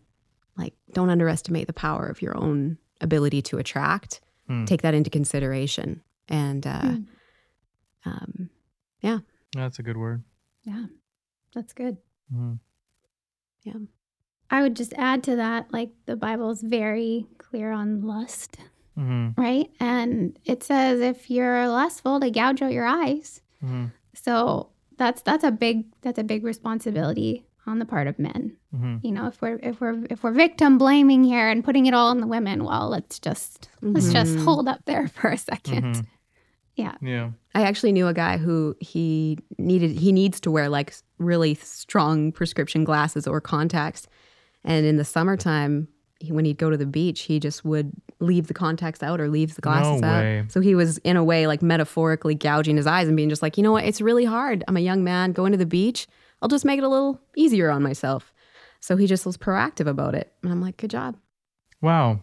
like, 0.56 0.74
don't 0.92 1.10
underestimate 1.10 1.66
the 1.66 1.72
power 1.72 2.06
of 2.06 2.22
your 2.22 2.36
own 2.36 2.78
ability 3.00 3.42
to 3.42 3.58
attract. 3.58 4.20
Hmm. 4.46 4.64
Take 4.64 4.82
that 4.82 4.94
into 4.94 5.10
consideration. 5.10 6.02
And, 6.28 6.66
uh, 6.66 6.94
Hmm. 8.04 8.44
Um, 9.04 9.24
That's 9.54 9.78
a 9.78 9.82
good 9.82 9.96
word. 9.96 10.24
Yeah, 10.64 10.86
that's 11.54 11.72
good. 11.72 11.96
Mhm. 12.32 12.58
I 14.50 14.62
would 14.62 14.76
just 14.76 14.92
add 14.96 15.22
to 15.24 15.36
that, 15.36 15.72
like 15.72 15.90
the 16.06 16.16
Bible 16.16 16.50
is 16.50 16.62
very 16.62 17.26
clear 17.38 17.72
on 17.72 18.02
lust, 18.02 18.56
Mhm. 18.96 19.36
right? 19.36 19.70
And 19.80 20.38
it 20.44 20.62
says 20.62 21.00
if 21.00 21.30
you're 21.30 21.66
lustful 21.68 22.20
to 22.20 22.30
gouge 22.30 22.62
out 22.62 22.72
your 22.72 22.86
eyes. 22.86 23.40
Mhm. 23.64 23.92
So 24.14 24.70
that's 24.96 25.22
that's 25.22 25.44
a 25.44 25.50
big 25.50 25.86
that's 26.02 26.18
a 26.18 26.24
big 26.24 26.44
responsibility 26.44 27.46
on 27.66 27.78
the 27.78 27.84
part 27.86 28.06
of 28.06 28.18
men. 28.18 28.56
Mhm. 28.74 29.02
You 29.02 29.12
know, 29.12 29.26
if 29.26 29.40
we're 29.40 29.58
if 29.62 29.80
we're 29.80 30.04
if 30.10 30.22
we're 30.22 30.30
victim 30.32 30.78
blaming 30.78 31.24
here 31.24 31.48
and 31.48 31.64
putting 31.64 31.86
it 31.86 31.94
all 31.94 32.08
on 32.10 32.20
the 32.20 32.26
women, 32.26 32.64
well, 32.64 32.88
let's 32.90 33.18
just 33.18 33.68
let's 33.80 34.12
just 34.12 34.36
Mhm. 34.36 34.44
hold 34.44 34.68
up 34.68 34.84
there 34.84 35.08
for 35.16 35.30
a 35.30 35.38
2nd 35.38 35.84
Mhm. 35.96 36.06
Yeah. 36.76 36.94
Yeah. 37.00 37.30
I 37.54 37.62
actually 37.62 37.92
knew 37.92 38.08
a 38.08 38.14
guy 38.14 38.36
who 38.36 38.76
he 38.80 39.38
needed 39.58 39.92
he 39.92 40.12
needs 40.12 40.40
to 40.40 40.50
wear 40.50 40.68
like 40.68 40.94
really 41.18 41.54
strong 41.54 42.32
prescription 42.32 42.84
glasses 42.84 43.26
or 43.26 43.40
contacts. 43.40 44.06
And 44.64 44.84
in 44.86 44.96
the 44.96 45.04
summertime, 45.04 45.88
he, 46.20 46.32
when 46.32 46.44
he'd 46.44 46.58
go 46.58 46.70
to 46.70 46.76
the 46.76 46.86
beach, 46.86 47.22
he 47.22 47.38
just 47.38 47.64
would 47.64 47.92
leave 48.18 48.46
the 48.46 48.54
contacts 48.54 49.02
out 49.02 49.20
or 49.20 49.28
leave 49.28 49.54
the 49.54 49.60
glasses 49.60 50.00
No 50.00 50.08
out. 50.08 50.50
So 50.50 50.60
he 50.60 50.74
was 50.74 50.98
in 50.98 51.16
a 51.16 51.24
way 51.24 51.46
like 51.46 51.62
metaphorically 51.62 52.34
gouging 52.34 52.76
his 52.76 52.86
eyes 52.86 53.06
and 53.06 53.16
being 53.16 53.28
just 53.28 53.42
like, 53.42 53.56
you 53.56 53.62
know 53.62 53.72
what, 53.72 53.84
it's 53.84 54.00
really 54.00 54.24
hard. 54.24 54.64
I'm 54.66 54.76
a 54.76 54.80
young 54.80 55.04
man 55.04 55.32
going 55.32 55.52
to 55.52 55.58
the 55.58 55.66
beach. 55.66 56.06
I'll 56.42 56.48
just 56.48 56.64
make 56.64 56.78
it 56.78 56.84
a 56.84 56.88
little 56.88 57.20
easier 57.36 57.70
on 57.70 57.82
myself. 57.82 58.32
So 58.80 58.96
he 58.96 59.06
just 59.06 59.24
was 59.24 59.36
proactive 59.36 59.86
about 59.86 60.14
it. 60.14 60.32
And 60.42 60.50
I'm 60.50 60.60
like, 60.60 60.76
good 60.76 60.90
job. 60.90 61.16
Wow. 61.80 62.20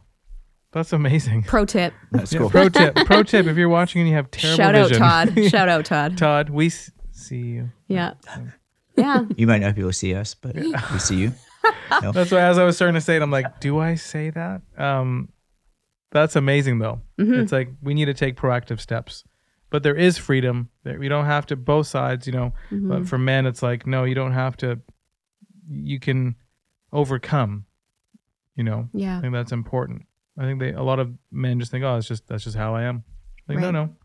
That's 0.74 0.94
amazing. 0.94 1.44
Pro 1.44 1.66
tip. 1.66 1.94
That's 2.12 2.34
cool. 2.34 2.50
Pro 2.50 2.70
tip. 2.70 2.96
Pro 3.06 3.24
tip. 3.24 3.46
If 3.46 3.58
you're 3.58 3.68
watching 3.70 4.02
and 4.02 4.10
you 4.10 4.16
have 4.16 4.32
terrible 4.32 4.58
Shout 4.58 4.76
out 4.76 4.94
Todd. 4.94 5.46
Shout 5.50 5.68
out 5.70 5.86
Todd. 5.86 6.18
Todd, 6.18 6.50
we 6.50 6.68
s- 6.68 6.92
see 7.12 7.38
you. 7.42 7.70
Yeah. 7.88 8.14
Yeah. 8.98 9.24
You 9.38 9.48
might 9.48 9.62
not 9.62 9.74
be 9.74 9.82
able 9.82 9.92
to 9.92 9.94
see 9.98 10.14
us, 10.14 10.36
but 10.36 10.54
we 10.54 11.00
see 11.00 11.16
you. 11.16 11.32
No. 12.04 12.12
That's 12.12 12.30
why 12.30 12.42
as 12.42 12.58
I 12.58 12.66
was 12.66 12.76
starting 12.76 12.96
to 12.96 13.02
say 13.02 13.16
it, 13.16 13.22
I'm 13.22 13.32
like, 13.32 13.62
do 13.62 13.80
I 13.80 13.96
say 13.96 14.32
that? 14.32 14.62
Um, 14.78 15.30
that's 16.12 16.36
amazing 16.36 16.80
though. 16.80 17.02
Mhm. 17.18 17.42
It's 17.42 17.54
like 17.54 17.70
we 17.82 17.94
need 17.94 18.06
to 18.06 18.14
take 18.14 18.36
proactive 18.36 18.82
steps, 18.82 19.24
but 19.70 19.82
there 19.82 19.96
is 19.96 20.18
freedom. 20.18 20.70
There, 20.84 21.00
we 21.00 21.08
don't 21.08 21.26
have 21.26 21.46
to 21.48 21.56
both 21.56 21.88
sides, 21.88 22.28
you 22.28 22.34
know. 22.34 22.54
Mhm. 22.70 22.90
But 22.90 23.08
for 23.08 23.18
men, 23.18 23.46
it's 23.46 23.64
like 23.64 23.88
no, 23.88 24.04
you 24.04 24.14
don't 24.14 24.34
have 24.34 24.58
to. 24.58 24.82
You 25.70 25.98
can 26.00 26.36
overcome. 26.92 27.66
You 28.56 28.66
know, 28.66 28.90
Yeah. 28.94 29.18
I 29.18 29.22
think 29.22 29.34
that's 29.34 29.54
important. 29.54 30.04
I 30.38 30.44
think 30.44 30.60
they 30.60 30.72
a 30.74 30.84
lot 30.84 31.00
of 31.00 31.12
men 31.32 31.60
just 31.60 31.72
think, 31.72 31.84
oh, 31.84 31.98
it's 31.98 32.08
just 32.08 32.28
that's 32.28 32.44
just 32.44 32.56
how 32.58 32.74
I 32.76 32.84
am. 32.84 33.04
Like 33.48 33.58
no, 33.60 33.65
Right. 33.67 33.72
no. 33.74 33.96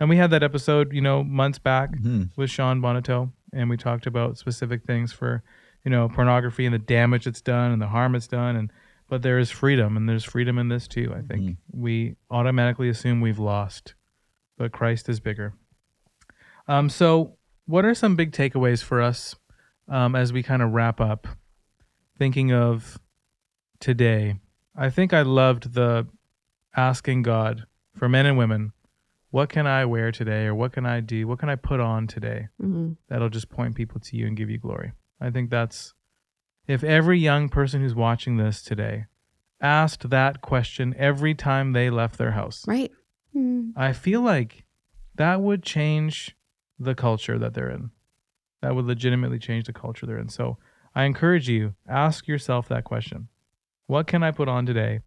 And 0.00 0.08
we 0.08 0.16
had 0.16 0.30
that 0.30 0.42
episode, 0.42 0.92
you 0.92 1.00
know, 1.00 1.24
months 1.24 1.58
back 1.58 1.90
Mhm. 1.96 2.30
with 2.36 2.50
Sean 2.50 2.80
Bonato, 2.80 3.32
and 3.52 3.68
we 3.70 3.76
talked 3.76 4.06
about 4.06 4.38
specific 4.38 4.84
things 4.84 5.12
for, 5.12 5.42
you 5.84 5.90
know, 5.90 6.08
pornography 6.08 6.66
and 6.66 6.74
the 6.74 6.78
damage 6.78 7.26
it's 7.26 7.40
done 7.40 7.72
and 7.72 7.80
the 7.82 7.88
harm 7.88 8.14
it's 8.14 8.28
done, 8.28 8.54
and 8.56 8.72
but 9.08 9.22
there 9.22 9.38
is 9.38 9.50
freedom, 9.50 9.96
and 9.96 10.08
there's 10.08 10.24
freedom 10.24 10.58
in 10.58 10.68
this 10.68 10.86
too. 10.86 11.14
I 11.16 11.22
think 11.22 11.56
we 11.72 12.16
automatically 12.30 12.88
assume 12.90 13.20
we've 13.20 13.38
lost, 13.38 13.94
but 14.58 14.70
Christ 14.72 15.08
is 15.08 15.18
bigger. 15.18 15.54
Um, 16.66 16.88
so 16.90 17.36
what 17.66 17.84
are 17.84 17.94
some 17.94 18.16
big 18.16 18.32
takeaways 18.32 18.82
for 18.82 19.00
us 19.00 19.34
um, 19.88 20.14
as 20.14 20.32
we 20.32 20.42
kind 20.42 20.60
of 20.62 20.72
wrap 20.72 21.00
up? 21.00 21.26
Thinking 22.18 22.52
of 22.52 22.98
today, 23.80 24.36
I 24.78 24.90
think 24.90 25.12
I 25.12 25.22
loved 25.22 25.74
the 25.74 26.06
asking 26.76 27.22
God 27.22 27.66
for 27.94 28.08
men 28.08 28.26
and 28.26 28.38
women, 28.38 28.72
what 29.30 29.48
can 29.48 29.66
I 29.66 29.84
wear 29.84 30.12
today, 30.12 30.46
or 30.46 30.54
what 30.54 30.72
can 30.72 30.86
I 30.86 31.00
do, 31.00 31.26
what 31.26 31.38
can 31.40 31.48
I 31.48 31.56
put 31.56 31.80
on 31.80 32.06
today 32.06 32.48
Mhm. 32.60 32.96
that'll 33.08 33.28
just 33.28 33.48
point 33.50 33.74
people 33.74 34.00
to 34.00 34.16
you 34.16 34.26
and 34.26 34.36
give 34.36 34.48
you 34.48 34.58
glory. 34.58 34.92
I 35.20 35.30
think 35.30 35.50
that's 35.50 35.94
if 36.66 36.84
every 36.84 37.18
young 37.18 37.48
person 37.48 37.80
who's 37.80 37.94
watching 37.94 38.36
this 38.36 38.62
today 38.62 39.06
asked 39.60 40.10
that 40.10 40.40
question 40.40 40.94
every 40.96 41.34
time 41.34 41.72
they 41.72 41.90
left 41.90 42.16
their 42.16 42.30
house, 42.32 42.66
Right. 42.68 42.92
Mm. 43.34 43.72
I 43.76 43.92
feel 43.92 44.20
like 44.22 44.64
that 45.16 45.40
would 45.40 45.62
change 45.64 46.36
the 46.78 46.94
culture 46.94 47.38
that 47.38 47.54
they're 47.54 47.70
in. 47.70 47.90
That 48.62 48.74
would 48.76 48.84
legitimately 48.84 49.40
change 49.40 49.64
the 49.66 49.72
culture 49.72 50.06
they're 50.06 50.18
in. 50.18 50.28
So 50.28 50.58
I 50.94 51.04
encourage 51.04 51.48
you, 51.48 51.74
ask 51.88 52.28
yourself 52.28 52.68
that 52.68 52.84
question. 52.84 53.28
What 53.88 54.06
can 54.06 54.22
I 54.22 54.30
put 54.30 54.48
on 54.48 54.66
today 54.66 55.00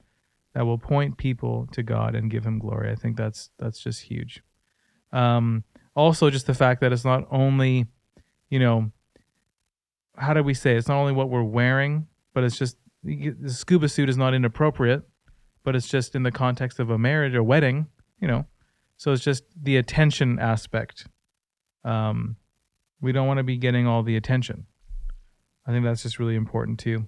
that 0.54 0.66
will 0.66 0.80
point 0.80 1.18
people 1.18 1.68
to 1.72 1.84
God 1.84 2.16
and 2.16 2.30
give 2.30 2.46
him 2.46 2.60
glory? 2.60 2.92
I 2.92 2.96
think 2.96 3.16
that's 3.16 3.52
that's 3.58 3.80
just 3.80 4.02
huge. 4.02 4.44
Um, 5.14 5.64
also 5.96 6.30
just 6.30 6.48
the 6.48 6.54
fact 6.54 6.82
that 6.82 6.92
it's 6.92 7.06
not 7.06 7.28
only, 7.32 7.86
you 8.50 8.60
know, 8.60 8.92
how 10.18 10.34
do 10.34 10.42
we 10.42 10.56
say 10.56 10.76
it's 10.76 10.88
not 10.88 10.98
only 10.98 11.14
what 11.14 11.30
we're 11.30 11.44
wearing, 11.44 12.08
but 12.34 12.44
it's 12.44 12.58
just 12.58 12.76
the 13.04 13.36
scuba 13.48 13.88
suit 13.88 14.10
is 14.10 14.18
not 14.18 14.34
inappropriate, 14.34 15.04
but 15.64 15.76
it's 15.76 15.88
just 15.88 16.16
in 16.16 16.24
the 16.24 16.32
context 16.32 16.80
of 16.80 16.90
a 16.90 16.98
marriage 16.98 17.36
or 17.36 17.44
wedding, 17.44 17.88
you 18.20 18.28
know. 18.28 18.46
So 18.98 19.12
it's 19.12 19.24
just 19.24 19.44
the 19.62 19.78
attention 19.78 20.40
aspect. 20.40 21.08
Um, 21.84 22.36
we 23.00 23.12
don't 23.12 23.28
want 23.28 23.38
to 23.38 23.44
be 23.44 23.58
getting 23.58 23.86
all 23.86 24.02
the 24.02 24.16
attention. 24.16 24.66
I 25.68 25.72
think 25.72 25.84
that's 25.84 26.02
just 26.02 26.18
really 26.20 26.36
important 26.36 26.80
too. 26.80 27.08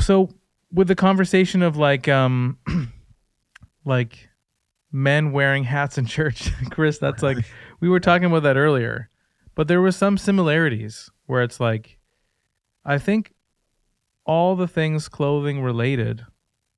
So 0.00 0.30
with 0.72 0.88
the 0.88 0.94
conversation 0.94 1.62
of 1.62 1.76
like 1.76 2.08
um 2.08 2.58
like 3.84 4.28
men 4.92 5.32
wearing 5.32 5.64
hats 5.64 5.98
in 5.98 6.06
church, 6.06 6.50
Chris, 6.70 6.98
that's 6.98 7.22
like 7.22 7.38
we 7.80 7.88
were 7.88 8.00
talking 8.00 8.26
about 8.26 8.42
that 8.42 8.56
earlier. 8.56 9.10
But 9.54 9.68
there 9.68 9.80
were 9.80 9.92
some 9.92 10.18
similarities 10.18 11.10
where 11.26 11.42
it's 11.42 11.60
like 11.60 11.98
I 12.84 12.98
think 12.98 13.32
all 14.24 14.56
the 14.56 14.68
things 14.68 15.08
clothing 15.08 15.62
related 15.62 16.24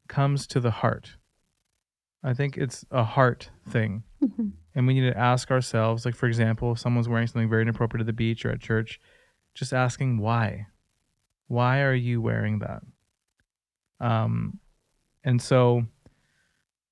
comes 0.09 0.47
to 0.49 0.61
the 0.61 0.71
heart. 0.71 1.17
I 2.23 2.35
think 2.35 2.57
it's 2.57 2.85
a 2.91 3.03
heart 3.05 3.51
thing. 3.69 4.03
Mhm. 4.23 4.53
And 4.75 4.87
we 4.87 4.95
need 4.95 5.11
to 5.11 5.19
ask 5.19 5.51
ourselves, 5.51 6.05
like, 6.05 6.15
for 6.15 6.27
example, 6.27 6.73
if 6.73 6.79
someone's 6.79 7.09
wearing 7.09 7.27
something 7.27 7.49
very 7.49 7.63
inappropriate 7.63 8.03
at 8.03 8.07
the 8.07 8.13
beach 8.13 8.45
or 8.45 8.51
at 8.51 8.61
church, 8.61 9.01
just 9.55 9.73
asking 9.73 10.19
why. 10.19 10.67
Why 11.51 11.81
are 11.83 11.95
you 11.95 12.21
wearing 12.23 12.61
that? 12.61 12.83
Um, 13.99 14.61
and 15.25 15.43
so, 15.43 15.85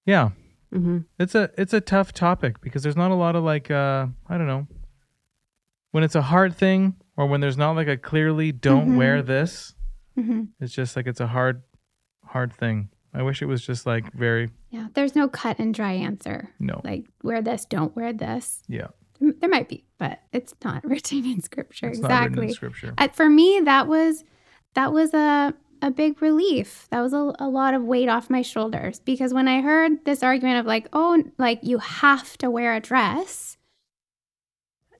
yeah, 0.04 0.30
Mm-hmm. 0.74 0.98
it's 1.18 1.34
a 1.34 1.50
it's 1.56 1.72
a 1.72 1.80
tough 1.80 2.12
topic 2.12 2.60
because 2.60 2.82
there's 2.82 2.96
not 2.96 3.10
a 3.10 3.14
lot 3.14 3.34
of 3.36 3.42
like 3.42 3.70
uh 3.70 4.06
I 4.28 4.36
don't 4.36 4.46
know 4.46 4.66
when 5.92 6.04
it's 6.04 6.14
a 6.14 6.20
hard 6.20 6.54
thing 6.54 6.96
or 7.16 7.24
when 7.26 7.40
there's 7.40 7.56
not 7.56 7.74
like 7.74 7.88
a 7.88 7.96
clearly 7.96 8.52
don't 8.52 8.90
Mhm. 8.90 8.96
wear 8.98 9.22
this. 9.22 9.74
hmm 10.14 10.42
It's 10.60 10.74
just 10.74 10.94
like 10.94 11.06
it's 11.06 11.20
a 11.20 11.26
hard 11.28 11.62
hard 12.26 12.52
thing. 12.52 12.90
I 13.14 13.22
wish 13.22 13.40
it 13.40 13.46
was 13.46 13.64
just 13.64 13.86
like 13.86 14.12
very 14.12 14.50
Yeah. 14.68 14.88
There's 14.92 15.14
no 15.16 15.26
cut 15.26 15.58
and 15.58 15.72
dry 15.72 15.92
answer. 15.92 16.50
no. 16.58 16.82
Like 16.84 17.06
wear 17.22 17.40
this, 17.40 17.64
don't 17.64 17.96
wear 17.96 18.12
this. 18.12 18.62
Yeah, 18.68 18.88
There 19.20 19.48
might 19.48 19.70
be, 19.70 19.86
but 19.96 20.20
it's 20.34 20.54
not 20.62 20.84
written 20.90 21.24
in 21.24 21.40
scripture. 21.40 21.88
it's 21.88 22.00
written 22.00 22.12
in 22.14 22.22
exactly. 22.44 22.52
scripture. 22.52 22.94
For 23.14 23.30
me, 23.30 23.62
that 23.64 23.88
was 23.88 24.22
that 24.74 24.92
was 24.92 25.14
a 25.14 25.54
a 25.82 25.90
big 25.90 26.20
relief. 26.20 26.88
That 26.90 27.00
was 27.00 27.12
a, 27.12 27.32
a 27.38 27.48
lot 27.48 27.74
of 27.74 27.84
weight 27.84 28.08
off 28.08 28.30
my 28.30 28.42
shoulders 28.42 29.00
because 29.00 29.32
when 29.32 29.48
I 29.48 29.60
heard 29.60 30.04
this 30.04 30.22
argument 30.22 30.60
of 30.60 30.66
like, 30.66 30.88
oh, 30.92 31.22
like 31.38 31.60
you 31.62 31.78
have 31.78 32.36
to 32.38 32.50
wear 32.50 32.74
a 32.74 32.80
dress, 32.80 33.56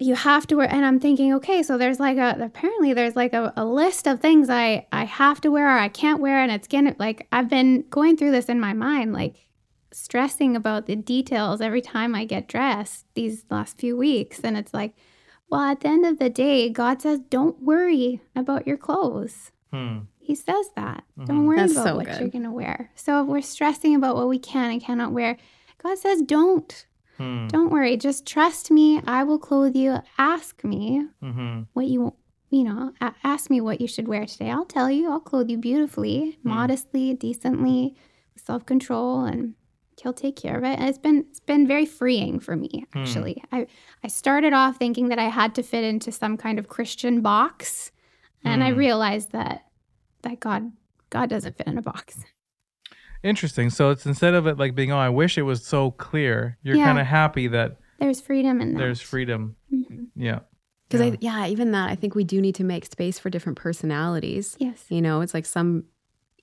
you 0.00 0.14
have 0.14 0.46
to 0.46 0.56
wear, 0.56 0.70
and 0.70 0.84
I'm 0.84 1.00
thinking, 1.00 1.34
okay, 1.34 1.62
so 1.62 1.76
there's 1.76 1.98
like 1.98 2.18
a 2.18 2.36
apparently 2.40 2.92
there's 2.92 3.16
like 3.16 3.32
a, 3.32 3.52
a 3.56 3.64
list 3.64 4.06
of 4.06 4.20
things 4.20 4.48
I 4.48 4.86
I 4.92 5.04
have 5.04 5.40
to 5.42 5.50
wear 5.50 5.66
or 5.66 5.78
I 5.78 5.88
can't 5.88 6.20
wear, 6.20 6.40
and 6.40 6.52
it's 6.52 6.68
gonna 6.68 6.94
like 6.98 7.26
I've 7.32 7.48
been 7.48 7.84
going 7.90 8.16
through 8.16 8.30
this 8.30 8.46
in 8.46 8.60
my 8.60 8.72
mind, 8.72 9.12
like 9.12 9.46
stressing 9.90 10.54
about 10.54 10.86
the 10.86 10.94
details 10.96 11.60
every 11.60 11.80
time 11.80 12.14
I 12.14 12.24
get 12.24 12.46
dressed 12.46 13.06
these 13.14 13.44
last 13.50 13.78
few 13.78 13.96
weeks, 13.96 14.40
and 14.40 14.56
it's 14.56 14.74
like. 14.74 14.94
Well, 15.50 15.62
at 15.62 15.80
the 15.80 15.88
end 15.88 16.04
of 16.04 16.18
the 16.18 16.28
day, 16.28 16.68
God 16.68 17.00
says, 17.00 17.20
don't 17.30 17.62
worry 17.62 18.20
about 18.36 18.66
your 18.66 18.76
clothes. 18.76 19.50
Hmm. 19.72 19.98
He 20.18 20.34
says 20.34 20.66
that. 20.76 21.04
Mhm. 21.18 21.26
Don't 21.26 21.46
worry 21.46 21.58
That's 21.58 21.72
about 21.72 21.86
so 21.86 21.96
what 21.96 22.06
good. 22.06 22.20
you're 22.20 22.28
going 22.28 22.44
to 22.44 22.50
wear. 22.50 22.90
So 22.94 23.22
if 23.22 23.26
we're 23.28 23.40
stressing 23.42 23.94
about 23.94 24.16
what 24.16 24.28
we 24.28 24.38
can 24.38 24.70
and 24.70 24.80
cannot 24.82 25.12
wear, 25.12 25.36
God 25.82 25.98
says, 25.98 26.22
don't. 26.22 26.86
Hmm. 27.16 27.48
Don't 27.48 27.70
worry. 27.70 27.96
Just 27.96 28.26
trust 28.26 28.70
me. 28.70 29.00
I 29.06 29.24
will 29.24 29.38
clothe 29.38 29.74
you. 29.76 29.98
Ask 30.18 30.62
me 30.64 31.06
Mm-hmm. 31.22 31.62
what 31.72 31.86
you, 31.86 32.14
you 32.50 32.64
know, 32.64 32.92
ask 33.24 33.50
me 33.50 33.60
what 33.60 33.80
you 33.80 33.88
should 33.88 34.08
wear 34.08 34.24
today. 34.26 34.50
I'll 34.50 34.64
tell 34.64 34.90
you. 34.90 35.10
I'll 35.10 35.20
clothe 35.20 35.50
you 35.50 35.58
beautifully, 35.58 36.38
Hmm. 36.42 36.48
modestly, 36.48 37.14
decently, 37.14 37.94
with 38.34 38.44
self 38.44 38.64
control, 38.66 39.24
and 39.24 39.54
He'll 40.00 40.12
take 40.12 40.36
care 40.36 40.56
of 40.56 40.62
it. 40.62 40.78
And 40.78 40.88
it's 40.88 40.96
been 40.98 41.26
it's 41.28 41.40
been 41.40 41.66
very 41.66 41.84
freeing 41.84 42.38
for 42.38 42.54
me. 42.54 42.86
Hmm. 42.92 42.98
Actually, 43.00 43.42
I 43.50 43.66
I 44.04 44.08
started 44.08 44.52
off 44.52 44.76
thinking 44.76 45.08
that 45.08 45.18
I 45.18 45.28
had 45.28 45.56
to 45.56 45.62
fit 45.64 45.82
into 45.82 46.12
some 46.12 46.36
kind 46.36 46.58
of 46.60 46.68
Christian 46.68 47.20
box. 47.20 47.90
And 48.44 48.62
I 48.64 48.70
Hmm. 48.72 48.78
realized 48.78 49.32
that 49.32 49.64
that 50.22 50.40
God 50.40 50.72
God 51.10 51.30
doesn't 51.30 51.56
fit 51.56 51.66
in 51.66 51.78
a 51.78 51.82
box. 51.82 52.24
Interesting. 53.22 53.70
So 53.70 53.90
it's 53.90 54.06
instead 54.06 54.34
of 54.34 54.46
it 54.46 54.58
like 54.58 54.74
being, 54.74 54.92
oh, 54.92 54.98
I 54.98 55.08
wish 55.08 55.38
it 55.38 55.42
was 55.42 55.64
so 55.64 55.90
clear. 55.92 56.56
You're 56.62 56.76
Yeah. 56.76 56.84
kind 56.84 56.98
of 56.98 57.06
happy 57.06 57.48
that 57.48 57.78
There's 57.98 58.20
freedom 58.20 58.60
in 58.60 58.74
that. 58.74 58.78
there's 58.78 59.00
freedom. 59.00 59.56
Mhm. 59.72 60.08
Yeah. 60.14 60.40
Because 60.88 61.04
Yeah. 61.20 61.38
I 61.40 61.44
yeah, 61.46 61.46
even 61.48 61.72
that 61.72 61.90
I 61.90 61.94
think 61.96 62.14
we 62.14 62.24
do 62.24 62.40
need 62.40 62.54
to 62.56 62.64
make 62.64 62.86
space 62.86 63.18
for 63.18 63.28
different 63.30 63.58
personalities. 63.58 64.56
Yes. 64.60 64.84
You 64.88 65.02
know, 65.02 65.20
it's 65.20 65.34
like 65.34 65.46
some 65.46 65.84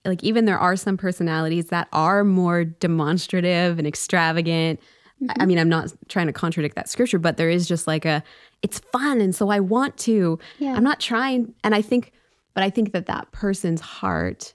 like 0.03 0.23
even 0.23 0.45
there 0.45 0.59
are 0.59 0.75
some 0.75 0.97
personalities 0.97 1.67
that 1.69 1.87
are 1.91 2.23
more 2.23 2.63
demonstrative 2.63 3.79
and 3.79 3.87
extravagant. 3.87 4.79
I- 5.21 5.25
I 5.25 5.33
mm-hmm. 5.33 5.47
mean, 5.47 5.59
I'm 5.59 5.69
not 5.69 5.93
trying 6.07 6.27
to 6.27 6.33
contradict 6.33 6.75
that 6.75 6.89
scripture, 6.89 7.19
but 7.19 7.37
there 7.37 7.49
is 7.49 7.67
just 7.67 7.87
like 7.87 8.05
a 8.05 8.23
it's 8.61 8.79
fun 8.91 9.21
and 9.21 9.35
so 9.35 9.49
I 9.49 9.59
want 9.59 9.97
to. 9.99 10.39
Yeah. 10.59 10.73
I'm 10.73 10.83
not 10.83 10.99
trying 10.99 11.53
and 11.63 11.73
I 11.75 11.81
think 11.81 12.11
but 12.53 12.63
I 12.63 12.69
think 12.69 12.93
that 12.93 13.05
that 13.07 13.31
person's 13.31 13.81
heart 13.81 14.53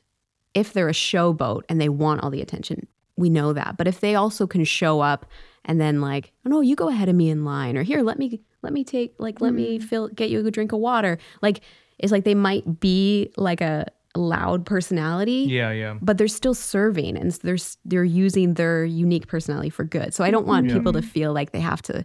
if 0.54 0.72
they're 0.72 0.88
a 0.88 0.92
showboat 0.92 1.62
and 1.68 1.80
they 1.80 1.88
want 1.88 2.22
all 2.22 2.30
the 2.30 2.42
attention, 2.42 2.86
we 3.16 3.30
know 3.30 3.52
that. 3.52 3.76
But 3.76 3.86
if 3.86 4.00
they 4.00 4.14
also 4.14 4.46
can 4.46 4.64
show 4.64 5.00
up 5.00 5.26
and 5.64 5.80
then 5.80 6.00
like, 6.00 6.32
oh 6.44 6.50
no, 6.50 6.60
you 6.60 6.74
go 6.74 6.88
ahead 6.88 7.08
of 7.08 7.14
me 7.14 7.30
in 7.30 7.44
line, 7.44 7.76
or 7.76 7.82
here, 7.82 8.02
let 8.02 8.18
me 8.18 8.40
let 8.62 8.72
me 8.72 8.84
take 8.84 9.14
like 9.18 9.40
let 9.40 9.52
me 9.52 9.78
mm. 9.78 9.82
fill 9.82 10.08
get 10.08 10.30
you 10.30 10.44
a 10.44 10.50
drink 10.50 10.72
of 10.72 10.80
water. 10.80 11.18
Like 11.42 11.60
it's 11.98 12.12
like 12.12 12.24
they 12.24 12.34
might 12.34 12.80
be 12.80 13.30
like 13.36 13.60
a 13.60 13.86
loud 14.16 14.66
personality, 14.66 15.46
Yeah. 15.48 15.70
Yeah. 15.70 15.96
but 16.02 16.18
they're 16.18 16.26
still 16.28 16.54
serving 16.54 17.16
and 17.16 17.30
they're 17.42 17.56
they're 17.84 18.04
using 18.04 18.54
their 18.54 18.84
unique 18.84 19.28
personality 19.28 19.70
for 19.70 19.84
good. 19.84 20.12
So 20.14 20.24
I 20.24 20.30
don't 20.30 20.46
want 20.46 20.66
Yeah. 20.68 20.74
people 20.74 20.92
to 20.94 21.02
feel 21.02 21.32
like 21.32 21.52
they 21.52 21.60
have 21.60 21.80
to 21.82 22.04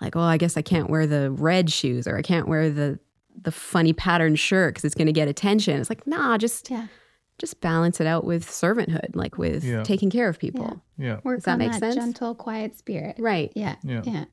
like, 0.00 0.16
oh, 0.16 0.20
I 0.20 0.36
guess 0.38 0.56
I 0.56 0.62
can't 0.62 0.90
wear 0.90 1.06
the 1.06 1.30
red 1.30 1.70
shoes 1.70 2.06
or 2.06 2.16
I 2.18 2.22
can't 2.22 2.48
wear 2.48 2.70
the 2.70 2.98
the 3.42 3.52
funny 3.52 3.92
pattern 3.92 4.34
shirt 4.34 4.74
because 4.74 4.84
it's 4.86 4.94
going 4.94 5.06
to 5.08 5.12
get 5.12 5.28
attention. 5.28 5.78
It's 5.78 5.90
like, 5.90 6.06
nah, 6.06 6.38
just 6.38 6.70
Yeah. 6.70 6.86
just 7.38 7.60
balance 7.60 8.00
it 8.00 8.06
out 8.06 8.24
with 8.24 8.46
servanthood, 8.46 9.14
like 9.14 9.36
with 9.36 9.62
Yeah. 9.62 9.82
taking 9.82 10.08
care 10.10 10.28
of 10.28 10.38
people. 10.38 10.82
Yeah. 10.96 11.20
Work 11.22 11.42
that 11.42 11.52
on 11.52 11.58
make 11.58 11.72
that 11.72 11.80
sense? 11.80 11.94
gentle, 11.96 12.34
quiet 12.34 12.76
spirit. 12.78 13.16
Right. 13.18 13.52
Yeah. 13.54 13.76
Yeah. 13.84 14.00
Yeah. 14.04 14.24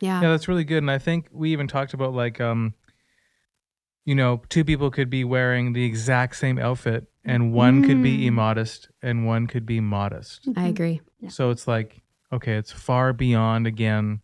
Yeah. 0.00 0.20
Yeah, 0.22 0.30
that's 0.30 0.48
really 0.48 0.64
good. 0.64 0.78
And 0.78 0.90
I 0.90 0.98
think 0.98 1.28
we 1.32 1.50
even 1.52 1.66
talked 1.68 1.94
about 1.94 2.14
like 2.14 2.40
um 2.40 2.74
you 4.08 4.14
know, 4.14 4.40
two 4.48 4.64
people 4.64 4.90
could 4.90 5.10
be 5.10 5.22
wearing 5.24 5.72
the 5.74 5.84
exact 5.84 6.34
same 6.36 6.58
outfit 6.58 7.06
and 7.24 7.52
one 7.52 7.82
could 7.86 8.02
be 8.02 8.14
Mm. 8.18 8.26
immodest 8.28 8.88
and 9.02 9.26
one 9.26 9.46
could 9.46 9.66
be 9.66 9.80
modest. 9.80 10.48
I 10.56 10.68
agree. 10.68 11.00
Yeah. 11.20 11.28
So 11.28 11.50
it's 11.50 11.68
like, 11.68 12.00
okay, 12.32 12.54
it's 12.56 12.72
far 12.72 13.12
beyond 13.12 13.66
again. 13.66 14.20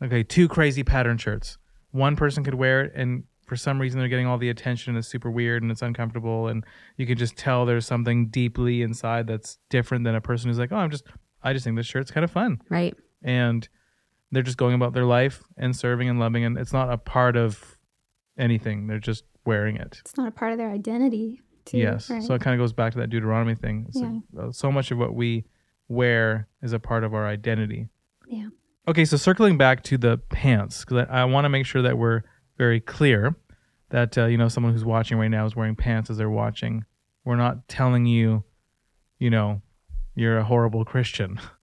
Okay, 0.00 0.22
two 0.22 0.46
crazy 0.46 0.84
pattern 0.84 1.18
shirts. 1.18 1.58
One 1.90 2.14
person 2.14 2.44
could 2.44 2.54
wear 2.54 2.82
it 2.84 2.92
and 2.94 3.24
for 3.48 3.56
some 3.56 3.80
reason 3.80 3.98
they're 3.98 4.08
getting 4.14 4.26
all 4.28 4.38
the 4.38 4.48
attention 4.50 4.90
and 4.90 4.98
it's 4.98 5.08
super 5.08 5.30
weird 5.30 5.62
and 5.62 5.72
it's 5.72 5.82
uncomfortable 5.82 6.46
and 6.48 6.64
you 6.96 7.04
can 7.06 7.16
just 7.18 7.36
tell 7.36 7.66
there's 7.66 7.86
something 7.86 8.28
deeply 8.28 8.82
inside 8.82 9.26
that's 9.26 9.58
different 9.70 10.04
than 10.04 10.14
a 10.14 10.20
person 10.20 10.48
who's 10.48 10.58
like, 10.58 10.70
"Oh, 10.72 10.76
I'm 10.76 10.90
just 10.90 11.04
I 11.42 11.52
just 11.52 11.64
think 11.64 11.76
this 11.76 11.86
shirt's 11.86 12.10
kind 12.12 12.22
of 12.24 12.30
fun." 12.30 12.60
Right. 12.68 12.94
and 13.22 13.68
they're 14.30 14.42
just 14.42 14.56
going 14.58 14.74
about 14.74 14.92
their 14.92 15.04
life 15.04 15.42
and 15.56 15.74
serving 15.74 16.08
and 16.08 16.18
loving 16.20 16.44
and 16.44 16.58
it's 16.58 16.72
not 16.72 16.92
a 16.92 16.98
part 16.98 17.36
of 17.36 17.75
anything. 18.38 18.86
They're 18.86 18.98
just 18.98 19.24
wearing 19.44 19.76
it. 19.76 19.98
It's 20.00 20.16
not 20.16 20.28
a 20.28 20.32
part 20.32 20.52
of 20.52 20.58
their 20.58 20.70
identity. 20.70 21.40
Too, 21.64 21.78
yes. 21.78 22.08
Right? 22.10 22.22
so 22.22 22.34
it 22.34 22.40
kind 22.40 22.54
of 22.54 22.62
goes 22.62 22.72
back 22.72 22.92
to 22.92 22.98
that 22.98 23.10
deuteronomy 23.10 23.56
thing. 23.56 23.86
It's 23.88 23.96
like, 23.98 24.22
uh, 24.38 24.52
so 24.52 24.70
much 24.70 24.92
of 24.92 24.98
what 24.98 25.14
we 25.14 25.44
wear 25.88 26.46
is 26.62 26.72
a 26.72 26.78
part 26.78 27.02
of 27.02 27.12
our 27.14 27.26
identity. 27.26 27.88
Yeah. 28.28 28.48
okay 28.88 29.04
so 29.04 29.16
circling 29.16 29.56
back 29.56 29.84
to 29.84 29.96
the 29.96 30.18
pants 30.18 30.84
because 30.84 31.06
i, 31.08 31.20
I 31.20 31.24
want 31.26 31.44
to 31.44 31.48
make 31.48 31.64
sure 31.64 31.80
that 31.82 31.96
we're 31.96 32.22
very 32.58 32.80
clear 32.80 33.36
that 33.90 34.18
uh, 34.18 34.26
you 34.26 34.36
know 34.36 34.48
someone 34.48 34.72
who's 34.72 34.84
watching 34.84 35.16
right 35.18 35.28
now 35.28 35.46
is 35.46 35.54
wearing 35.54 35.76
pants 35.76 36.10
as 36.10 36.16
they're 36.16 36.28
watching. 36.30 36.84
We're 37.24 37.36
not 37.36 37.68
telling 37.68 38.06
you 38.06 38.42
you 39.18 39.30
know 39.30 39.62
you're 40.14 40.38
a 40.38 40.44
horrible 40.44 40.84
christian 40.84 41.38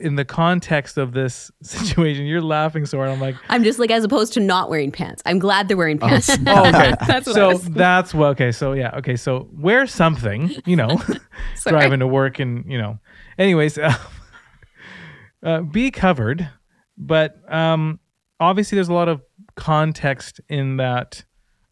in 0.00 0.16
the 0.16 0.24
context 0.24 0.98
of 0.98 1.12
this 1.12 1.50
situation 1.62 2.26
you're 2.26 2.40
laughing 2.42 2.84
so 2.86 2.98
hard 2.98 3.10
i'm 3.10 3.20
like 3.20 3.34
I'm 3.48 3.64
just 3.64 3.78
like 3.78 3.90
as 3.90 4.04
opposed 4.04 4.32
to 4.34 4.40
not 4.40 4.68
wearing 4.70 4.92
pants. 4.92 5.22
I'm 5.26 5.38
glad 5.38 5.68
they're 5.68 5.76
wearing 5.76 5.98
pants. 5.98 6.28
oh, 6.46 6.66
okay 6.68 6.94
That's 7.06 7.26
what 7.26 7.34
so 7.34 7.48
was- 7.48 7.64
that's 7.70 8.12
what 8.14 8.28
okay 8.30 8.52
so 8.52 8.72
yeah 8.72 8.90
okay 8.98 9.16
so 9.16 9.48
wear 9.52 9.86
something 9.86 10.52
you 10.66 10.76
know 10.76 10.96
Sorry. 11.54 11.72
driving 11.78 12.00
to 12.00 12.06
work 12.06 12.38
and 12.38 12.70
you 12.70 12.78
know 12.78 12.98
anyways 13.38 13.78
uh, 13.78 13.94
uh, 15.42 15.60
be 15.62 15.90
covered 15.90 16.48
but 16.98 17.36
um 17.52 18.00
obviously 18.40 18.76
there's 18.76 18.88
a 18.88 18.94
lot 18.94 19.08
of 19.08 19.22
context 19.54 20.40
in 20.48 20.76
that 20.76 21.24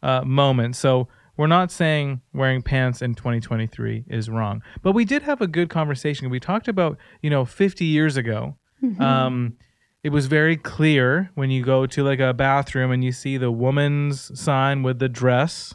uh, 0.03 0.21
moment 0.23 0.75
so 0.75 1.07
we're 1.37 1.47
not 1.47 1.71
saying 1.71 2.21
wearing 2.33 2.61
pants 2.61 3.01
in 3.01 3.15
2023 3.15 4.05
is 4.07 4.29
wrong 4.29 4.61
but 4.81 4.93
we 4.93 5.05
did 5.05 5.23
have 5.23 5.41
a 5.41 5.47
good 5.47 5.69
conversation 5.69 6.29
we 6.29 6.39
talked 6.39 6.67
about 6.67 6.97
you 7.21 7.29
know 7.29 7.45
50 7.45 7.85
years 7.85 8.17
ago 8.17 8.57
um 8.99 9.57
it 10.03 10.11
was 10.11 10.27
very 10.27 10.55
clear 10.55 11.31
when 11.33 11.49
you 11.49 11.63
go 11.63 11.87
to 11.87 12.03
like 12.03 12.19
a 12.19 12.31
bathroom 12.33 12.91
and 12.91 13.03
you 13.03 13.11
see 13.11 13.37
the 13.37 13.49
woman's 13.51 14.39
sign 14.39 14.83
with 14.83 14.99
the 14.99 15.09
dress 15.09 15.73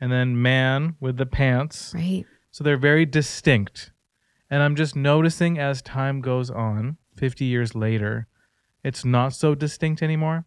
and 0.00 0.12
then 0.12 0.40
man 0.40 0.96
with 1.00 1.16
the 1.16 1.24
pants 1.24 1.92
right. 1.94 2.26
so 2.50 2.62
they're 2.62 2.76
very 2.76 3.06
distinct. 3.06 3.90
And 4.50 4.62
I'm 4.62 4.76
just 4.76 4.94
noticing 4.94 5.58
as 5.58 5.80
time 5.80 6.20
goes 6.20 6.50
on, 6.50 6.98
50 7.16 7.46
years 7.46 7.74
later, 7.74 8.28
it's 8.84 9.04
not 9.04 9.32
so 9.32 9.54
distinct 9.54 10.02
anymore. 10.02 10.44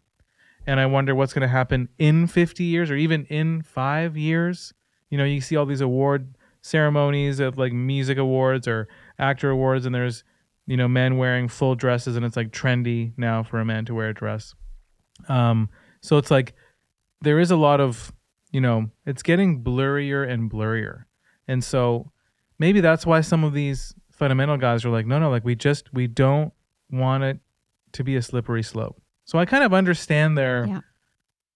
And 0.68 0.78
I 0.78 0.84
wonder 0.84 1.14
what's 1.14 1.32
going 1.32 1.40
to 1.40 1.48
happen 1.48 1.88
in 1.96 2.26
50 2.26 2.62
years 2.62 2.90
or 2.90 2.96
even 2.96 3.24
in 3.24 3.62
five 3.62 4.18
years. 4.18 4.74
You 5.08 5.16
know, 5.16 5.24
you 5.24 5.40
see 5.40 5.56
all 5.56 5.64
these 5.64 5.80
award 5.80 6.36
ceremonies 6.60 7.40
of 7.40 7.56
like 7.56 7.72
music 7.72 8.18
awards 8.18 8.68
or 8.68 8.86
actor 9.18 9.48
awards, 9.48 9.86
and 9.86 9.94
there's, 9.94 10.24
you 10.66 10.76
know, 10.76 10.86
men 10.86 11.16
wearing 11.16 11.48
full 11.48 11.74
dresses, 11.74 12.16
and 12.16 12.24
it's 12.26 12.36
like 12.36 12.50
trendy 12.50 13.14
now 13.16 13.42
for 13.42 13.60
a 13.60 13.64
man 13.64 13.86
to 13.86 13.94
wear 13.94 14.10
a 14.10 14.14
dress. 14.14 14.54
Um, 15.30 15.70
so 16.02 16.18
it's 16.18 16.30
like 16.30 16.52
there 17.22 17.40
is 17.40 17.50
a 17.50 17.56
lot 17.56 17.80
of, 17.80 18.12
you 18.52 18.60
know, 18.60 18.90
it's 19.06 19.22
getting 19.22 19.64
blurrier 19.64 20.28
and 20.28 20.50
blurrier. 20.50 21.04
And 21.48 21.64
so 21.64 22.12
maybe 22.58 22.82
that's 22.82 23.06
why 23.06 23.22
some 23.22 23.42
of 23.42 23.54
these 23.54 23.94
fundamental 24.10 24.58
guys 24.58 24.84
are 24.84 24.90
like, 24.90 25.06
no, 25.06 25.18
no, 25.18 25.30
like 25.30 25.46
we 25.46 25.54
just 25.54 25.94
we 25.94 26.08
don't 26.08 26.52
want 26.90 27.24
it 27.24 27.38
to 27.92 28.04
be 28.04 28.16
a 28.16 28.22
slippery 28.22 28.62
slope. 28.62 29.00
So 29.28 29.38
I 29.38 29.44
kind 29.44 29.62
of 29.62 29.74
understand 29.74 30.38
their 30.38 30.64
Yeah. 30.66 30.80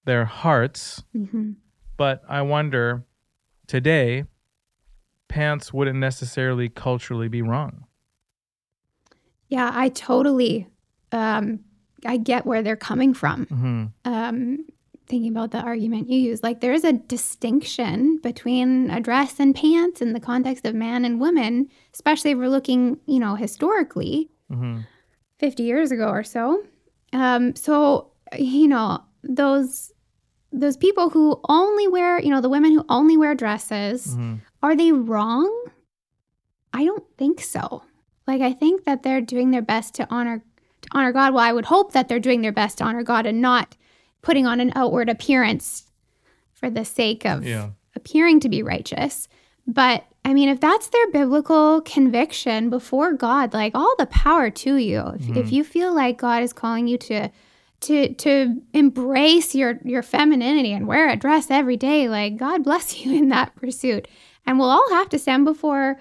their 0.05 0.27
hearts, 0.27 1.03
Mhm. 1.17 1.55
but 1.97 2.23
I 2.29 2.43
wonder 2.43 3.07
today 3.67 4.25
pants 5.29 5.73
wouldn't 5.73 5.99
necessarily 5.99 6.69
culturally 6.69 7.29
be 7.29 7.41
wrong. 7.41 7.85
Yeah, 9.49 9.71
I 9.73 9.89
totally 9.89 10.69
um 11.13 11.61
I 12.05 12.19
get 12.19 12.45
where 12.45 12.63
they're 12.63 12.77
coming 12.77 13.15
from. 13.15 13.47
Mm-hmm. 13.47 13.85
Um 14.05 14.67
thinking 15.07 15.31
about 15.33 15.51
the 15.53 15.61
argument 15.63 16.11
you 16.11 16.19
use. 16.19 16.43
Like 16.43 16.61
there 16.61 16.75
is 16.75 16.85
a 16.85 16.93
distinction 16.93 18.19
between 18.23 18.91
a 18.91 19.01
dress 19.01 19.41
and 19.41 19.55
pants 19.55 20.03
in 20.03 20.13
the 20.13 20.21
context 20.21 20.67
of 20.67 20.75
man 20.75 21.07
and 21.07 21.19
woman, 21.19 21.69
especially 21.95 22.33
if 22.33 22.39
we're 22.39 22.49
looking, 22.51 22.99
you 23.07 23.19
know, 23.19 23.35
historically. 23.35 24.29
Mm-hmm. 24.51 24.81
50 25.39 25.63
years 25.63 25.91
ago 25.91 26.09
or 26.09 26.23
so. 26.23 26.63
Um, 27.13 27.55
so, 27.57 28.11
you 28.39 28.69
know, 28.69 29.03
those 29.23 29.93
those 30.55 30.77
people 30.77 31.09
who 31.11 31.41
only 31.49 31.89
wear, 31.89 32.21
you 32.21 32.29
know, 32.29 32.41
the 32.43 32.49
women 32.49 32.73
who 32.73 32.85
only 32.89 33.17
wear 33.17 33.35
dresses, 33.35 34.09
Mm-hmm. 34.09 34.35
are 34.63 34.77
they 34.77 34.93
wrong? 34.93 35.51
I 36.73 36.85
don't 36.85 37.05
think 37.17 37.41
so. 37.41 37.83
Like 38.27 38.41
I 38.41 38.53
think 38.53 38.85
that 38.85 39.03
they're 39.03 39.21
doing 39.21 39.51
their 39.51 39.63
best 39.63 39.95
to 39.95 40.07
honor 40.11 40.43
to 40.83 40.89
honor 40.93 41.13
God. 41.13 41.33
Well, 41.35 41.45
I 41.45 41.53
would 41.53 41.67
hope 41.67 41.93
that 41.93 42.09
they're 42.09 42.19
doing 42.21 42.43
their 42.43 42.53
best 42.53 42.79
to 42.79 42.85
honor 42.85 43.03
God 43.03 43.25
and 43.27 43.41
not 43.41 43.77
putting 44.23 44.47
on 44.47 44.61
an 44.61 44.73
outward 44.75 45.09
appearance 45.09 45.85
for 46.53 46.71
the 46.71 46.85
sake 46.85 47.25
of 47.27 47.45
Yeah. 47.47 47.71
appearing 47.97 48.41
to 48.41 48.49
be 48.49 48.63
righteous. 48.63 49.29
But 49.67 50.05
I 50.25 50.35
mean, 50.35 50.49
if 50.49 50.61
that's 50.61 50.89
their 50.89 51.11
biblical 51.11 51.81
conviction 51.81 52.71
before 52.71 53.13
God, 53.13 53.53
like 53.53 53.75
all 53.75 53.95
the 53.99 54.07
power 54.07 54.51
to 54.51 54.77
you. 54.77 55.01
If, 55.17 55.37
if 55.37 55.53
you 55.53 55.65
feel 55.65 55.95
like 55.95 56.19
God 56.19 56.43
is 56.43 56.53
calling 56.53 56.87
you 56.87 56.97
to 56.99 57.29
to 57.81 58.15
to 58.15 58.63
embrace 58.73 59.55
your 59.55 59.81
your 59.85 60.03
femininity 60.03 60.73
and 60.73 60.87
wear 60.87 61.09
a 61.09 61.17
dress 61.17 61.51
every 61.51 61.77
day, 61.77 62.09
like 62.09 62.37
God 62.37 62.63
bless 62.63 62.99
you 63.05 63.15
in 63.17 63.29
that 63.31 63.55
pursuit. 63.57 64.07
And 64.47 64.59
we'll 64.59 64.71
all 64.71 64.91
have 64.91 65.09
to 65.11 65.19
stand 65.19 65.45
before 65.45 65.99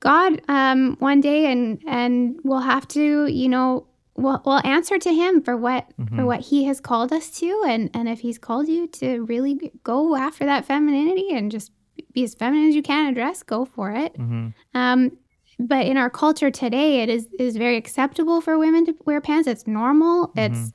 God 0.00 0.40
um, 0.48 0.96
one 0.98 1.20
day, 1.20 1.50
and 1.50 1.80
and 1.86 2.38
we'll 2.44 2.60
have 2.60 2.86
to, 2.88 3.26
you 3.26 3.48
know, 3.48 3.86
we'll, 4.16 4.40
we'll 4.44 4.64
answer 4.64 4.98
to 4.98 5.12
Him 5.12 5.42
for 5.42 5.56
what 5.56 5.86
for 6.16 6.24
what 6.26 6.40
He 6.40 6.64
has 6.64 6.80
called 6.80 7.12
us 7.12 7.30
to, 7.38 7.64
and 7.66 7.90
and 7.94 8.08
if 8.08 8.20
He's 8.20 8.38
called 8.38 8.68
you 8.68 8.86
to 8.88 9.24
really 9.24 9.72
go 9.82 10.14
after 10.14 10.44
that 10.44 10.64
femininity 10.64 11.30
and 11.32 11.50
just 11.50 11.72
be 12.14 12.24
as 12.24 12.34
feminine 12.34 12.68
as 12.68 12.74
you 12.74 12.82
can 12.82 13.08
in 13.08 13.14
dress, 13.14 13.42
go 13.42 13.64
for 13.64 13.90
it. 13.90 14.14
Mm-hmm. 14.14 14.48
Um, 14.74 15.18
but 15.58 15.86
in 15.86 15.96
our 15.96 16.10
culture 16.10 16.50
today, 16.50 17.02
it 17.02 17.08
is 17.08 17.28
is 17.38 17.56
very 17.56 17.76
acceptable 17.76 18.40
for 18.40 18.58
women 18.58 18.86
to 18.86 18.94
wear 19.04 19.20
pants. 19.20 19.46
It's 19.46 19.66
normal. 19.66 20.32
It's 20.36 20.72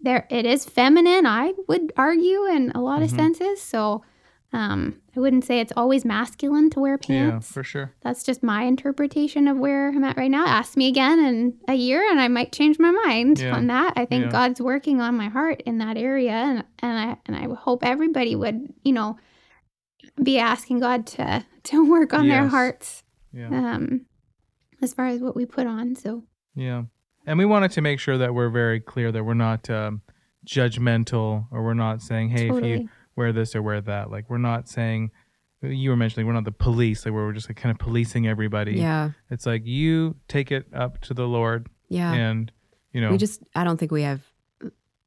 there. 0.00 0.26
It 0.30 0.46
is 0.46 0.64
feminine. 0.64 1.26
I 1.26 1.52
would 1.68 1.92
argue 1.96 2.44
in 2.46 2.72
a 2.74 2.80
lot 2.80 3.02
of 3.02 3.10
senses. 3.10 3.60
So, 3.62 4.02
Um, 4.52 5.00
I 5.16 5.20
wouldn't 5.20 5.44
say 5.44 5.60
it's 5.60 5.72
always 5.76 6.04
masculine 6.04 6.70
to 6.70 6.80
wear 6.80 6.96
pants. 6.98 7.48
Yeah, 7.50 7.52
for 7.52 7.64
sure. 7.64 7.92
That's 8.02 8.22
just 8.22 8.42
my 8.42 8.62
interpretation 8.62 9.48
of 9.48 9.58
where 9.58 9.88
I'm 9.88 10.04
at 10.04 10.16
right 10.16 10.30
now. 10.30 10.46
Ask 10.46 10.76
me 10.76 10.86
again 10.88 11.18
in 11.18 11.54
a 11.68 11.74
year 11.74 12.08
and 12.10 12.20
I 12.20 12.28
might 12.28 12.52
change 12.52 12.78
my 12.78 12.92
mind 13.04 13.40
Yeah. 13.40 13.54
on 13.56 13.66
that. 13.66 13.94
I 13.96 14.04
think 14.06 14.24
Yeah. 14.26 14.30
God's 14.30 14.60
working 14.60 15.00
on 15.00 15.16
my 15.16 15.28
heart 15.28 15.62
in 15.66 15.78
that 15.78 15.96
area 15.96 16.30
and 16.32 16.64
and 16.78 16.98
I 16.98 17.16
and 17.26 17.34
I 17.36 17.54
hope 17.54 17.84
everybody 17.84 18.34
would, 18.36 18.72
you 18.84 18.92
know, 18.92 19.16
be 20.22 20.38
asking 20.38 20.80
God 20.80 21.06
to 21.08 21.44
to 21.64 21.90
work 21.90 22.12
on 22.14 22.28
their 22.28 22.46
hearts 22.48 23.02
Yeah. 23.32 23.48
um 23.74 24.06
as 24.82 24.92
far 24.94 25.06
as 25.06 25.20
what 25.20 25.34
we 25.36 25.46
put 25.46 25.66
on. 25.66 25.94
So 25.96 26.24
Yeah. 26.54 26.84
And 27.26 27.38
we 27.38 27.44
wanted 27.44 27.72
to 27.72 27.80
make 27.80 27.98
sure 27.98 28.18
that 28.18 28.34
we're 28.34 28.50
very 28.50 28.78
clear 28.78 29.10
that 29.10 29.24
we're 29.24 29.34
not 29.34 29.68
um, 29.68 30.00
judgmental 30.46 31.46
or 31.50 31.64
we're 31.64 31.74
not 31.74 32.00
saying, 32.02 32.30
hey, 32.30 32.48
if 32.48 32.64
you 32.64 32.88
wear 33.16 33.32
this 33.32 33.54
or 33.56 33.62
wear 33.62 33.80
that. 33.80 34.10
Like, 34.10 34.30
we're 34.30 34.38
not 34.38 34.68
saying, 34.68 35.10
you 35.62 35.90
were 35.90 35.96
mentioning, 35.96 36.26
we're 36.26 36.34
not 36.34 36.44
the 36.44 36.52
police, 36.52 37.04
like, 37.04 37.12
we're 37.14 37.32
just 37.32 37.48
like 37.48 37.56
kind 37.56 37.72
of 37.72 37.78
policing 37.78 38.26
everybody. 38.28 38.74
Yeah. 38.74 39.10
It's 39.30 39.44
like 39.46 39.66
you 39.66 40.16
take 40.28 40.52
it 40.52 40.66
up 40.72 41.00
to 41.02 41.14
the 41.14 41.26
Lord 41.26 41.68
Yeah. 41.88 42.12
and, 42.12 42.52
you 42.92 43.00
know, 43.00 43.10
We 43.10 43.18
just, 43.18 43.42
I 43.54 43.64
don't 43.64 43.76
think 43.76 43.90
we 43.90 44.02
have, 44.02 44.22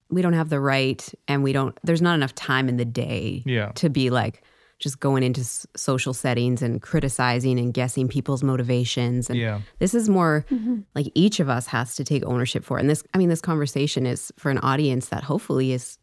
we 0.09 0.21
don't 0.21 0.33
have 0.33 0.49
the 0.49 0.59
right 0.59 1.07
and 1.27 1.43
we 1.43 1.53
don't, 1.53 1.77
there's 1.83 2.01
not 2.01 2.15
enough 2.15 2.35
time 2.35 2.67
in 2.67 2.77
the 2.77 2.85
day 2.85 3.43
yeah. 3.45 3.71
to 3.75 3.89
be 3.89 4.09
like 4.09 4.43
just 4.79 4.99
going 4.99 5.23
into 5.23 5.41
s- 5.41 5.67
social 5.75 6.13
settings 6.13 6.61
and 6.61 6.81
criticizing 6.81 7.59
and 7.59 7.73
guessing 7.73 8.07
people's 8.07 8.41
motivations. 8.43 9.29
And 9.29 9.37
Yeah. 9.37 9.61
this 9.79 9.93
is 9.93 10.07
more 10.09 10.45
Mhm. 10.49 10.85
like 10.95 11.11
each 11.15 11.39
of 11.41 11.49
us 11.49 11.67
has 11.67 11.95
to 11.95 12.03
take 12.03 12.23
ownership 12.25 12.63
for 12.63 12.77
it. 12.77 12.81
And 12.81 12.89
this, 12.89 13.03
I 13.13 13.17
mean, 13.17 13.29
this 13.29 13.41
conversation 13.41 14.05
is 14.05 14.31
for 14.37 14.49
an 14.49 14.57
audience 14.59 15.09
that 15.09 15.23
hopefully 15.23 15.73
is 15.73 15.97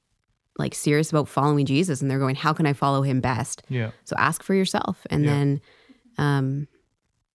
like 0.59 0.75
serious 0.75 1.11
about 1.11 1.29
following 1.29 1.67
Jesus 1.67 2.01
and 2.03 2.11
they're 2.11 2.19
going, 2.19 2.37
how 2.37 2.53
can 2.53 2.67
I 2.67 2.73
follow 2.75 3.03
him 3.03 3.21
best? 3.21 3.63
Yeah. 3.69 3.91
So 4.05 4.15
ask 4.19 4.43
for 4.43 4.55
yourself 4.55 5.07
and 5.11 5.25
Yeah. 5.25 5.31
then, 5.31 5.61
um, 6.19 6.69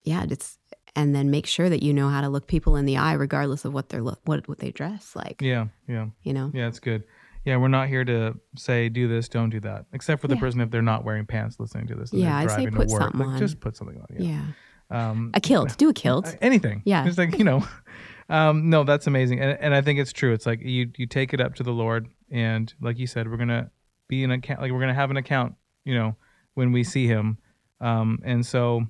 yeah, 0.03 0.25
it's, 0.29 0.57
and 0.95 1.15
then 1.15 1.29
make 1.31 1.45
sure 1.47 1.69
that 1.69 1.81
you 1.83 1.93
know 1.93 2.09
how 2.09 2.21
to 2.21 2.29
look 2.29 2.47
people 2.47 2.75
in 2.75 2.85
the 2.85 2.97
eye, 2.97 3.13
regardless 3.13 3.63
of 3.65 3.73
what 3.73 3.89
they're 3.89 4.01
look, 4.01 4.19
what, 4.25 4.47
what 4.49 4.59
they 4.59 4.71
dress 4.71 5.15
like, 5.15 5.41
Yeah. 5.41 5.67
Yeah. 5.87 6.07
you 6.23 6.33
know? 6.33 6.51
Yeah. 6.53 6.67
It's 6.67 6.79
good. 6.79 7.03
Yeah. 7.45 7.57
We're 7.57 7.67
not 7.69 7.87
here 7.87 8.03
to 8.05 8.37
say, 8.55 8.89
do 8.89 9.07
this, 9.07 9.27
don't 9.29 9.49
do 9.49 9.59
that, 9.61 9.85
except 9.93 10.21
for 10.21 10.27
the 10.27 10.35
Yeah. 10.35 10.39
person 10.41 10.61
if 10.61 10.69
they're 10.71 10.81
not 10.81 11.03
wearing 11.03 11.25
pants 11.25 11.59
listening 11.59 11.87
to 11.87 11.95
this. 11.95 12.13
Yeah, 12.13 12.37
I'd 12.37 12.51
say 12.51 12.67
put 12.67 12.87
work. 12.87 13.01
something 13.01 13.19
like, 13.19 13.29
on. 13.29 13.37
Just 13.39 13.59
put 13.59 13.75
something 13.75 13.97
on. 13.97 14.05
Yeah. 14.17 14.43
Yeah. 14.91 15.09
Um, 15.09 15.31
A 15.33 15.39
kilt, 15.39 15.77
do 15.77 15.87
a 15.89 15.93
kilt. 15.93 16.35
Anything 16.41 16.81
Yeah. 16.85 17.07
it's 17.07 17.17
like 17.17 17.37
you 17.37 17.45
know 17.45 17.65
um 18.29 18.69
no 18.69 18.83
that's 18.83 19.07
amazing 19.07 19.39
and, 19.41 19.57
and 19.59 19.73
i 19.75 19.81
think 19.81 19.99
it's 19.99 20.11
true 20.13 20.31
it's 20.33 20.45
like 20.45 20.61
you 20.61 20.89
you 20.97 21.05
take 21.05 21.33
it 21.33 21.41
up 21.41 21.55
to 21.55 21.63
the 21.63 21.71
lord 21.71 22.07
and 22.29 22.73
like 22.81 22.97
you 22.99 23.05
said 23.07 23.29
we're 23.29 23.35
gonna 23.37 23.69
be 24.07 24.23
an 24.23 24.31
account 24.31 24.61
like 24.61 24.71
we're 24.71 24.79
gonna 24.79 24.93
have 24.93 25.09
an 25.11 25.17
account 25.17 25.53
you 25.85 25.93
know 25.95 26.15
when 26.53 26.71
we 26.73 26.83
see 26.83 27.07
him 27.07 27.37
um 27.81 28.19
and 28.23 28.45
so 28.45 28.85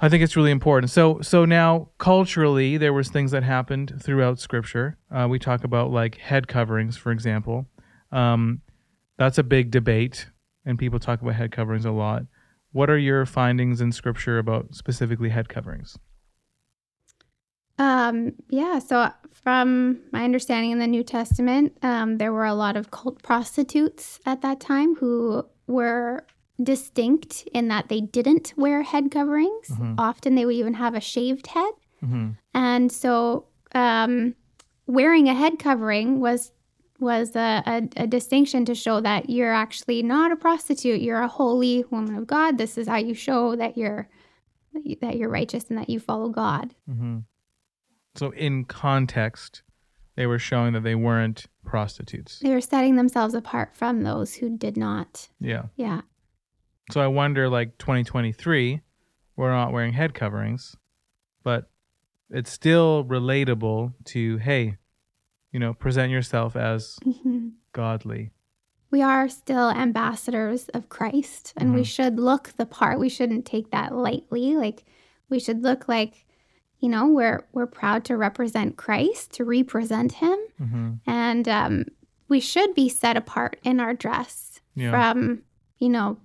i 0.00 0.08
think 0.08 0.22
it's 0.22 0.36
really 0.36 0.50
important. 0.50 0.90
So 0.90 1.20
so 1.20 1.44
now 1.44 1.90
culturally 1.98 2.76
there 2.76 2.92
was 2.92 3.08
things 3.08 3.30
that 3.30 3.42
happened 3.42 3.94
throughout 4.02 4.38
scripture. 4.38 4.98
Uh, 5.10 5.26
we 5.28 5.38
talk 5.38 5.64
about 5.64 5.90
like 5.90 6.16
head 6.16 6.48
coverings 6.48 6.96
for 6.96 7.12
example. 7.12 7.66
Um 8.12 8.62
that's 9.18 9.38
a 9.38 9.42
big 9.42 9.70
debate 9.70 10.26
and 10.64 10.78
people 10.78 10.98
talk 10.98 11.20
about 11.20 11.34
head 11.34 11.52
coverings 11.52 11.84
a 11.84 11.90
lot. 11.90 12.22
What 12.72 12.88
are 12.88 12.98
your 12.98 13.26
findings 13.26 13.80
in 13.80 13.92
scripture 13.92 14.38
about 14.38 14.74
specifically 14.74 15.30
head 15.30 15.48
coverings? 15.48 15.98
Um, 17.78 18.34
yeah, 18.50 18.78
so 18.78 19.10
from 19.32 20.00
my 20.12 20.22
understanding 20.22 20.70
in 20.70 20.78
the 20.78 20.86
New 20.86 21.02
Testament, 21.02 21.78
um, 21.82 22.18
there 22.18 22.32
were 22.32 22.44
a 22.44 22.54
lot 22.54 22.76
of 22.76 22.90
cult 22.90 23.22
prostitutes 23.22 24.20
at 24.26 24.42
that 24.42 24.60
time 24.60 24.96
who 24.96 25.46
were 25.66 26.26
distinct 26.62 27.48
in 27.54 27.68
that 27.68 27.88
they 27.88 28.00
didn't 28.00 28.52
wear 28.56 28.82
head 28.82 29.10
coverings. 29.10 29.68
Mhm. 29.68 29.94
Often 29.98 30.34
they 30.34 30.44
would 30.46 30.54
even 30.54 30.74
have 30.74 30.94
a 30.94 31.00
shaved 31.00 31.46
head. 31.48 31.72
mm-hmm. 32.02 32.30
And 32.54 32.90
so 32.92 33.46
um, 33.74 34.34
wearing 34.86 35.28
a 35.28 35.34
head 35.34 35.58
covering 35.58 36.20
was 36.20 36.52
was 36.98 37.34
a, 37.34 37.62
a, 37.66 37.88
a 38.02 38.06
distinction 38.06 38.66
to 38.66 38.74
show 38.74 39.00
that 39.00 39.30
you're 39.30 39.54
actually 39.54 40.02
not 40.02 40.30
a 40.32 40.36
prostitute. 40.36 41.00
You're 41.00 41.22
a 41.22 41.28
holy 41.28 41.82
woman 41.90 42.14
of 42.14 42.26
God. 42.26 42.58
This 42.58 42.76
is 42.76 42.86
how 42.88 42.96
you 42.98 43.14
show 43.14 43.56
that 43.56 43.78
you're 43.78 44.08
that 44.74 44.84
you- 44.86 44.96
that 45.00 45.16
you're 45.16 45.30
righteous 45.30 45.64
and 45.70 45.78
that 45.78 45.88
you 45.88 45.98
follow 45.98 46.28
God. 46.28 46.74
hmm 46.86 47.18
So 48.16 48.30
in 48.32 48.64
context, 48.66 49.62
they 50.16 50.26
were 50.26 50.38
showing 50.38 50.74
that 50.74 50.82
they 50.82 50.94
weren't 50.94 51.46
prostitutes. 51.64 52.38
They 52.40 52.50
were 52.52 52.60
setting 52.60 52.96
themselves 52.96 53.32
apart 53.34 53.74
from 53.74 54.02
those 54.02 54.34
who 54.34 54.56
did 54.58 54.76
not. 54.76 55.28
Yeah. 55.40 55.66
Yeah. 55.76 56.02
So 56.90 57.00
I 57.00 57.06
wonder, 57.06 57.48
like 57.48 57.78
2023, 57.78 58.80
we're 59.36 59.50
not 59.50 59.72
wearing 59.72 59.92
head 59.92 60.14
coverings, 60.14 60.76
but 61.42 61.70
it's 62.30 62.50
still 62.50 63.04
relatable 63.04 63.94
to 64.06 64.36
hey, 64.38 64.76
you 65.52 65.58
know, 65.60 65.72
present 65.74 66.10
yourself 66.12 66.56
as 66.56 66.98
Mhm. 67.04 67.52
godly. 67.72 68.30
We 68.90 69.02
are 69.02 69.28
still 69.28 69.70
ambassadors 69.70 70.68
of 70.70 70.88
Christ 70.88 71.52
and 71.56 71.72
we 71.74 71.82
Mhm. 71.82 71.86
should 71.86 72.18
look 72.18 72.48
the 72.56 72.66
part. 72.66 72.98
We 72.98 73.08
shouldn't 73.08 73.46
take 73.46 73.70
that 73.70 73.94
lightly. 73.94 74.56
Like 74.56 74.84
we 75.28 75.38
should 75.38 75.62
look 75.62 75.86
like, 75.88 76.26
you 76.80 76.88
know, 76.88 77.06
we're 77.06 77.46
we're 77.52 77.66
proud 77.66 78.04
to 78.06 78.16
represent 78.16 78.76
Christ, 78.76 79.32
to 79.34 79.44
represent 79.44 80.12
him. 80.14 80.38
hmm 80.58 80.92
And 81.06 81.48
um, 81.48 81.84
we 82.28 82.40
should 82.40 82.74
be 82.74 82.88
set 82.88 83.16
apart 83.16 83.58
in 83.62 83.78
our 83.80 83.94
dress 83.94 84.60
Yeah. 84.74 84.90
from, 84.90 85.42
you 85.78 85.88
know, 85.88 86.18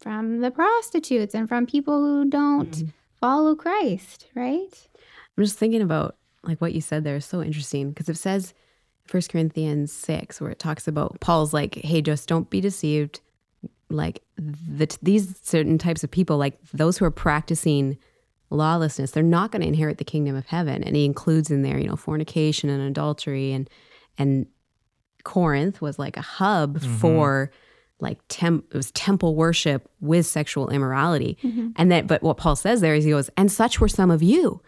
from 0.00 0.40
the 0.40 0.50
prostitutes 0.50 1.34
and 1.34 1.48
from 1.48 1.66
people 1.66 1.98
who 2.00 2.28
don't 2.28 2.70
Mm-hmm. 2.70 2.88
follow 3.20 3.54
Christ, 3.54 4.26
right? 4.34 4.88
I'm 5.36 5.44
just 5.44 5.58
thinking 5.58 5.82
about 5.82 6.16
like 6.42 6.60
what 6.60 6.72
you 6.72 6.80
said 6.80 7.04
there 7.04 7.16
is 7.16 7.24
so 7.26 7.42
interesting 7.42 7.90
because 7.90 8.08
it 8.08 8.16
says 8.16 8.54
1 9.10 9.22
Corinthians 9.30 9.92
6 9.92 10.40
where 10.40 10.50
it 10.50 10.58
talks 10.58 10.88
about 10.88 11.20
Paul's 11.20 11.52
like, 11.52 11.74
hey, 11.76 12.00
just 12.00 12.28
don't 12.28 12.48
be 12.48 12.60
deceived. 12.60 13.20
Like 13.90 14.22
the, 14.36 14.96
these 15.02 15.38
certain 15.42 15.76
types 15.76 16.02
of 16.04 16.10
people, 16.10 16.38
like 16.38 16.58
those 16.72 16.96
who 16.96 17.04
are 17.04 17.10
practicing 17.10 17.98
lawlessness, 18.48 19.10
they're 19.10 19.22
not 19.22 19.50
going 19.52 19.62
to 19.62 19.68
inherit 19.68 19.98
the 19.98 20.04
kingdom 20.04 20.34
of 20.36 20.46
heaven. 20.46 20.82
And 20.84 20.96
he 20.96 21.04
includes 21.04 21.50
in 21.50 21.62
there, 21.62 21.78
you 21.78 21.88
know, 21.88 21.96
fornication 21.96 22.70
and 22.70 22.82
adultery 22.82 23.52
and 23.52 23.68
and 24.16 24.46
Corinth 25.24 25.80
was 25.82 25.98
like 25.98 26.16
a 26.16 26.22
hub 26.22 26.78
Mhm. 26.80 26.98
for 26.98 27.50
like 28.00 28.18
temp 28.28 28.64
it 28.70 28.76
was 28.76 28.90
temple 28.92 29.34
worship 29.34 29.88
with 30.00 30.26
sexual 30.26 30.68
immorality. 30.70 31.38
And 31.76 31.90
then 31.90 32.06
but 32.06 32.22
what 32.22 32.36
Paul 32.36 32.56
says 32.56 32.80
there 32.80 32.94
is 32.94 33.04
he 33.04 33.10
goes, 33.10 33.30
and 33.36 33.50
such 33.50 33.80
were 33.80 33.88
some 33.88 34.10
of 34.10 34.22
you. 34.22 34.60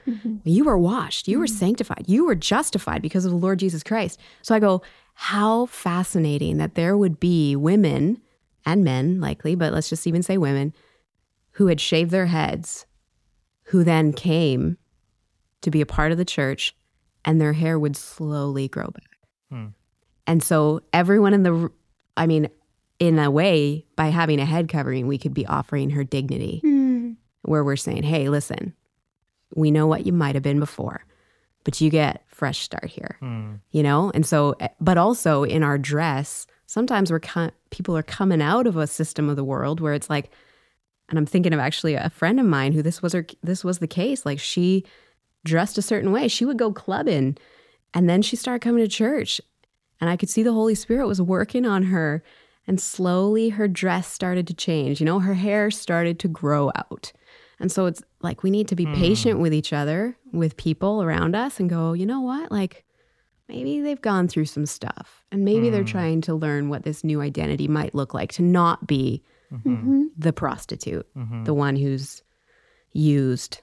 You 0.44 0.64
were 0.64 0.78
washed, 0.78 1.28
you 1.28 1.38
were 1.38 1.46
sanctified, 1.46 2.04
you 2.06 2.24
were 2.26 2.34
justified 2.34 3.02
because 3.02 3.24
of 3.24 3.30
the 3.30 3.36
Lord 3.36 3.58
Jesus 3.58 3.82
Christ. 3.82 4.18
So 4.42 4.54
I 4.54 4.58
go, 4.58 4.82
how 5.14 5.66
fascinating 5.66 6.58
that 6.58 6.74
there 6.74 6.96
would 6.96 7.20
be 7.20 7.54
women 7.54 8.20
and 8.64 8.84
men 8.84 9.20
likely, 9.20 9.54
but 9.54 9.72
let's 9.72 9.88
just 9.88 10.06
even 10.06 10.22
say 10.22 10.38
women 10.38 10.72
who 11.52 11.66
had 11.66 11.80
shaved 11.80 12.10
their 12.10 12.26
heads 12.26 12.86
who 13.64 13.84
then 13.84 14.12
came 14.12 14.78
to 15.60 15.70
be 15.70 15.80
a 15.80 15.86
part 15.86 16.12
of 16.12 16.18
the 16.18 16.24
church 16.24 16.74
and 17.24 17.40
their 17.40 17.52
hair 17.52 17.78
would 17.78 17.96
slowly 17.96 18.68
grow 18.68 18.86
back. 18.86 19.18
Hmm. 19.50 19.66
And 20.26 20.42
so 20.42 20.80
everyone 20.92 21.34
in 21.34 21.42
the 21.42 21.70
I 22.16 22.26
mean 22.26 22.48
in 23.02 23.18
a 23.18 23.30
way 23.30 23.84
by 23.96 24.06
having 24.08 24.38
a 24.40 24.44
head 24.44 24.68
covering 24.68 25.06
we 25.06 25.18
could 25.18 25.34
be 25.34 25.46
offering 25.46 25.90
her 25.90 26.04
dignity 26.04 26.60
Hmm. 26.62 27.12
where 27.42 27.64
we're 27.64 27.76
saying, 27.76 28.02
"Hey, 28.04 28.28
listen. 28.28 28.74
We 29.54 29.70
know 29.70 29.86
what 29.86 30.06
you 30.06 30.12
might 30.12 30.34
have 30.34 30.42
been 30.44 30.60
before, 30.60 31.04
but 31.64 31.80
you 31.80 31.90
get 31.90 32.22
fresh 32.28 32.60
start 32.60 32.86
here." 32.90 33.16
Hmm. 33.20 33.54
You 33.70 33.82
know? 33.82 34.10
And 34.14 34.24
so 34.24 34.54
eh, 34.60 34.68
but 34.80 34.98
also 34.98 35.42
in 35.44 35.62
our 35.62 35.78
dress, 35.78 36.46
sometimes 36.66 37.10
we're 37.10 37.20
co- 37.20 37.50
people 37.70 37.96
are 37.96 38.02
coming 38.04 38.40
out 38.40 38.66
of 38.66 38.76
a 38.76 38.86
system 38.86 39.28
of 39.28 39.36
the 39.36 39.44
world 39.44 39.80
where 39.80 39.94
it's 39.94 40.08
like 40.10 40.30
and 41.08 41.18
I'm 41.18 41.26
thinking 41.26 41.52
of 41.52 41.60
actually 41.60 41.94
a 41.94 42.08
friend 42.08 42.40
of 42.40 42.46
mine 42.46 42.72
who 42.72 42.80
this 42.82 43.02
was 43.02 43.12
her 43.12 43.26
this 43.42 43.64
was 43.64 43.78
the 43.80 43.86
case. 43.88 44.24
Like 44.24 44.38
she 44.38 44.84
dressed 45.44 45.76
a 45.76 45.82
certain 45.82 46.12
way. 46.12 46.28
She 46.28 46.44
would 46.44 46.56
go 46.58 46.72
clubbing 46.72 47.36
and 47.92 48.08
then 48.08 48.22
she 48.22 48.36
started 48.36 48.60
coming 48.62 48.82
to 48.84 48.88
church. 48.88 49.40
And 50.00 50.08
I 50.08 50.16
could 50.16 50.30
see 50.30 50.42
the 50.42 50.52
Holy 50.52 50.74
Spirit 50.76 51.06
was 51.08 51.20
working 51.20 51.66
on 51.66 51.82
her. 51.84 52.22
And 52.66 52.80
slowly 52.80 53.48
her 53.50 53.66
dress 53.68 54.06
started 54.10 54.46
to 54.46 54.54
change. 54.54 55.00
You 55.00 55.06
know, 55.06 55.18
her 55.18 55.34
hair 55.34 55.70
started 55.70 56.18
to 56.20 56.28
grow 56.28 56.70
out. 56.76 57.12
And 57.58 57.70
so 57.70 57.86
it's 57.86 58.02
like 58.22 58.42
we 58.42 58.50
need 58.50 58.68
to 58.68 58.76
be 58.76 58.86
patient 58.86 59.38
with 59.40 59.52
each 59.54 59.72
other, 59.72 60.16
with 60.32 60.56
people 60.56 61.02
around 61.02 61.34
us, 61.36 61.58
and 61.60 61.68
go, 61.70 61.92
you 61.92 62.06
know 62.06 62.20
what? 62.20 62.50
Like 62.52 62.84
maybe 63.48 63.80
they've 63.80 64.00
gone 64.00 64.28
through 64.28 64.46
some 64.46 64.66
stuff. 64.66 65.24
And 65.30 65.44
maybe 65.44 65.70
they're 65.70 65.84
trying 65.84 66.20
to 66.22 66.34
learn 66.34 66.68
what 66.68 66.84
this 66.84 67.04
new 67.04 67.20
identity 67.20 67.68
might 67.68 67.94
look 67.94 68.14
like 68.14 68.32
to 68.32 68.42
not 68.42 68.86
be 68.86 69.22
Mhm. 69.52 70.06
the 70.16 70.32
prostitute, 70.32 71.06
Mhm. 71.14 71.44
the 71.44 71.52
one 71.54 71.76
who's 71.76 72.22
used 72.92 73.60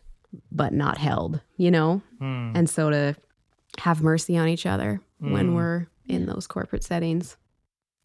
but 0.51 0.71
not 0.73 0.97
held, 0.99 1.41
you 1.57 1.71
know? 1.71 2.01
Hmm. 2.19 2.51
And 2.53 2.69
so 2.69 2.91
to 2.91 3.15
have 3.79 4.03
mercy 4.03 4.37
on 4.37 4.47
each 4.47 4.67
other 4.67 5.01
when 5.19 5.49
Mm. 5.51 5.55
we're 5.55 5.87
in 6.07 6.27
those 6.27 6.45
corporate 6.45 6.83
settings. 6.83 7.35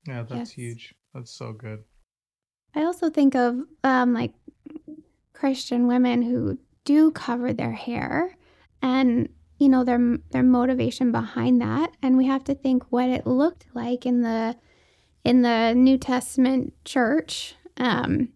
Yeah, 0.06 0.22
that's 0.22 0.50
Yes. 0.50 0.50
huge. 0.50 0.94
That's 1.14 1.30
so 1.30 1.52
good. 1.52 1.84
I 2.74 2.84
also 2.84 3.08
think 3.08 3.34
of 3.34 3.60
um, 3.84 4.12
like 4.12 4.32
Christian 5.32 5.86
women 5.86 6.22
who 6.22 6.58
do 6.84 7.10
cover 7.10 7.52
their 7.52 7.72
hair 7.72 8.36
and 8.82 9.28
you 9.58 9.68
know 9.68 9.84
their 9.84 10.18
their 10.30 10.42
motivation 10.42 11.12
behind 11.12 11.60
that 11.60 11.96
and 12.02 12.16
we 12.16 12.26
have 12.26 12.44
to 12.44 12.54
think 12.54 12.82
what 12.90 13.08
it 13.08 13.26
looked 13.26 13.66
like 13.74 14.04
in 14.04 14.22
the 14.22 14.56
in 15.22 15.42
the 15.42 15.72
New 15.74 15.96
Testament 15.96 16.74
church 16.84 17.54
um, 17.76 18.28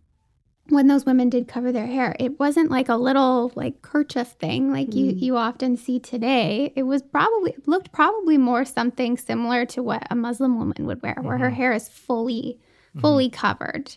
when 0.70 0.86
those 0.88 1.06
women 1.06 1.28
did 1.30 1.48
cover 1.48 1.72
their 1.72 1.86
hair 1.86 2.14
it 2.20 2.38
wasn't 2.38 2.70
like 2.70 2.88
a 2.88 2.96
little 2.96 3.50
like 3.54 3.80
kerchief 3.82 4.28
thing 4.38 4.70
like 4.70 4.94
you 4.94 5.12
Mm. 5.12 5.20
you 5.20 5.36
often 5.36 5.76
see 5.76 5.98
today 5.98 6.72
it 6.76 6.82
was 6.82 7.02
probably 7.02 7.52
it 7.52 7.66
looked 7.66 7.90
probably 7.92 8.36
more 8.38 8.64
something 8.64 9.16
similar 9.16 9.64
to 9.66 9.82
what 9.82 10.06
a 10.10 10.14
Muslim 10.14 10.58
woman 10.58 10.86
would 10.86 11.02
wear 11.02 11.16
where 11.22 11.38
her 11.38 11.50
Mhm. 11.50 11.54
hair 11.54 11.72
is 11.72 11.88
fully 11.88 12.58
fully 13.00 13.30
covered 13.30 13.96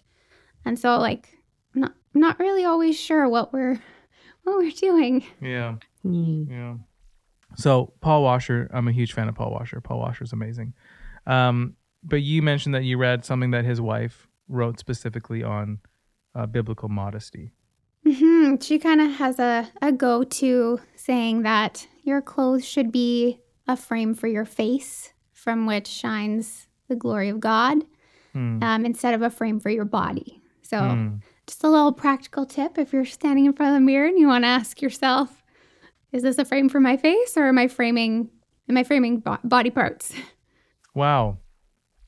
and 0.65 0.77
so 0.79 0.97
like 0.97 1.37
I'm 1.75 1.81
not 1.81 1.93
I'm 2.15 2.21
not 2.21 2.39
really 2.39 2.63
always 2.65 2.99
sure 2.99 3.27
what 3.27 3.51
we're 3.53 3.79
what 4.43 4.57
we're 4.57 4.71
doing 4.71 5.23
Yeah. 5.41 5.75
Mm. 6.05 6.49
Yeah. 6.49 6.75
So 7.55 7.93
Paul 8.01 8.23
Washer, 8.23 8.69
I'm 8.73 8.87
a 8.87 8.91
huge 8.93 9.11
fan 9.13 9.27
of 9.27 9.35
Paul 9.35 9.51
Washer. 9.51 9.81
Paul 9.81 9.99
Washer's 9.99 10.31
amazing. 10.33 10.73
Um, 11.27 11.75
but 12.03 12.21
you 12.21 12.41
mentioned 12.41 12.73
that 12.75 12.83
you 12.85 12.97
read 12.97 13.25
something 13.25 13.51
that 13.51 13.65
his 13.65 13.81
wife 13.81 14.27
wrote 14.47 14.79
specifically 14.79 15.43
on 15.43 15.79
uh, 16.35 16.45
biblical 16.45 16.89
modesty. 16.89 17.51
hmm 18.05 18.55
She 18.61 18.79
kind 18.79 19.01
of 19.01 19.11
has 19.13 19.39
a, 19.39 19.69
a 19.81 19.91
go 19.91 20.23
to 20.23 20.79
saying 20.95 21.43
that 21.43 21.87
your 22.03 22.21
clothes 22.21 22.65
should 22.67 22.91
be 22.91 23.39
a 23.67 23.77
frame 23.77 24.13
for 24.15 24.27
your 24.27 24.45
face 24.45 25.13
from 25.33 25.65
which 25.65 25.87
shines 25.87 26.67
the 26.87 26.95
glory 26.95 27.29
of 27.29 27.39
God 27.39 27.83
Hmm. 28.33 28.63
um, 28.63 28.85
instead 28.85 29.13
of 29.13 29.21
a 29.21 29.29
frame 29.29 29.59
for 29.59 29.69
your 29.69 29.83
body. 29.85 30.41
So, 30.61 30.79
Hmm. 30.79 31.15
just 31.47 31.63
a 31.65 31.69
little 31.69 31.91
practical 31.91 32.45
tip 32.45 32.77
if 32.77 32.93
you're 32.93 33.03
standing 33.05 33.45
in 33.45 33.51
front 33.53 33.71
of 33.71 33.75
the 33.75 33.85
mirror 33.85 34.07
and 34.07 34.17
you 34.17 34.27
want 34.27 34.45
to 34.45 34.47
ask 34.47 34.81
yourself, 34.81 35.43
is 36.13 36.23
this 36.23 36.37
a 36.37 36.45
frame 36.45 36.69
for 36.69 36.79
my 36.79 36.95
face 36.95 37.35
or 37.35 37.47
am 37.49 37.57
I 37.57 37.67
framing 37.67 38.29
am 38.69 38.77
I 38.77 38.83
framing 38.83 39.19
bo- 39.19 39.39
body 39.43 39.69
parts? 39.69 40.13
Wow, 40.95 41.37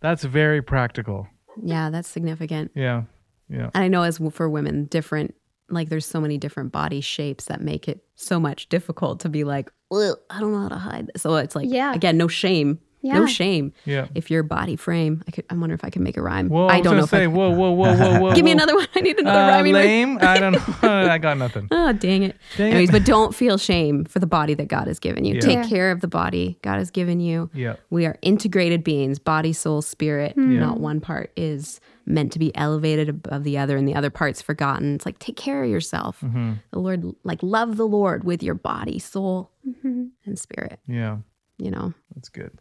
that's 0.02 0.24
very 0.26 0.62
practical. 0.62 1.28
Yeah, 1.62 1.90
that's 1.90 2.10
significant. 2.10 2.72
Yeah. 2.76 3.04
Yeah. 3.50 3.70
And 3.74 3.84
I 3.84 3.88
know 3.88 4.04
as 4.04 4.20
for 4.32 4.50
women, 4.50 4.86
different 4.86 5.36
like 5.70 5.90
there's 5.90 6.06
so 6.06 6.20
many 6.22 6.38
different 6.38 6.72
body 6.72 7.02
shapes 7.02 7.46
that 7.46 7.62
make 7.62 7.88
it 7.88 8.04
so 8.16 8.40
much 8.40 8.70
difficult 8.70 9.22
to 9.22 9.30
be 9.30 9.44
like, 9.44 9.72
well, 9.90 10.18
I 10.30 10.40
don't 10.40 10.52
know 10.52 10.60
how 10.62 10.68
to 10.70 10.76
hide 10.78 11.08
this. 11.14 11.22
So 11.24 11.36
it's 11.36 11.56
like, 11.56 11.68
Yeah. 11.70 11.94
again, 11.94 12.16
no 12.18 12.28
shame, 12.28 12.80
Yeah. 13.02 13.14
no 13.20 13.26
shame. 13.26 13.72
Yeah. 13.86 14.08
If 14.14 14.30
your 14.30 14.44
body 14.44 14.76
frame, 14.76 15.24
I 15.28 15.32
could, 15.32 15.46
I 15.50 15.56
wonder 15.56 15.74
if 15.74 15.84
I 15.84 15.90
can 15.90 16.04
make 16.04 16.16
a 16.18 16.22
rhyme. 16.22 16.50
Whoa, 16.50 16.68
I 16.68 16.76
was 16.78 16.84
don't 16.84 16.84
gonna 16.84 16.98
know 16.98 17.04
if 17.06 17.10
say, 17.10 17.24
I. 17.24 17.28
whoa, 17.28 17.50
whoa, 17.52 17.72
whoa, 17.72 17.96
whoa, 17.96 18.20
whoa. 18.22 18.36
Give 18.36 18.44
me 18.46 18.52
another 18.52 18.76
one. 18.76 18.88
I 18.94 19.00
need 19.02 19.18
another 19.18 19.40
Uh, 19.40 19.48
rhyming 19.48 19.74
word. 19.74 19.86
lame. 19.86 20.18
I 20.22 20.40
don't 20.40 20.52
know. 20.84 20.90
I 21.10 21.18
got 21.18 21.38
nothing. 21.38 21.70
Oh, 21.72 21.94
dang 21.94 22.24
it. 22.24 22.36
Dang 22.58 22.68
it. 22.68 22.76
Anyways, 22.76 22.92
but 22.92 23.06
don't 23.06 23.34
feel 23.34 23.58
shame 23.58 24.04
for 24.06 24.20
the 24.20 24.28
body 24.28 24.54
that 24.56 24.68
God 24.68 24.88
has 24.88 25.00
given 25.00 25.24
you. 25.26 25.36
Yeah. 25.36 25.42
Take 25.42 25.56
Yeah. 25.60 25.68
care 25.70 25.92
of 25.92 26.02
the 26.02 26.08
body 26.10 26.60
God 26.62 26.78
has 26.78 26.92
given 26.92 27.20
you. 27.20 27.50
Yeah. 27.54 27.78
We 27.90 28.06
are 28.06 28.18
integrated 28.22 28.84
beings, 28.84 29.18
body, 29.18 29.54
soul, 29.54 29.82
spirit. 29.82 30.34
Yeah. 30.38 30.44
Not 30.44 30.80
one 30.82 31.00
part 31.02 31.32
is 31.38 31.80
meant 32.06 32.32
to 32.34 32.40
be 32.40 32.54
elevated 32.56 33.08
above 33.10 33.44
the 33.44 33.58
other 33.58 33.78
and 33.78 33.88
the 33.88 33.96
other 33.96 34.10
part's 34.10 34.42
forgotten. 34.42 34.96
It's 34.96 35.06
like 35.06 35.20
take 35.20 35.38
care 35.38 35.64
of 35.64 35.70
yourself. 35.70 36.20
hmm 36.20 36.54
The 36.72 36.80
Lord, 36.80 37.06
like 37.24 37.42
love 37.42 37.78
the 37.78 37.88
Lord 37.88 38.24
with 38.24 38.44
your 38.44 38.56
body, 38.56 39.00
soul, 39.00 39.52
Mhm. 39.68 40.10
and 40.26 40.38
spirit. 40.38 40.80
Yeah. 40.88 41.20
You 41.58 41.72
know, 41.72 41.94
That's 42.16 42.30
good. 42.30 42.52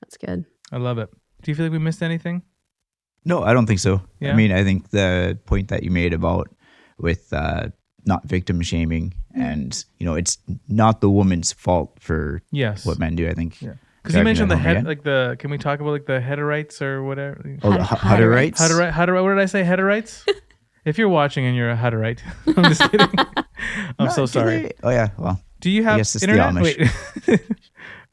that's 0.00 0.16
good. 0.16 0.44
I 0.72 0.78
love 0.78 0.98
it. 0.98 1.08
Do 1.42 1.50
you 1.50 1.54
feel 1.54 1.66
like 1.66 1.72
we 1.72 1.78
missed 1.78 2.02
anything? 2.02 2.42
No, 3.24 3.42
I 3.42 3.52
don't 3.52 3.66
think 3.66 3.80
so. 3.80 4.02
Yeah? 4.20 4.32
I 4.32 4.34
mean, 4.36 4.50
I 4.52 4.64
think 4.64 4.90
the 4.90 5.38
point 5.46 5.68
that 5.68 5.82
you 5.82 5.90
made 5.90 6.12
about 6.12 6.48
with 6.98 7.32
uh, 7.32 7.68
not 8.06 8.24
victim 8.26 8.60
shaming 8.60 9.14
and 9.34 9.84
you 9.98 10.04
know 10.06 10.14
it's 10.14 10.38
not 10.68 11.00
the 11.00 11.08
woman's 11.10 11.52
fault 11.52 11.96
for 12.00 12.42
Yes. 12.50 12.84
what 12.86 12.98
men 12.98 13.14
do. 13.16 13.28
I 13.28 13.34
think. 13.34 13.62
Yeah. 13.62 13.74
Because 14.04 14.18
you 14.18 14.22
mentioned 14.24 14.50
the 14.50 14.56
head, 14.58 14.72
again? 14.76 14.84
like 14.84 15.02
the. 15.02 15.34
Can 15.38 15.50
we 15.50 15.56
talk 15.58 15.80
about 15.80 15.90
like 15.92 16.04
the 16.06 16.20
headerites 16.20 16.82
or 16.82 17.02
whatever? 17.02 17.42
Oh, 17.62 17.72
the 17.72 17.82
Hud- 17.82 17.98
Hu- 17.98 18.24
Hutterites. 18.24 18.58
Hutterite, 18.58 18.92
Hutterite, 18.92 19.22
what 19.22 19.30
did 19.30 19.38
I 19.38 19.46
say? 19.46 19.62
Headerites? 19.62 20.28
if 20.84 20.98
you're 20.98 21.08
watching 21.08 21.46
and 21.46 21.56
you're 21.56 21.70
a 21.70 21.76
Hutterite, 21.76 22.20
I'm 22.56 22.64
just 22.64 22.82
kidding. 22.90 23.08
I'm 23.98 24.06
No, 24.06 24.12
so 24.12 24.26
sorry. 24.26 24.58
they- 24.58 24.72
Oh 24.82 24.90
yeah. 24.90 25.08
Well, 25.18 25.40
Do 25.60 25.70
you 25.70 25.84
have 25.84 25.96
guess 25.96 26.14
it's 26.14 26.24
the 26.26 26.30
internet? 26.32 26.54
Amish. 26.62 27.26
Wait. 27.26 27.40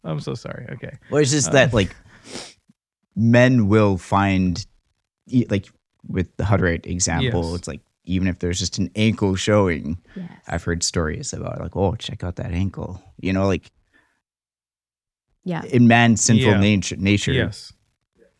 I'm 0.05 0.19
so 0.21 0.33
sorry. 0.33 0.65
Okay. 0.71 0.97
well, 1.09 1.21
it's 1.21 1.31
just 1.31 1.49
Uh. 1.49 1.53
that 1.53 1.73
like 1.73 1.93
men 3.15 3.67
will 3.67 3.97
find 3.97 4.65
like 5.49 5.67
with 6.07 6.35
the 6.37 6.43
Hutterite 6.43 6.85
example, 6.87 7.43
Yes. 7.51 7.59
it's 7.59 7.67
like 7.67 7.81
even 8.05 8.27
if 8.27 8.39
there's 8.39 8.57
just 8.59 8.77
an 8.79 8.89
ankle 8.95 9.35
showing, 9.35 9.97
Yes. 10.15 10.31
I've 10.47 10.63
heard 10.63 10.83
stories 10.83 11.33
about 11.33 11.59
like, 11.59 11.75
oh, 11.75 11.95
check 11.95 12.23
out 12.23 12.37
that 12.37 12.51
ankle. 12.51 13.01
You 13.19 13.33
know, 13.33 13.45
like 13.47 13.71
Yeah. 15.43 15.63
in 15.65 15.87
man's 15.87 16.21
sinful 16.21 16.51
Yeah. 16.51 16.59
nature, 16.59 16.95
nature, 16.97 17.31
Yes. 17.33 17.73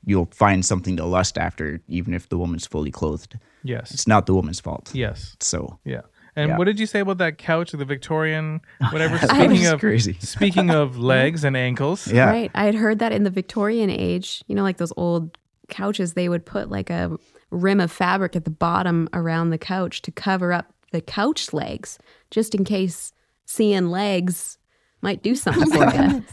you'll 0.05 0.29
find 0.31 0.65
something 0.65 0.97
to 0.97 1.05
lust 1.05 1.37
after, 1.37 1.81
even 1.87 2.13
if 2.13 2.29
the 2.29 2.37
woman's 2.37 2.65
fully 2.67 2.91
clothed. 2.91 3.37
Yes. 3.63 3.91
It's 3.91 4.07
not 4.07 4.25
the 4.25 4.33
woman's 4.33 4.59
fault. 4.59 4.91
Yes. 4.93 5.35
So 5.39 5.79
Yeah. 5.85 6.01
And 6.35 6.49
Yeah. 6.49 6.57
what 6.57 6.63
did 6.65 6.79
you 6.79 6.85
say 6.85 7.01
about 7.01 7.17
that 7.17 7.37
couch, 7.37 7.71
the 7.73 7.83
Victorian, 7.85 8.61
whatever? 8.91 9.17
That 9.21 9.29
Speaking 9.31 9.49
was 9.63 9.71
of 9.71 9.79
crazy. 9.81 10.13
speaking 10.19 10.69
of 10.69 10.97
legs 10.97 11.43
and 11.43 11.57
ankles. 11.57 12.07
Yeah. 12.07 12.29
Right. 12.29 12.51
I 12.55 12.63
had 12.65 12.75
heard 12.75 12.99
that 12.99 13.11
in 13.11 13.23
the 13.23 13.29
Victorian 13.29 13.89
age, 13.89 14.43
you 14.47 14.55
know, 14.55 14.63
like 14.63 14.77
those 14.77 14.93
old 14.95 15.37
couches, 15.69 16.13
they 16.13 16.29
would 16.29 16.45
put 16.45 16.69
like 16.69 16.89
a 16.89 17.17
rim 17.49 17.79
of 17.81 17.91
fabric 17.91 18.35
at 18.35 18.45
the 18.45 18.51
bottom 18.51 19.09
around 19.13 19.49
the 19.49 19.57
couch 19.57 20.01
to 20.03 20.11
cover 20.11 20.53
up 20.53 20.73
the 20.91 21.01
couch 21.01 21.51
legs, 21.53 21.99
just 22.29 22.55
in 22.55 22.63
case 22.63 23.11
seeing 23.45 23.87
legs 23.87 24.57
might 25.01 25.21
do 25.23 25.35
something 25.35 25.69
for 25.71 25.83
you. 26.01 26.23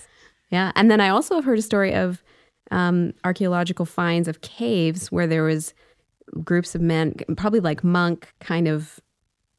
Yeah. 0.50 0.72
And 0.76 0.90
then 0.90 1.00
I 1.00 1.08
also 1.10 1.34
have 1.36 1.44
heard 1.44 1.58
a 1.58 1.62
story 1.62 1.94
of 1.94 2.22
um, 2.70 3.12
archaeological 3.24 3.84
finds 3.86 4.28
of 4.28 4.40
caves 4.40 5.10
where 5.12 5.26
there 5.26 5.42
was 5.44 5.74
groups 6.44 6.74
of 6.74 6.80
men, 6.80 7.14
probably 7.36 7.60
like 7.60 7.82
monk 7.84 8.32
kind 8.40 8.68
of 8.68 9.00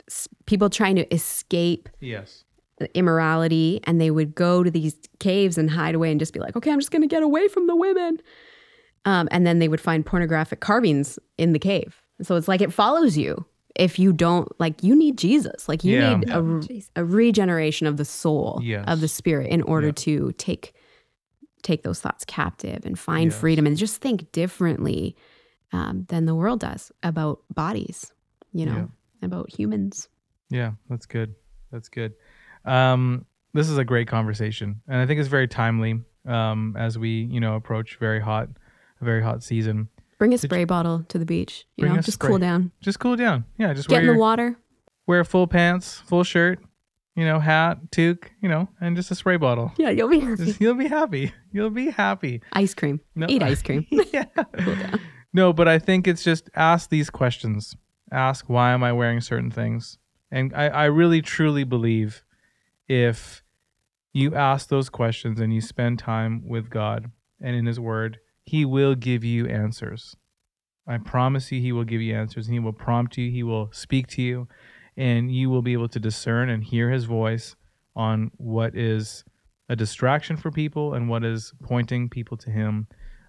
s- 0.09 0.27
people 0.45 0.69
trying 0.69 0.95
to 0.95 1.11
escape 1.13 1.89
Yes. 1.99 2.43
immorality 2.93 3.79
and 3.85 3.99
they 3.99 4.11
would 4.11 4.35
go 4.35 4.63
to 4.63 4.71
these 4.71 4.95
caves 5.19 5.57
and 5.57 5.69
hide 5.69 5.95
away 5.95 6.11
and 6.11 6.19
just 6.19 6.33
be 6.33 6.39
like, 6.39 6.55
okay, 6.55 6.71
I'm 6.71 6.79
just 6.79 6.91
going 6.91 7.01
to 7.01 7.07
get 7.07 7.23
away 7.23 7.47
from 7.47 7.67
the 7.67 7.75
women. 7.75 8.19
Um, 9.05 9.27
and 9.31 9.45
then 9.47 9.59
they 9.59 9.67
would 9.67 9.81
find 9.81 10.05
pornographic 10.05 10.59
carvings 10.59 11.17
in 11.37 11.53
the 11.53 11.59
cave. 11.59 12.01
So 12.21 12.35
it's 12.35 12.47
like 12.47 12.61
it 12.61 12.73
follows 12.73 13.17
you 13.17 13.45
if 13.75 13.97
you 13.97 14.11
don't, 14.11 14.47
like, 14.59 14.83
you 14.83 14.93
need 14.95 15.17
Jesus. 15.17 15.69
Like, 15.69 15.83
you 15.85 15.97
Yeah. 15.99 16.17
need 16.17 16.29
a, 16.29 17.01
a 17.01 17.05
regeneration 17.05 17.87
of 17.87 17.95
the 17.97 18.03
soul, 18.05 18.59
Yes. 18.61 18.83
of 18.87 18.99
the 18.99 19.07
spirit 19.07 19.49
in 19.49 19.61
order 19.61 19.87
Yeah. 19.87 19.93
to 19.95 20.31
take 20.33 20.73
take 21.63 21.83
those 21.83 21.99
thoughts 21.99 22.25
captive 22.25 22.85
and 22.85 22.97
find 22.97 23.31
Yes. 23.31 23.39
freedom 23.39 23.65
and 23.67 23.75
just 23.77 24.01
think 24.01 24.31
differently 24.31 25.15
um, 25.71 26.05
than 26.09 26.25
the 26.25 26.33
world 26.35 26.59
does 26.61 26.91
about 27.03 27.41
bodies, 27.53 28.11
you 28.53 28.65
know, 28.65 28.89
about 29.21 29.49
humans. 29.51 30.07
Yeah, 30.49 30.71
that's 30.89 31.05
good. 31.05 31.35
That's 31.71 31.89
good. 31.89 32.13
Um, 32.65 33.25
this 33.53 33.69
is 33.69 33.77
a 33.77 33.83
great 33.85 34.07
conversation, 34.07 34.81
and 34.87 34.97
I 35.01 35.05
think 35.05 35.19
it's 35.19 35.29
very 35.29 35.47
timely 35.47 36.01
um, 36.27 36.75
as 36.77 36.97
we, 36.97 37.09
you 37.31 37.39
know, 37.39 37.55
approach 37.55 37.97
very 37.99 38.19
hot, 38.19 38.49
a 39.01 39.05
very 39.05 39.21
hot 39.23 39.43
season. 39.43 39.89
Bring 40.17 40.33
a 40.33 40.37
Did 40.37 40.47
spray 40.49 40.65
bottle 40.65 41.03
to 41.09 41.17
the 41.17 41.25
beach, 41.25 41.65
you 41.77 41.85
know, 41.87 41.95
just 41.97 42.13
spray. 42.13 42.29
cool 42.29 42.39
down. 42.39 42.71
Just 42.81 42.99
cool 42.99 43.15
down. 43.15 43.45
Yeah, 43.57 43.73
just 43.73 43.87
Get 43.87 44.01
in 44.03 44.07
the 44.07 44.15
water. 44.19 44.57
wear 45.07 45.23
full 45.23 45.47
pants, 45.47 45.95
full 46.07 46.23
shirt, 46.23 46.59
you 47.15 47.23
know, 47.25 47.39
hat, 47.39 47.89
toque, 47.91 48.29
you 48.41 48.49
know, 48.49 48.67
and 48.81 48.95
just 48.95 49.11
a 49.11 49.15
spray 49.15 49.37
bottle. 49.37 49.71
Yeah, 49.77 49.89
you'll 49.91 50.09
be 50.09 50.19
happy. 50.19 50.45
Just- 50.45 50.59
you'll 50.61 50.75
be 50.75 50.87
happy. 50.87 51.31
You'll 51.51 51.69
be 51.69 51.89
happy. 51.89 52.41
Ice 52.53 52.73
cream. 52.73 53.01
No. 53.15 53.27
Eat 53.29 53.43
ice 53.43 53.61
cream. 53.61 53.85
yeah. 54.13 54.25
No, 55.33 55.53
but 55.53 55.67
I 55.67 55.77
think 55.79 56.07
it's 56.07 56.23
just 56.23 56.49
ask 56.55 56.89
these 56.89 57.09
questions. 57.09 57.75
Ask 58.11 58.49
why 58.49 58.71
am 58.71 58.83
I 58.83 58.91
wearing 58.93 59.21
certain 59.21 59.51
things? 59.51 59.97
And 60.31 60.53
I, 60.55 60.67
I 60.67 60.85
really 60.85 61.21
truly 61.21 61.63
believe 61.63 62.23
if 62.87 63.43
you 64.11 64.35
ask 64.35 64.69
those 64.69 64.89
questions 64.89 65.39
and 65.39 65.53
you 65.53 65.61
spend 65.61 65.99
time 65.99 66.47
with 66.47 66.69
God 66.69 67.11
and 67.39 67.55
in 67.55 67.67
His 67.67 67.79
Word, 67.79 68.19
He 68.43 68.65
will 68.65 68.95
give 68.95 69.23
you 69.23 69.45
answers. 69.47 70.15
I 70.87 70.97
promise 70.97 71.51
you, 71.51 71.61
He 71.61 71.71
will 71.71 71.83
give 71.83 72.01
you 72.01 72.15
answers 72.15 72.47
and 72.47 72.53
He 72.55 72.59
will 72.59 72.73
prompt 72.73 73.17
you, 73.17 73.29
He 73.29 73.43
will 73.43 73.69
speak 73.71 74.07
to 74.07 74.23
you, 74.23 74.47
and 74.97 75.31
you 75.31 75.51
will 75.51 75.61
be 75.61 75.73
able 75.73 75.89
to 75.89 75.99
discern 75.99 76.49
and 76.49 76.63
hear 76.63 76.89
His 76.89 77.05
voice 77.05 77.55
on 77.95 78.31
what 78.37 78.75
is 78.75 79.23
a 79.69 79.75
distraction 79.75 80.35
for 80.35 80.51
people 80.51 80.93
and 80.93 81.07
what 81.07 81.23
is 81.23 81.53
pointing 81.63 82.09
people 82.09 82.35
to 82.37 82.49
Him. 82.49 82.87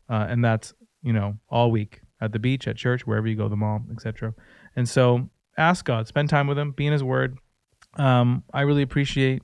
Uh, 0.08 0.26
and 0.28 0.44
that's 0.44 0.74
you 1.02 1.12
know, 1.12 1.38
all 1.48 1.70
week 1.70 2.00
at 2.20 2.32
the 2.32 2.38
beach, 2.38 2.68
at 2.68 2.76
church, 2.76 3.06
wherever 3.06 3.26
you 3.26 3.36
go, 3.36 3.48
the 3.48 3.56
mall, 3.56 3.82
etc. 3.92 4.34
And 4.76 4.88
so 4.88 5.30
ask 5.56 5.84
God, 5.84 6.06
spend 6.06 6.28
time 6.28 6.46
with 6.46 6.58
Him, 6.58 6.72
be 6.72 6.86
in 6.86 6.92
His 6.92 7.04
Word. 7.04 7.38
Um, 7.94 8.44
I 8.52 8.62
really 8.62 8.82
appreciate 8.82 9.42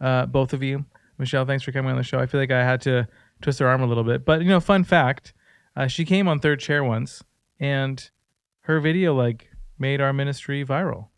uh, 0.00 0.26
both 0.26 0.52
of 0.52 0.62
you. 0.62 0.84
Michelle, 1.18 1.46
thanks 1.46 1.64
for 1.64 1.72
coming 1.72 1.90
on 1.90 1.96
the 1.96 2.02
show. 2.02 2.18
I 2.18 2.26
feel 2.26 2.40
like 2.40 2.52
I 2.52 2.62
had 2.62 2.80
to 2.82 3.08
twist 3.42 3.58
her 3.58 3.66
arm 3.66 3.82
a 3.82 3.86
little 3.86 4.04
bit. 4.04 4.24
But, 4.24 4.42
you 4.42 4.48
know, 4.48 4.60
fun 4.60 4.84
fact 4.84 5.32
uh, 5.76 5.86
she 5.86 6.04
came 6.04 6.28
on 6.28 6.40
third 6.40 6.60
chair 6.60 6.82
once, 6.82 7.22
and 7.60 8.10
her 8.62 8.80
video 8.80 9.14
like 9.14 9.48
made 9.78 10.00
our 10.00 10.12
ministry 10.12 10.64
viral, 10.64 11.08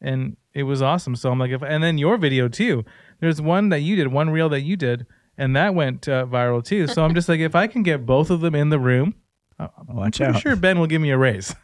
and 0.00 0.36
it 0.54 0.64
was 0.64 0.82
awesome. 0.82 1.14
So 1.14 1.30
I'm 1.30 1.38
like, 1.38 1.52
if 1.52 1.62
and 1.62 1.82
then 1.82 1.98
your 1.98 2.16
video 2.16 2.48
too. 2.48 2.84
There's 3.22 3.40
one 3.40 3.68
that 3.68 3.78
you 3.80 3.94
did, 3.94 4.08
one 4.08 4.30
reel 4.30 4.48
that 4.48 4.62
you 4.62 4.76
did, 4.76 5.06
and 5.38 5.54
that 5.54 5.74
went 5.76 6.08
uh, 6.08 6.26
viral 6.26 6.62
too. 6.62 6.88
So 6.88 7.04
I'm 7.04 7.14
just 7.14 7.28
like, 7.28 7.38
if 7.40 7.54
I 7.54 7.68
can 7.68 7.82
get 7.84 8.04
both 8.04 8.30
of 8.30 8.40
them 8.40 8.56
in 8.56 8.68
the 8.68 8.80
room, 8.80 9.14
uh, 9.60 9.68
I'm 9.88 9.94
Watch 9.96 10.18
pretty 10.18 10.34
out. 10.34 10.42
sure 10.42 10.56
Ben 10.56 10.78
will 10.80 10.88
give 10.88 11.00
me 11.00 11.10
a 11.12 11.16
raise. 11.16 11.54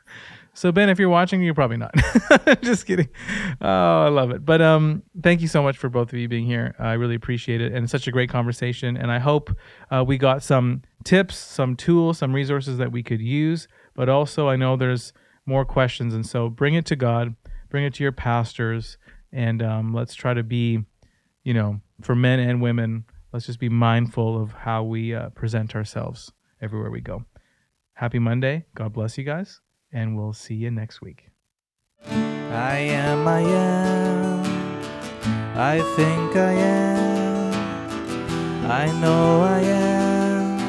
So 0.54 0.72
Ben, 0.72 0.88
if 0.88 0.98
you're 0.98 1.08
watching, 1.08 1.40
you're 1.42 1.54
probably 1.54 1.76
not. 1.76 1.94
Just 2.62 2.86
kidding. 2.86 3.08
Oh, 3.60 4.04
I 4.04 4.08
love 4.08 4.30
it. 4.30 4.44
But 4.44 4.60
um, 4.62 5.02
thank 5.22 5.40
you 5.40 5.46
so 5.48 5.62
much 5.62 5.76
for 5.78 5.88
both 5.88 6.12
of 6.12 6.18
you 6.18 6.28
being 6.28 6.46
here. 6.46 6.74
I 6.78 6.94
really 6.94 7.14
appreciate 7.14 7.60
it, 7.60 7.72
and 7.72 7.84
it's 7.84 7.92
such 7.92 8.08
a 8.08 8.12
great 8.12 8.28
conversation. 8.30 8.96
And 8.96 9.10
I 9.12 9.18
hope 9.18 9.50
uh, 9.90 10.04
we 10.06 10.16
got 10.18 10.42
some 10.42 10.82
tips, 11.04 11.36
some 11.36 11.76
tools, 11.76 12.18
some 12.18 12.32
resources 12.32 12.78
that 12.78 12.90
we 12.90 13.02
could 13.04 13.20
use. 13.20 13.68
But 13.94 14.08
also, 14.08 14.48
I 14.48 14.56
know 14.56 14.76
there's 14.76 15.12
more 15.46 15.64
questions, 15.64 16.12
and 16.14 16.26
so 16.26 16.48
bring 16.48 16.74
it 16.74 16.86
to 16.86 16.96
God, 16.96 17.34
bring 17.68 17.84
it 17.84 17.94
to 17.94 18.02
your 18.02 18.12
pastors, 18.12 18.96
and 19.32 19.62
um, 19.62 19.92
let's 19.94 20.14
try 20.14 20.34
to 20.34 20.42
be, 20.42 20.84
you 21.48 21.54
know, 21.54 21.80
for 22.02 22.14
men 22.14 22.38
and 22.38 22.60
women, 22.60 23.06
let's 23.32 23.46
just 23.46 23.58
be 23.58 23.70
mindful 23.70 24.38
of 24.38 24.52
how 24.52 24.82
we 24.82 25.14
uh, 25.14 25.30
present 25.30 25.74
ourselves 25.74 26.30
everywhere 26.60 26.90
we 26.90 27.00
go. 27.00 27.24
Happy 27.94 28.18
Monday. 28.18 28.66
God 28.74 28.92
bless 28.92 29.16
you 29.16 29.24
guys 29.24 29.62
and 29.90 30.14
we'll 30.14 30.34
see 30.34 30.56
you 30.56 30.70
next 30.70 31.00
week. 31.00 31.30
I 32.04 32.76
am, 32.76 33.26
I 33.26 33.40
am. 33.40 34.44
I 35.56 35.80
think 35.96 36.36
I 36.36 36.52
am. 36.52 37.54
I 38.70 39.00
know 39.00 39.40
I 39.40 39.60
am. 39.60 40.60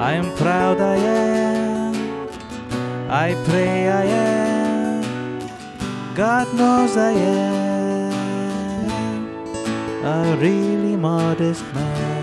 I 0.00 0.12
am 0.14 0.34
proud 0.38 0.80
I 0.80 0.96
am. 0.96 2.30
I 3.10 3.34
pray 3.44 3.88
I 3.90 4.04
am. 4.04 5.50
God 6.14 6.46
knows 6.54 6.96
I 6.96 7.10
am. 7.10 7.55
A 10.06 10.36
really 10.36 10.94
modest 10.94 11.64
man. 11.74 12.15